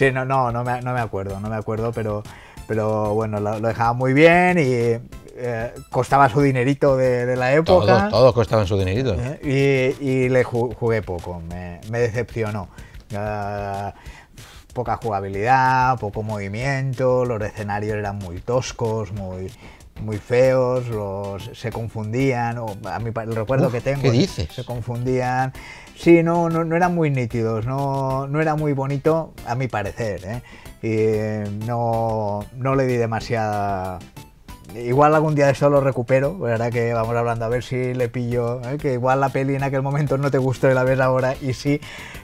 Sí, 0.00 0.10
no, 0.12 0.24
no, 0.24 0.50
no 0.50 0.64
me, 0.64 0.80
no 0.80 0.94
me 0.94 1.00
acuerdo, 1.00 1.38
no 1.40 1.50
me 1.50 1.56
acuerdo, 1.56 1.92
pero, 1.92 2.22
pero 2.66 3.12
bueno, 3.12 3.38
lo, 3.38 3.58
lo 3.58 3.68
dejaba 3.68 3.92
muy 3.92 4.14
bien 4.14 4.56
y 4.58 4.62
eh, 5.36 5.74
costaba 5.90 6.30
su 6.30 6.40
dinerito 6.40 6.96
de, 6.96 7.26
de 7.26 7.36
la 7.36 7.52
época. 7.52 7.84
Todos, 7.86 8.08
todos 8.10 8.32
costaban 8.32 8.66
su 8.66 8.78
dinerito. 8.78 9.14
¿eh? 9.18 9.96
Y, 10.00 10.02
y 10.08 10.28
le 10.30 10.42
ju- 10.42 10.74
jugué 10.74 11.02
poco, 11.02 11.42
me, 11.46 11.82
me 11.90 11.98
decepcionó. 11.98 12.68
Poca 14.72 14.96
jugabilidad, 14.96 15.98
poco 15.98 16.22
movimiento, 16.22 17.26
los 17.26 17.42
escenarios 17.42 17.98
eran 17.98 18.16
muy 18.16 18.38
toscos, 18.40 19.12
muy, 19.12 19.52
muy 20.00 20.18
feos, 20.18 20.88
los, 20.88 21.50
se 21.54 21.70
confundían, 21.70 22.58
o 22.58 22.76
a 22.84 22.98
mi 22.98 23.08
el 23.08 23.34
recuerdo 23.34 23.66
Uf, 23.66 23.72
que 23.72 23.80
tengo, 23.80 24.02
¿qué 24.02 24.10
dices? 24.10 24.48
se 24.52 24.64
confundían. 24.64 25.52
Sí, 25.96 26.22
no, 26.22 26.48
no, 26.48 26.64
no 26.64 26.76
eran 26.76 26.94
muy 26.94 27.10
nítidos, 27.10 27.66
no, 27.66 28.26
no 28.26 28.40
era 28.40 28.56
muy 28.56 28.72
bonito 28.72 29.34
a 29.46 29.54
mi 29.54 29.68
parecer. 29.68 30.22
¿eh? 30.24 30.42
Y 30.82 31.66
no, 31.66 32.44
no 32.56 32.74
le 32.74 32.86
di 32.86 32.96
demasiada 32.96 33.98
Igual 34.74 35.14
algún 35.14 35.34
día 35.34 35.46
de 35.46 35.52
esto 35.52 35.68
lo 35.68 35.80
recupero, 35.80 36.38
ahora 36.40 36.70
que 36.70 36.94
vamos 36.94 37.16
hablando 37.16 37.44
a 37.44 37.48
ver 37.48 37.64
si 37.64 37.92
le 37.92 38.08
pillo, 38.08 38.60
¿eh? 38.62 38.78
que 38.78 38.92
igual 38.92 39.20
la 39.20 39.28
peli 39.28 39.56
en 39.56 39.64
aquel 39.64 39.82
momento 39.82 40.16
no 40.16 40.30
te 40.30 40.38
gustó 40.38 40.70
y 40.70 40.74
la 40.74 40.84
ves 40.84 41.00
ahora 41.00 41.34
y 41.40 41.54
sí, 41.54 41.80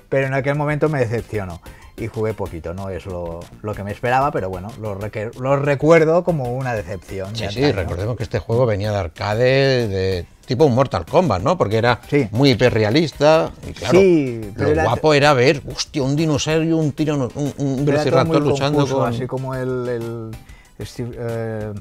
pero 0.08 0.28
en 0.28 0.34
aquel 0.34 0.54
momento 0.54 0.88
me 0.88 1.00
decepcionó 1.00 1.60
y 1.96 2.06
jugué 2.08 2.34
poquito, 2.34 2.74
no 2.74 2.90
es 2.90 3.06
lo, 3.06 3.40
lo 3.62 3.74
que 3.74 3.82
me 3.82 3.90
esperaba, 3.92 4.30
pero 4.30 4.48
bueno, 4.50 4.68
lo, 4.80 4.98
lo 5.40 5.56
recuerdo 5.56 6.24
como 6.24 6.54
una 6.54 6.74
decepción. 6.74 7.34
Sí, 7.34 7.46
sí, 7.50 7.64
antaño. 7.64 7.72
recordemos 7.82 8.16
que 8.16 8.22
este 8.24 8.38
juego 8.38 8.66
venía 8.66 8.90
de 8.92 8.98
arcade, 8.98 9.88
de 9.88 10.26
tipo 10.44 10.64
un 10.66 10.74
Mortal 10.74 11.06
Kombat, 11.06 11.42
¿no? 11.42 11.56
Porque 11.56 11.78
era 11.78 12.00
Sí. 12.08 12.28
muy 12.32 12.50
hiperrealista 12.50 13.50
y 13.68 13.72
claro, 13.72 13.98
Sí, 13.98 14.40
pero 14.54 14.66
lo 14.66 14.72
era- 14.72 14.84
guapo 14.84 15.14
era 15.14 15.32
ver, 15.32 15.62
hostia, 15.74 16.02
un 16.02 16.14
dinosaurio, 16.16 16.76
un 16.76 16.92
tirano, 16.92 17.28
un, 17.34 17.52
un 17.56 17.84
velociraptor 17.84 18.42
luchando 18.42 18.78
confuso, 18.80 19.00
con... 19.00 19.08
Así 19.14 19.26
como 19.26 19.54
el, 19.54 19.88
el 19.88 20.30
Street, 20.78 21.14
eh, 21.18 21.72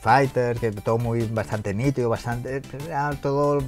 Fighter, 0.00 0.58
que 0.58 0.70
todo 0.72 0.98
muy 0.98 1.22
bastante 1.22 1.72
nítido, 1.72 2.10
bastante. 2.10 2.60
Era 2.86 3.10
todo 3.20 3.62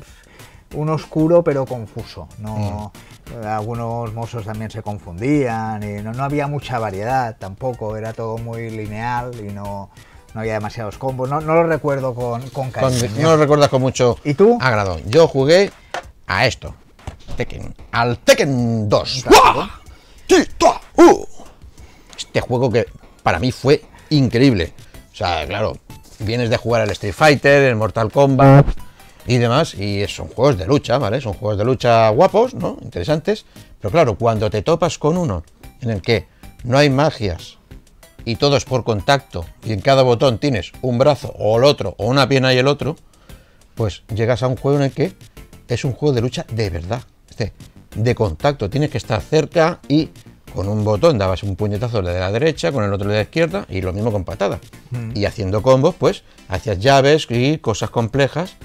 un 0.77 0.89
oscuro 0.91 1.43
pero 1.43 1.67
confuso. 1.67 2.29
No, 2.39 2.93
Mm. 3.27 3.45
Algunos 3.45 4.15
monstruos 4.15 4.45
también 4.47 4.71
se 4.71 4.83
confundían 4.83 5.83
y 5.83 6.01
no, 6.01 6.13
no 6.13 6.23
había 6.23 6.47
mucha 6.47 6.79
variedad 6.79 7.37
tampoco, 7.37 7.97
era 7.97 8.13
todo 8.13 8.39
muy 8.39 8.71
lineal 8.71 9.33
y 9.41 9.53
no, 9.53 9.91
no 10.33 10.41
había 10.41 10.53
demasiados 10.53 10.97
combos. 10.97 11.29
No, 11.29 11.41
no 11.41 11.55
lo 11.55 11.65
recuerdo 11.65 12.15
con, 12.15 12.43
con 12.51 12.71
con- 12.71 12.71
cariño. 12.71 13.11
no 13.23 13.31
lo 13.33 13.37
recuerdas 13.39 13.69
con 13.69 13.83
mucho 13.83 14.17
¿Y 14.23 14.35
tú? 14.35 14.57
agrado. 14.61 15.01
Yo 15.07 15.27
jugué 15.27 15.73
a 16.29 16.47
esto, 16.47 16.73
Tekken, 17.37 17.75
al 17.91 18.19
Tekken 18.19 18.89
2. 18.89 19.25
clásico. 19.27 19.53
¡Buah! 19.55 19.69
¡Ti, 20.29 20.37
ta, 20.57 20.81
uh! 21.03 21.25
Este 22.17 22.41
juego 22.41 22.71
que 22.71 22.87
para 23.25 23.41
mí 23.41 23.51
fue 23.51 23.83
increíble. 24.11 24.73
O 25.13 25.17
sea, 25.17 25.45
claro, 25.49 25.77
vienes 26.21 26.49
de 26.49 26.57
jugar 26.59 26.83
al 26.83 26.91
Street 26.91 27.13
Fighter, 27.13 27.65
el 27.65 27.75
Mortal 27.75 28.13
Kombat 28.13 28.67
y 29.27 29.39
demás, 29.39 29.75
y 29.75 30.07
son 30.07 30.29
juegos 30.29 30.59
de 30.59 30.67
lucha, 30.67 30.99
¿vale? 30.99 31.21
Son 31.21 31.35
juegos 31.35 31.59
de 31.59 31.65
lucha 31.65 32.09
guapos, 32.11 32.55
¿no? 32.55 32.79
Interesantes. 32.83 33.45
Pero 33.81 33.91
claro, 33.91 34.17
cuando 34.17 34.51
te 34.51 34.63
topas 34.63 34.99
con 34.99 35.17
uno 35.17 35.45
en 35.81 35.91
el 35.91 36.03
que 36.03 36.27
no 36.65 36.79
hay 36.79 36.91
magias 36.91 37.59
y 38.25 38.37
todo 38.37 38.57
es 38.57 38.65
por 38.65 38.85
contacto 38.85 39.45
y 39.65 39.73
en 39.73 39.81
cada 39.81 40.03
botón 40.03 40.39
tienes 40.39 40.73
un 40.83 40.99
brazo 40.99 41.35
o 41.39 41.59
el 41.59 41.65
otro 41.65 41.95
o 41.99 42.07
una 42.07 42.29
pierna 42.29 42.55
y 42.55 42.59
el 42.59 42.67
otro, 42.67 42.97
pues 43.75 44.03
llegas 44.15 44.43
a 44.43 44.49
un 44.49 44.57
juego 44.57 44.79
en 44.79 44.85
el 44.85 44.93
que 44.93 45.13
es 45.69 45.85
un 45.85 45.93
juego 45.93 46.15
de 46.15 46.21
lucha 46.21 46.47
de 46.53 46.71
verdad, 46.71 47.03
es 47.29 47.37
decir, 47.37 47.53
de 47.95 48.15
contacto. 48.15 48.71
Tienes 48.71 48.91
que 48.91 48.99
estar 48.99 49.21
cerca 49.21 49.81
y 49.89 50.11
con 50.55 50.69
un 50.69 50.85
botón 50.85 51.19
dabas 51.19 51.43
un 51.43 51.55
puñetazo 51.57 52.01
de 52.01 52.19
la 52.19 52.33
derecha, 52.33 52.73
con 52.73 52.85
el 52.85 52.93
otro 52.93 53.09
de 53.09 53.17
la 53.17 53.23
izquierda 53.23 53.67
y 53.69 53.83
lo 53.83 53.93
mismo 53.93 54.11
con 54.11 54.25
patada. 54.25 54.59
Y 55.15 55.25
haciendo 55.25 55.63
combos, 55.63 55.95
pues 55.97 56.23
hacías 56.49 56.79
llaves 56.79 57.27
y 57.29 57.59
cosas 57.59 57.91
complejas 57.91 58.57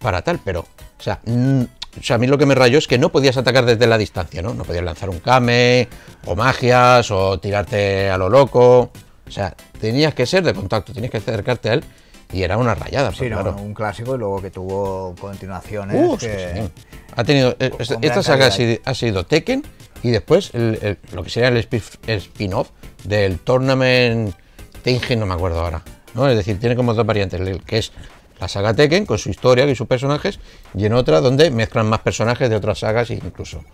para 0.00 0.22
tal, 0.22 0.40
pero, 0.44 0.60
o 0.60 1.02
sea, 1.02 1.20
mm, 1.24 1.62
o 1.62 2.02
sea, 2.02 2.16
a 2.16 2.18
mí 2.18 2.26
lo 2.26 2.38
que 2.38 2.46
me 2.46 2.54
rayó 2.54 2.78
es 2.78 2.86
que 2.86 2.98
no 2.98 3.10
podías 3.10 3.36
atacar 3.36 3.64
desde 3.64 3.86
la 3.86 3.98
distancia, 3.98 4.40
¿no? 4.42 4.54
No 4.54 4.64
podías 4.64 4.84
lanzar 4.84 5.10
un 5.10 5.18
kame, 5.20 5.88
o 6.26 6.36
magias, 6.36 7.10
o 7.10 7.38
tirarte 7.40 8.08
a 8.10 8.16
lo 8.18 8.28
loco. 8.28 8.90
O 9.26 9.30
sea, 9.30 9.54
tenías 9.80 10.14
que 10.14 10.24
ser 10.26 10.44
de 10.44 10.54
contacto, 10.54 10.92
tenías 10.92 11.10
que 11.10 11.18
acercarte 11.18 11.70
a 11.70 11.74
él 11.74 11.84
y 12.32 12.42
era 12.42 12.56
una 12.56 12.74
rayada. 12.74 13.12
Sí, 13.12 13.28
no, 13.28 13.40
claro. 13.42 13.56
un 13.56 13.74
clásico 13.74 14.14
y 14.14 14.18
luego 14.18 14.40
que 14.40 14.50
tuvo 14.50 15.14
continuaciones. 15.20 15.96
Uh, 15.98 16.16
que- 16.18 16.52
sí, 16.54 16.60
sí. 16.62 16.70
Ha 17.16 17.24
tenido, 17.24 17.56
eh, 17.58 17.70
esta 18.00 18.22
saga 18.22 18.46
ha 18.46 18.50
sido, 18.50 18.78
ha 18.84 18.94
sido 18.94 19.26
Tekken 19.26 19.64
y 20.02 20.10
después 20.10 20.50
el- 20.54 20.78
el- 20.82 20.98
lo 21.14 21.24
que 21.24 21.30
sería 21.30 21.48
el 21.48 21.56
spin-off 21.56 22.70
del 23.04 23.38
Tournament 23.40 24.34
Tengen, 24.82 25.18
no 25.20 25.26
me 25.26 25.34
acuerdo 25.34 25.60
ahora. 25.60 25.82
¿no? 26.14 26.28
Es 26.28 26.36
decir, 26.36 26.58
tiene 26.58 26.74
como 26.76 26.94
dos 26.94 27.04
variantes, 27.04 27.40
el 27.40 27.62
que 27.64 27.78
es 27.78 27.92
la 28.40 28.48
saga 28.48 28.72
Tekken 28.74 29.04
con 29.06 29.18
su 29.18 29.30
historia 29.30 29.66
y 29.66 29.74
sus 29.74 29.86
personajes 29.86 30.38
y 30.74 30.84
en 30.86 30.92
otra 30.92 31.20
donde 31.20 31.50
mezclan 31.50 31.88
más 31.88 32.00
personajes 32.00 32.48
de 32.48 32.56
otras 32.56 32.78
sagas 32.80 33.10
incluso. 33.10 33.64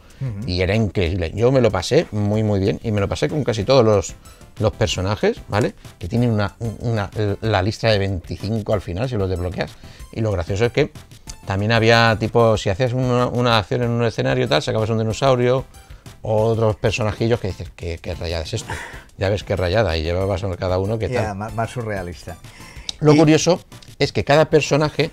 Y 0.47 0.63
era 0.63 0.75
increíble. 0.75 1.33
Yo 1.35 1.53
me 1.53 1.61
lo 1.61 1.71
pasé 1.71 2.07
muy 2.13 2.43
muy 2.43 2.61
bien 2.61 2.81
y 2.83 2.91
me 2.93 3.01
lo 3.01 3.09
pasé 3.09 3.29
con 3.29 3.45
casi 3.45 3.65
todos 3.65 3.85
los, 3.85 4.15
los 4.59 4.73
personajes, 4.73 5.39
¿vale? 5.49 5.75
Que 5.99 6.09
tienen 6.09 6.31
una, 6.31 6.55
una- 6.81 7.11
la 7.43 7.61
lista 7.63 7.91
de 7.91 7.99
25 7.99 8.73
al 8.73 8.81
final 8.81 9.09
si 9.09 9.17
los 9.17 9.29
desbloqueas. 9.29 9.71
Y 10.13 10.21
lo 10.23 10.31
gracioso 10.33 10.65
es 10.65 10.73
que 10.73 10.93
también 11.47 11.73
había 11.73 12.17
tipo, 12.19 12.57
si 12.57 12.71
hacías 12.71 12.95
una, 12.95 13.27
una 13.27 13.59
acción 13.59 13.83
en 13.83 13.91
un 13.91 14.05
escenario 14.05 14.45
y 14.47 14.49
tal, 14.49 14.63
sacabas 14.63 14.89
un 14.89 14.99
dinosaurio, 14.99 15.67
otros 16.23 16.77
personajillos 16.77 17.39
que 17.41 17.49
dices, 17.49 17.71
¿qué, 17.77 17.99
qué 18.01 18.15
rayada 18.15 18.45
es 18.45 18.55
esto? 18.55 18.73
Ya 19.19 19.29
ves 19.29 19.45
qué 19.45 19.57
rayada, 19.57 19.97
y 19.97 20.03
llevabas 20.03 20.43
a 20.45 20.57
cada 20.57 20.79
uno 20.79 20.99
que 20.99 21.09
tal. 21.11 21.37
más, 21.37 21.55
más 21.55 21.71
surrealista. 21.71 22.37
Lo 23.01 23.13
y- 23.13 23.19
curioso 23.19 23.61
es 23.99 24.13
que 24.13 24.25
cada 24.25 24.47
personaje 24.47 25.11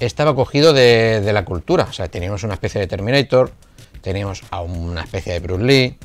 estaba 0.00 0.34
cogido 0.34 0.72
de, 0.72 1.20
de 1.20 1.32
la 1.32 1.44
cultura. 1.44 1.86
O 1.88 1.92
sea, 1.92 2.08
teníamos 2.08 2.42
una 2.42 2.54
especie 2.54 2.80
de 2.80 2.86
Terminator, 2.86 3.52
teníamos 4.00 4.42
a 4.50 4.60
una 4.60 5.02
especie 5.02 5.32
de 5.32 5.40
Bruce 5.40 5.64
Lee, 5.64 5.98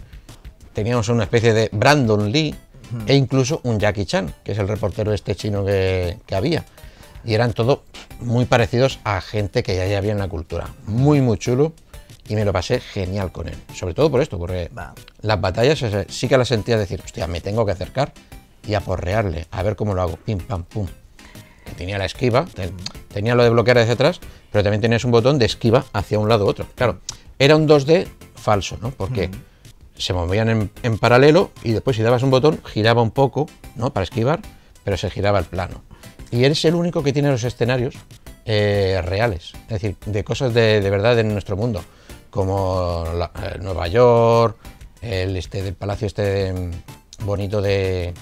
teníamos 0.73 1.09
una 1.09 1.23
especie 1.23 1.53
de 1.53 1.69
Brandon 1.71 2.31
Lee 2.31 2.55
e 3.05 3.15
incluso 3.15 3.61
un 3.63 3.79
Jackie 3.79 4.05
Chan, 4.05 4.33
que 4.43 4.53
es 4.53 4.57
el 4.57 4.67
reportero 4.67 5.13
este 5.13 5.35
chino 5.35 5.65
que, 5.65 6.17
que 6.25 6.35
había. 6.35 6.65
Y 7.23 7.33
eran 7.33 7.53
todos 7.53 7.79
muy 8.19 8.45
parecidos 8.45 8.99
a 9.03 9.21
gente 9.21 9.63
que 9.63 9.75
ya 9.75 9.97
había 9.97 10.11
en 10.11 10.19
la 10.19 10.27
cultura. 10.27 10.69
Muy, 10.87 11.21
muy 11.21 11.37
chulo. 11.37 11.73
Y 12.27 12.35
me 12.35 12.45
lo 12.45 12.53
pasé 12.53 12.79
genial 12.79 13.31
con 13.31 13.49
él. 13.49 13.57
Sobre 13.73 13.93
todo 13.93 14.09
por 14.09 14.21
esto, 14.21 14.37
porque 14.37 14.71
las 15.21 15.41
batallas 15.41 15.83
sí 16.07 16.27
que 16.27 16.37
las 16.37 16.47
sentía 16.47 16.77
decir, 16.77 17.01
hostia, 17.03 17.27
me 17.27 17.41
tengo 17.41 17.65
que 17.65 17.73
acercar 17.73 18.13
y 18.65 18.73
aporrearle, 18.73 19.47
a 19.51 19.63
ver 19.63 19.75
cómo 19.75 19.93
lo 19.93 20.01
hago. 20.01 20.17
Pim, 20.17 20.37
pam, 20.37 20.63
pum 20.63 20.87
que 21.71 21.75
tenía 21.75 21.97
la 21.97 22.05
esquiva, 22.05 22.45
te- 22.45 22.71
tenía 23.13 23.33
lo 23.35 23.43
de 23.43 23.49
bloquear 23.49 23.77
hacia 23.79 23.93
atrás, 23.93 24.19
pero 24.51 24.63
también 24.63 24.81
tenías 24.81 25.03
un 25.05 25.11
botón 25.11 25.39
de 25.39 25.45
esquiva 25.45 25.85
hacia 25.93 26.19
un 26.19 26.27
lado 26.29 26.45
u 26.45 26.49
otro. 26.49 26.65
Claro, 26.75 26.99
era 27.39 27.55
un 27.55 27.67
2D 27.67 28.07
falso, 28.35 28.77
¿no? 28.81 28.91
Porque 28.91 29.29
se 29.97 30.13
movían 30.13 30.49
en, 30.49 30.71
en 30.83 30.97
paralelo 30.97 31.51
y 31.63 31.71
después 31.71 31.95
si 31.95 32.03
dabas 32.03 32.23
un 32.23 32.31
botón 32.31 32.59
giraba 32.65 33.01
un 33.01 33.11
poco, 33.11 33.47
¿no? 33.75 33.93
Para 33.93 34.03
esquivar, 34.03 34.41
pero 34.83 34.97
se 34.97 35.09
giraba 35.09 35.39
el 35.39 35.45
plano. 35.45 35.83
Y 36.31 36.43
eres 36.43 36.63
el 36.65 36.75
único 36.75 37.03
que 37.03 37.13
tiene 37.13 37.29
los 37.29 37.43
escenarios 37.43 37.95
eh, 38.45 39.01
reales, 39.03 39.51
es 39.63 39.69
decir, 39.81 39.95
de 40.05 40.23
cosas 40.23 40.53
de, 40.53 40.81
de 40.81 40.89
verdad 40.89 41.19
en 41.19 41.31
nuestro 41.31 41.55
mundo, 41.57 41.83
como 42.29 43.05
la- 43.15 43.31
eh, 43.43 43.59
Nueva 43.61 43.87
York, 43.87 44.57
el 45.01 45.35
este 45.37 45.61
del 45.61 45.75
palacio 45.75 46.07
este 46.07 46.21
de- 46.23 46.71
bonito 47.23 47.61
de... 47.61 48.13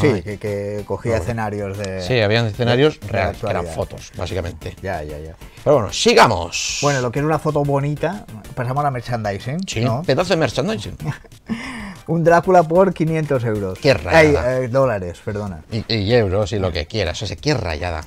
Sí, 0.00 0.22
que, 0.22 0.38
que 0.38 0.84
cogía 0.86 1.16
escenarios 1.16 1.76
de. 1.78 2.00
Sí, 2.00 2.20
habían 2.20 2.46
escenarios 2.46 3.00
de 3.00 3.06
que 3.08 3.16
eran 3.48 3.66
fotos, 3.66 4.12
básicamente. 4.16 4.76
Ya, 4.82 5.02
ya, 5.02 5.18
ya. 5.18 5.36
Pero 5.62 5.76
bueno, 5.76 5.92
sigamos. 5.92 6.78
Bueno, 6.82 7.00
lo 7.00 7.10
que 7.10 7.20
era 7.20 7.26
una 7.26 7.38
foto 7.38 7.64
bonita, 7.64 8.24
pasamos 8.54 8.80
a 8.80 8.84
la 8.84 8.90
merchandising. 8.90 9.66
sí, 9.66 9.80
¿no? 9.80 10.02
pedazo 10.02 10.30
de 10.30 10.36
merchandising. 10.36 10.96
Un 12.06 12.22
Drácula 12.22 12.62
por 12.62 12.92
500 12.92 13.44
euros. 13.44 13.78
Qué 13.78 13.94
rayada. 13.94 14.56
Ay, 14.56 14.64
eh, 14.64 14.68
dólares, 14.68 15.20
perdona. 15.24 15.64
Y, 15.70 15.94
y 15.94 16.12
euros 16.12 16.52
y 16.52 16.58
lo 16.58 16.70
que 16.70 16.86
quieras. 16.86 17.22
O 17.22 17.26
sea, 17.26 17.36
qué 17.36 17.54
rayada. 17.54 18.02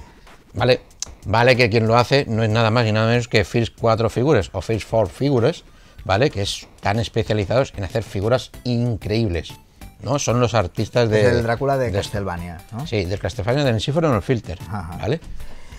Vale, 0.53 0.81
vale 1.25 1.55
que 1.55 1.69
quien 1.69 1.87
lo 1.87 1.97
hace 1.97 2.25
no 2.27 2.43
es 2.43 2.49
nada 2.49 2.69
más 2.69 2.85
y 2.85 2.91
nada 2.91 3.07
menos 3.07 3.27
que 3.27 3.43
First 3.43 3.73
4 3.79 4.09
Figures 4.11 4.49
o 4.53 4.61
First 4.61 4.87
4 4.89 5.07
Figures, 5.07 5.63
¿vale? 6.03 6.29
Que 6.29 6.43
están 6.43 6.99
especializados 6.99 7.73
en 7.75 7.85
hacer 7.85 8.03
figuras 8.03 8.51
increíbles. 8.63 9.53
¿No? 10.01 10.19
Son 10.19 10.39
los 10.39 10.53
artistas 10.53 11.09
de. 11.09 11.21
Es 11.21 11.27
el 11.33 11.43
Drácula 11.43 11.77
de, 11.77 11.87
de- 11.87 11.91
Castlevania, 11.93 12.61
¿no? 12.71 12.85
Sí, 12.85 13.05
del 13.05 13.19
Castlevania 13.19 13.63
del 13.63 13.73
Encífero 13.75 14.11
no 14.11 14.21
Filter, 14.21 14.59
Ajá. 14.69 14.97
¿vale? 14.99 15.19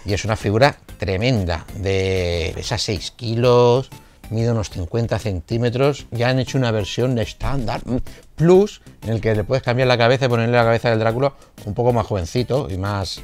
Y 0.05 0.13
es 0.13 0.25
una 0.25 0.37
figura 0.37 0.77
tremenda, 0.99 1.65
de 1.77 2.51
esas 2.57 2.83
6 2.83 3.13
kilos, 3.13 3.91
mide 4.31 4.51
unos 4.51 4.71
50 4.71 5.19
centímetros. 5.19 6.07
Ya 6.11 6.31
han 6.31 6.39
hecho 6.39 6.59
una 6.59 6.71
versión 6.71 7.19
estándar 7.19 7.81
mm, 7.85 7.97
plus 8.37 8.81
en 9.03 9.11
el 9.15 9.21
que 9.21 9.35
le 9.35 9.45
puedes 9.45 9.63
cambiar 9.63 9.87
la 9.89 9.99
cabeza 9.99 10.25
y 10.25 10.29
ponerle 10.29 10.57
la 10.57 10.65
cabeza 10.65 10.91
del 10.91 10.99
Drácula 10.99 11.35
un 11.67 11.75
poco 11.75 11.93
más 11.93 12.07
jovencito 12.07 12.69
y 12.71 12.77
más. 12.79 13.23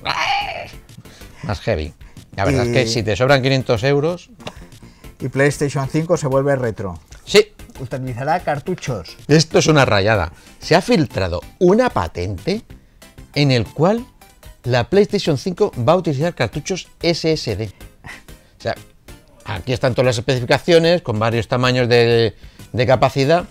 más 1.42 1.60
heavy. 1.60 1.92
La 2.36 2.44
verdad 2.44 2.66
es 2.66 2.72
que 2.72 2.86
si 2.86 3.02
te 3.02 3.16
sobran 3.16 3.42
500 3.42 3.82
euros, 3.84 4.30
Y 5.24 5.30
PlayStation 5.30 5.88
5 5.88 6.18
se 6.18 6.26
vuelve 6.26 6.54
retro. 6.54 7.00
sí, 7.24 7.46
Utilizará 7.80 8.38
cartuchos. 8.40 9.16
Esto 9.26 9.58
es 9.58 9.66
una 9.68 9.86
rayada. 9.86 10.32
Se 10.60 10.76
ha 10.76 10.82
filtrado 10.82 11.40
una 11.58 11.88
patente 11.88 12.62
en 13.34 13.50
el 13.50 13.64
cual 13.64 14.04
la 14.64 14.90
PlayStation 14.90 15.38
5 15.38 15.72
va 15.88 15.94
a 15.94 15.96
utilizar 15.96 16.34
cartuchos 16.34 16.88
SSD. 17.00 17.70
O 18.58 18.62
sea, 18.62 18.74
aquí 19.46 19.72
están 19.72 19.94
todas 19.94 20.06
las 20.06 20.18
especificaciones 20.18 21.00
con 21.00 21.18
varios 21.18 21.48
tamaños 21.48 21.88
de, 21.88 22.36
de 22.72 22.86
capacidad, 22.86 23.46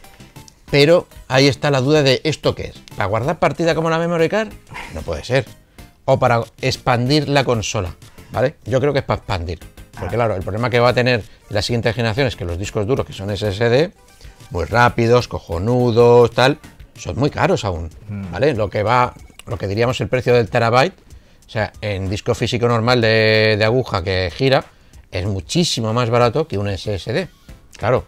pero 0.69 1.07
ahí 1.27 1.47
está 1.47 1.71
la 1.71 1.81
duda 1.81 2.03
de 2.03 2.21
esto 2.23 2.53
qué 2.53 2.65
es. 2.65 2.77
¿Para 2.95 3.07
guardar 3.07 3.39
partida 3.39 3.73
como 3.73 3.89
la 3.89 3.97
memory 3.97 4.29
card? 4.29 4.53
No 4.93 5.01
puede 5.01 5.23
ser. 5.23 5.45
O 6.05 6.19
para 6.19 6.43
expandir 6.61 7.27
la 7.27 7.43
consola, 7.43 7.95
¿vale? 8.31 8.57
Yo 8.65 8.79
creo 8.79 8.93
que 8.93 8.99
es 8.99 9.05
para 9.05 9.17
expandir. 9.17 9.72
Porque 10.03 10.15
claro, 10.15 10.35
el 10.35 10.41
problema 10.41 10.69
que 10.69 10.79
va 10.79 10.89
a 10.89 10.93
tener 10.93 11.23
la 11.49 11.61
siguiente 11.61 11.93
generación 11.93 12.27
es 12.27 12.35
que 12.35 12.45
los 12.45 12.57
discos 12.57 12.85
duros 12.85 13.05
que 13.05 13.13
son 13.13 13.35
SSD, 13.35 13.91
muy 14.51 14.65
rápidos, 14.65 15.27
cojonudos, 15.27 16.31
tal, 16.31 16.59
son 16.95 17.17
muy 17.17 17.29
caros 17.29 17.65
aún, 17.65 17.89
¿vale? 18.31 18.53
Lo 18.53 18.69
que 18.69 18.83
va, 18.83 19.13
lo 19.47 19.57
que 19.57 19.67
diríamos 19.67 19.99
el 20.01 20.09
precio 20.09 20.33
del 20.33 20.49
terabyte, 20.49 20.93
o 21.47 21.49
sea, 21.49 21.71
en 21.81 22.09
disco 22.09 22.35
físico 22.35 22.67
normal 22.67 23.01
de, 23.01 23.55
de 23.57 23.65
aguja 23.65 24.03
que 24.03 24.31
gira, 24.35 24.65
es 25.11 25.25
muchísimo 25.25 25.93
más 25.93 26.09
barato 26.09 26.47
que 26.47 26.57
un 26.57 26.67
SSD. 26.67 27.27
Claro, 27.77 28.05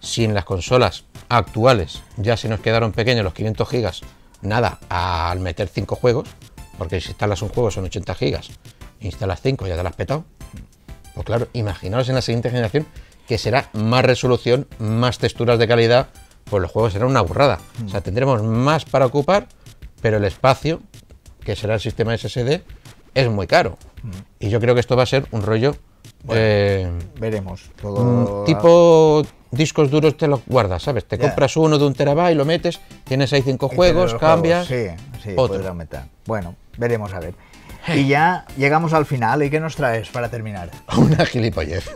si 0.00 0.24
en 0.24 0.34
las 0.34 0.44
consolas 0.44 1.04
actuales 1.28 2.02
ya 2.16 2.36
se 2.36 2.48
nos 2.48 2.60
quedaron 2.60 2.92
pequeños 2.92 3.24
los 3.24 3.34
500 3.34 3.68
gigas, 3.68 4.00
nada, 4.42 4.78
al 4.88 5.40
meter 5.40 5.68
5 5.68 5.96
juegos, 5.96 6.28
porque 6.78 7.00
si 7.00 7.08
instalas 7.08 7.42
un 7.42 7.48
juego 7.48 7.70
son 7.70 7.84
80 7.84 8.14
gigas, 8.14 8.50
instalas 9.00 9.40
5 9.42 9.66
ya 9.66 9.76
te 9.76 9.82
lo 9.82 9.88
has 9.88 9.96
petado. 9.96 10.24
Pues 11.16 11.24
claro, 11.24 11.48
imaginaos 11.54 12.10
en 12.10 12.14
la 12.14 12.20
siguiente 12.20 12.50
generación 12.50 12.86
que 13.26 13.38
será 13.38 13.70
más 13.72 14.04
resolución, 14.04 14.68
más 14.78 15.18
texturas 15.18 15.58
de 15.58 15.66
calidad, 15.66 16.08
pues 16.44 16.60
los 16.60 16.70
juegos 16.70 16.92
serán 16.92 17.08
una 17.08 17.22
burrada. 17.22 17.58
O 17.84 17.88
sea, 17.88 18.02
tendremos 18.02 18.42
más 18.42 18.84
para 18.84 19.06
ocupar, 19.06 19.48
pero 20.02 20.18
el 20.18 20.24
espacio, 20.26 20.82
que 21.40 21.56
será 21.56 21.74
el 21.74 21.80
sistema 21.80 22.16
SSD, 22.16 22.60
es 23.14 23.30
muy 23.30 23.46
caro. 23.46 23.78
Y 24.38 24.50
yo 24.50 24.60
creo 24.60 24.74
que 24.74 24.80
esto 24.80 24.94
va 24.94 25.04
a 25.04 25.06
ser 25.06 25.26
un 25.30 25.42
rollo 25.42 25.74
eh, 26.28 26.90
Veremos. 27.18 27.62
mm, 27.64 27.80
Todo. 27.80 28.44
tipo 28.44 29.22
discos 29.50 29.90
duros 29.90 30.18
te 30.18 30.28
los 30.28 30.40
guardas, 30.46 30.82
¿sabes? 30.82 31.06
Te 31.06 31.18
compras 31.18 31.56
uno 31.56 31.78
de 31.78 31.86
un 31.86 31.94
terabyte, 31.94 32.36
lo 32.36 32.44
metes, 32.44 32.78
tienes 33.04 33.32
ahí 33.32 33.40
cinco 33.40 33.70
Y 33.72 33.74
juegos, 33.74 34.14
cambias. 34.14 34.66
Sí, 34.66 34.88
sí, 35.22 35.30
otro. 35.34 35.62
Bueno, 36.26 36.56
veremos 36.76 37.14
a 37.14 37.20
ver. 37.20 37.34
Y 37.94 38.08
ya 38.08 38.44
llegamos 38.56 38.92
al 38.92 39.06
final. 39.06 39.42
¿Y 39.42 39.50
qué 39.50 39.60
nos 39.60 39.76
traes 39.76 40.08
para 40.08 40.28
terminar? 40.28 40.70
Una 40.96 41.24
gilipollez. 41.24 41.88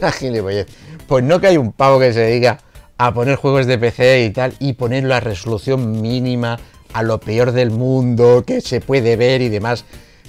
Una 0.00 0.12
gilipollez. 0.12 0.66
Pues 1.06 1.24
no 1.24 1.40
que 1.40 1.48
hay 1.48 1.56
un 1.56 1.72
pavo 1.72 1.98
que 1.98 2.12
se 2.12 2.20
dedica 2.20 2.58
a 2.98 3.14
poner 3.14 3.36
juegos 3.36 3.66
de 3.66 3.78
PC 3.78 4.24
y 4.24 4.30
tal 4.30 4.54
y 4.58 4.74
poner 4.74 5.04
la 5.04 5.20
resolución 5.20 6.00
mínima 6.00 6.58
a 6.92 7.02
lo 7.02 7.20
peor 7.20 7.52
del 7.52 7.70
mundo 7.70 8.44
que 8.46 8.60
se 8.60 8.80
puede 8.80 9.16
ver 9.16 9.40
y 9.42 9.48
demás. 9.48 9.84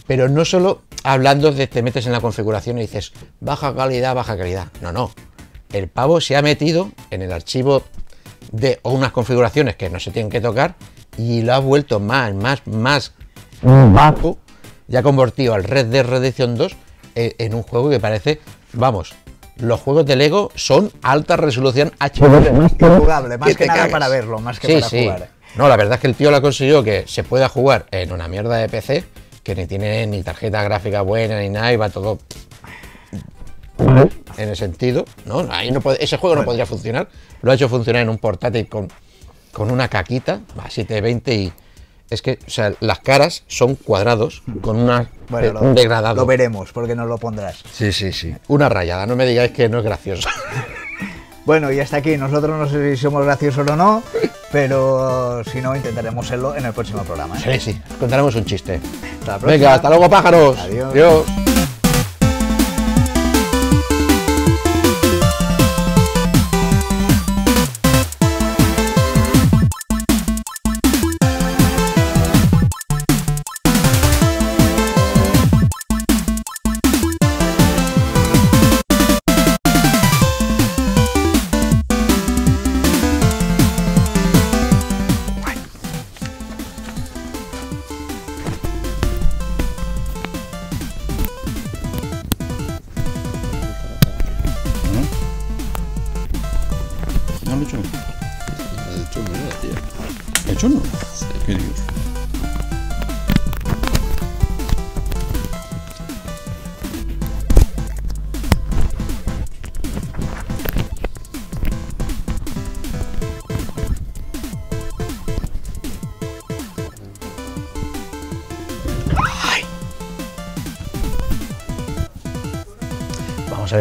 Pero 0.08 0.30
no 0.30 0.46
solo 0.46 0.84
hablando 1.04 1.52
de 1.52 1.68
te 1.68 1.82
metes 1.84 2.06
en 2.06 2.12
la 2.12 2.22
configuración 2.22 2.78
y 2.78 2.82
dices 2.82 3.14
baja 3.40 3.76
calidad, 3.76 4.16
baja 4.16 4.38
calidad. 4.38 4.68
No, 4.82 4.92
no. 4.92 5.12
El 5.72 5.88
pavo 5.88 6.20
se 6.20 6.36
ha 6.36 6.42
metido 6.42 6.92
en 7.12 7.22
el 7.22 7.32
archivo 7.32 7.84
de 8.52 8.80
unas 8.84 9.12
configuraciones 9.12 9.76
que 9.76 9.90
no 9.90 10.00
se 10.00 10.12
tienen 10.12 10.32
que 10.32 10.42
tocar 10.42 10.76
y 11.18 11.42
lo 11.42 11.54
ha 11.54 11.60
vuelto 11.60 12.00
más, 12.00 12.34
más, 12.34 12.66
más 12.66 13.14
bajo 13.62 14.38
y 14.88 14.96
ha 14.96 15.04
convertido 15.04 15.54
al 15.54 15.64
Red 15.64 15.88
Dead 15.88 16.06
Redemption 16.06 16.56
2 16.56 16.76
eh, 17.16 17.36
en 17.38 17.54
un 17.54 17.64
juego 17.64 17.90
que 17.90 18.00
parece, 18.00 18.40
vamos, 18.74 19.14
los 19.58 19.80
juegos 19.82 20.06
de 20.06 20.16
Lego 20.16 20.52
son 20.56 20.92
alta 21.02 21.36
resolución 21.36 21.92
HD. 22.00 22.52
Más 22.54 22.72
Jugable, 22.80 23.38
más 23.38 23.56
que, 23.56 23.66
nada 23.68 23.80
cagas. 23.80 23.92
para 23.92 24.08
verlo, 24.08 24.40
más 24.40 24.60
que 24.60 24.68
Sí, 24.68 24.74
para 24.76 24.90
sí. 24.90 25.04
jugar. 25.04 25.30
No, 25.56 25.68
la 25.68 25.76
verdad 25.76 25.96
es 25.96 26.00
que 26.02 26.08
el 26.08 26.16
tío 26.16 26.32
lo 26.32 26.38
ha 26.38 26.42
conseguido 26.42 26.84
que 26.84 27.06
se 27.08 27.24
pueda 27.24 27.50
jugar 27.50 27.88
en 27.92 28.12
una 28.12 28.28
mierda 28.28 28.56
de 28.58 28.70
PC 28.70 29.04
que 29.44 29.56
ni 29.56 29.66
tiene 29.66 30.06
ni 30.08 30.22
tarjeta 30.24 30.62
gráfica 30.64 31.02
buena 31.02 31.40
ni 31.40 31.50
nada 31.50 31.74
y 31.74 31.76
va 31.76 31.90
todo. 31.90 32.20
en 34.38 34.50
el 34.50 34.56
sentido, 34.56 35.06
¿no? 35.26 35.46
Ahí 35.52 35.72
no 35.72 35.82
puede- 35.82 36.04
ese 36.04 36.18
juego 36.18 36.36
no 36.36 36.44
podría 36.46 36.66
funcionar. 36.66 37.10
Lo 37.42 37.52
ha 37.52 37.56
hecho 37.56 37.68
funcionar 37.70 38.02
en 38.04 38.10
un 38.10 38.18
portátil 38.18 38.68
con, 38.68 38.88
con 39.52 39.72
una 39.72 39.88
caquita, 39.88 40.42
a 40.58 40.70
720 40.70 41.34
y 41.34 41.54
es 42.10 42.22
que, 42.22 42.40
o 42.46 42.50
sea, 42.50 42.74
las 42.80 43.00
caras 43.00 43.44
son 43.48 43.76
cuadrados 43.76 44.44
con 44.62 44.78
una, 44.78 45.10
Bueno, 45.30 45.48
eh, 45.48 45.54
lo, 45.54 45.62
un 45.62 45.76
degradado. 45.76 46.16
lo 46.16 46.26
veremos, 46.26 46.72
porque 46.72 46.96
nos 46.96 47.08
lo 47.08 47.18
pondrás. 47.18 47.64
Sí, 47.72 47.92
sí, 47.92 48.12
sí. 48.14 48.36
Una 48.48 48.70
rayada, 48.70 49.06
no 49.06 49.16
me 49.16 49.26
digáis 49.26 49.52
que 49.52 49.70
no 49.70 49.80
es 49.80 49.84
gracioso. 49.84 50.30
Bueno, 51.46 51.72
y 51.72 51.80
hasta 51.80 51.98
aquí. 51.98 52.16
Nosotros 52.16 52.60
no 52.60 52.70
sé 52.70 52.96
si 52.96 53.02
somos 53.02 53.26
graciosos 53.26 53.68
o 53.68 53.76
no, 53.76 54.04
pero 54.52 55.44
si 55.46 55.62
no, 55.62 55.76
intentaremos 55.76 56.28
serlo 56.28 56.56
en 56.56 56.64
el 56.64 56.74
próximo 56.74 57.02
programa. 57.02 57.40
¿eh? 57.40 57.60
sí, 57.60 57.72
sí. 57.72 57.82
Contaremos 58.00 58.36
un 58.36 58.46
chiste. 58.46 58.76
Hasta 58.76 59.32
la 59.32 59.40
próxima. 59.40 59.52
Venga, 59.54 59.74
hasta 59.74 59.90
luego, 59.90 60.08
pájaros. 60.12 60.60
Adiós. 60.60 60.92
Adiós. 60.92 61.39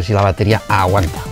Si 0.09 0.15
la 0.15 0.23
batería 0.23 0.63
aguanta. 0.69 1.28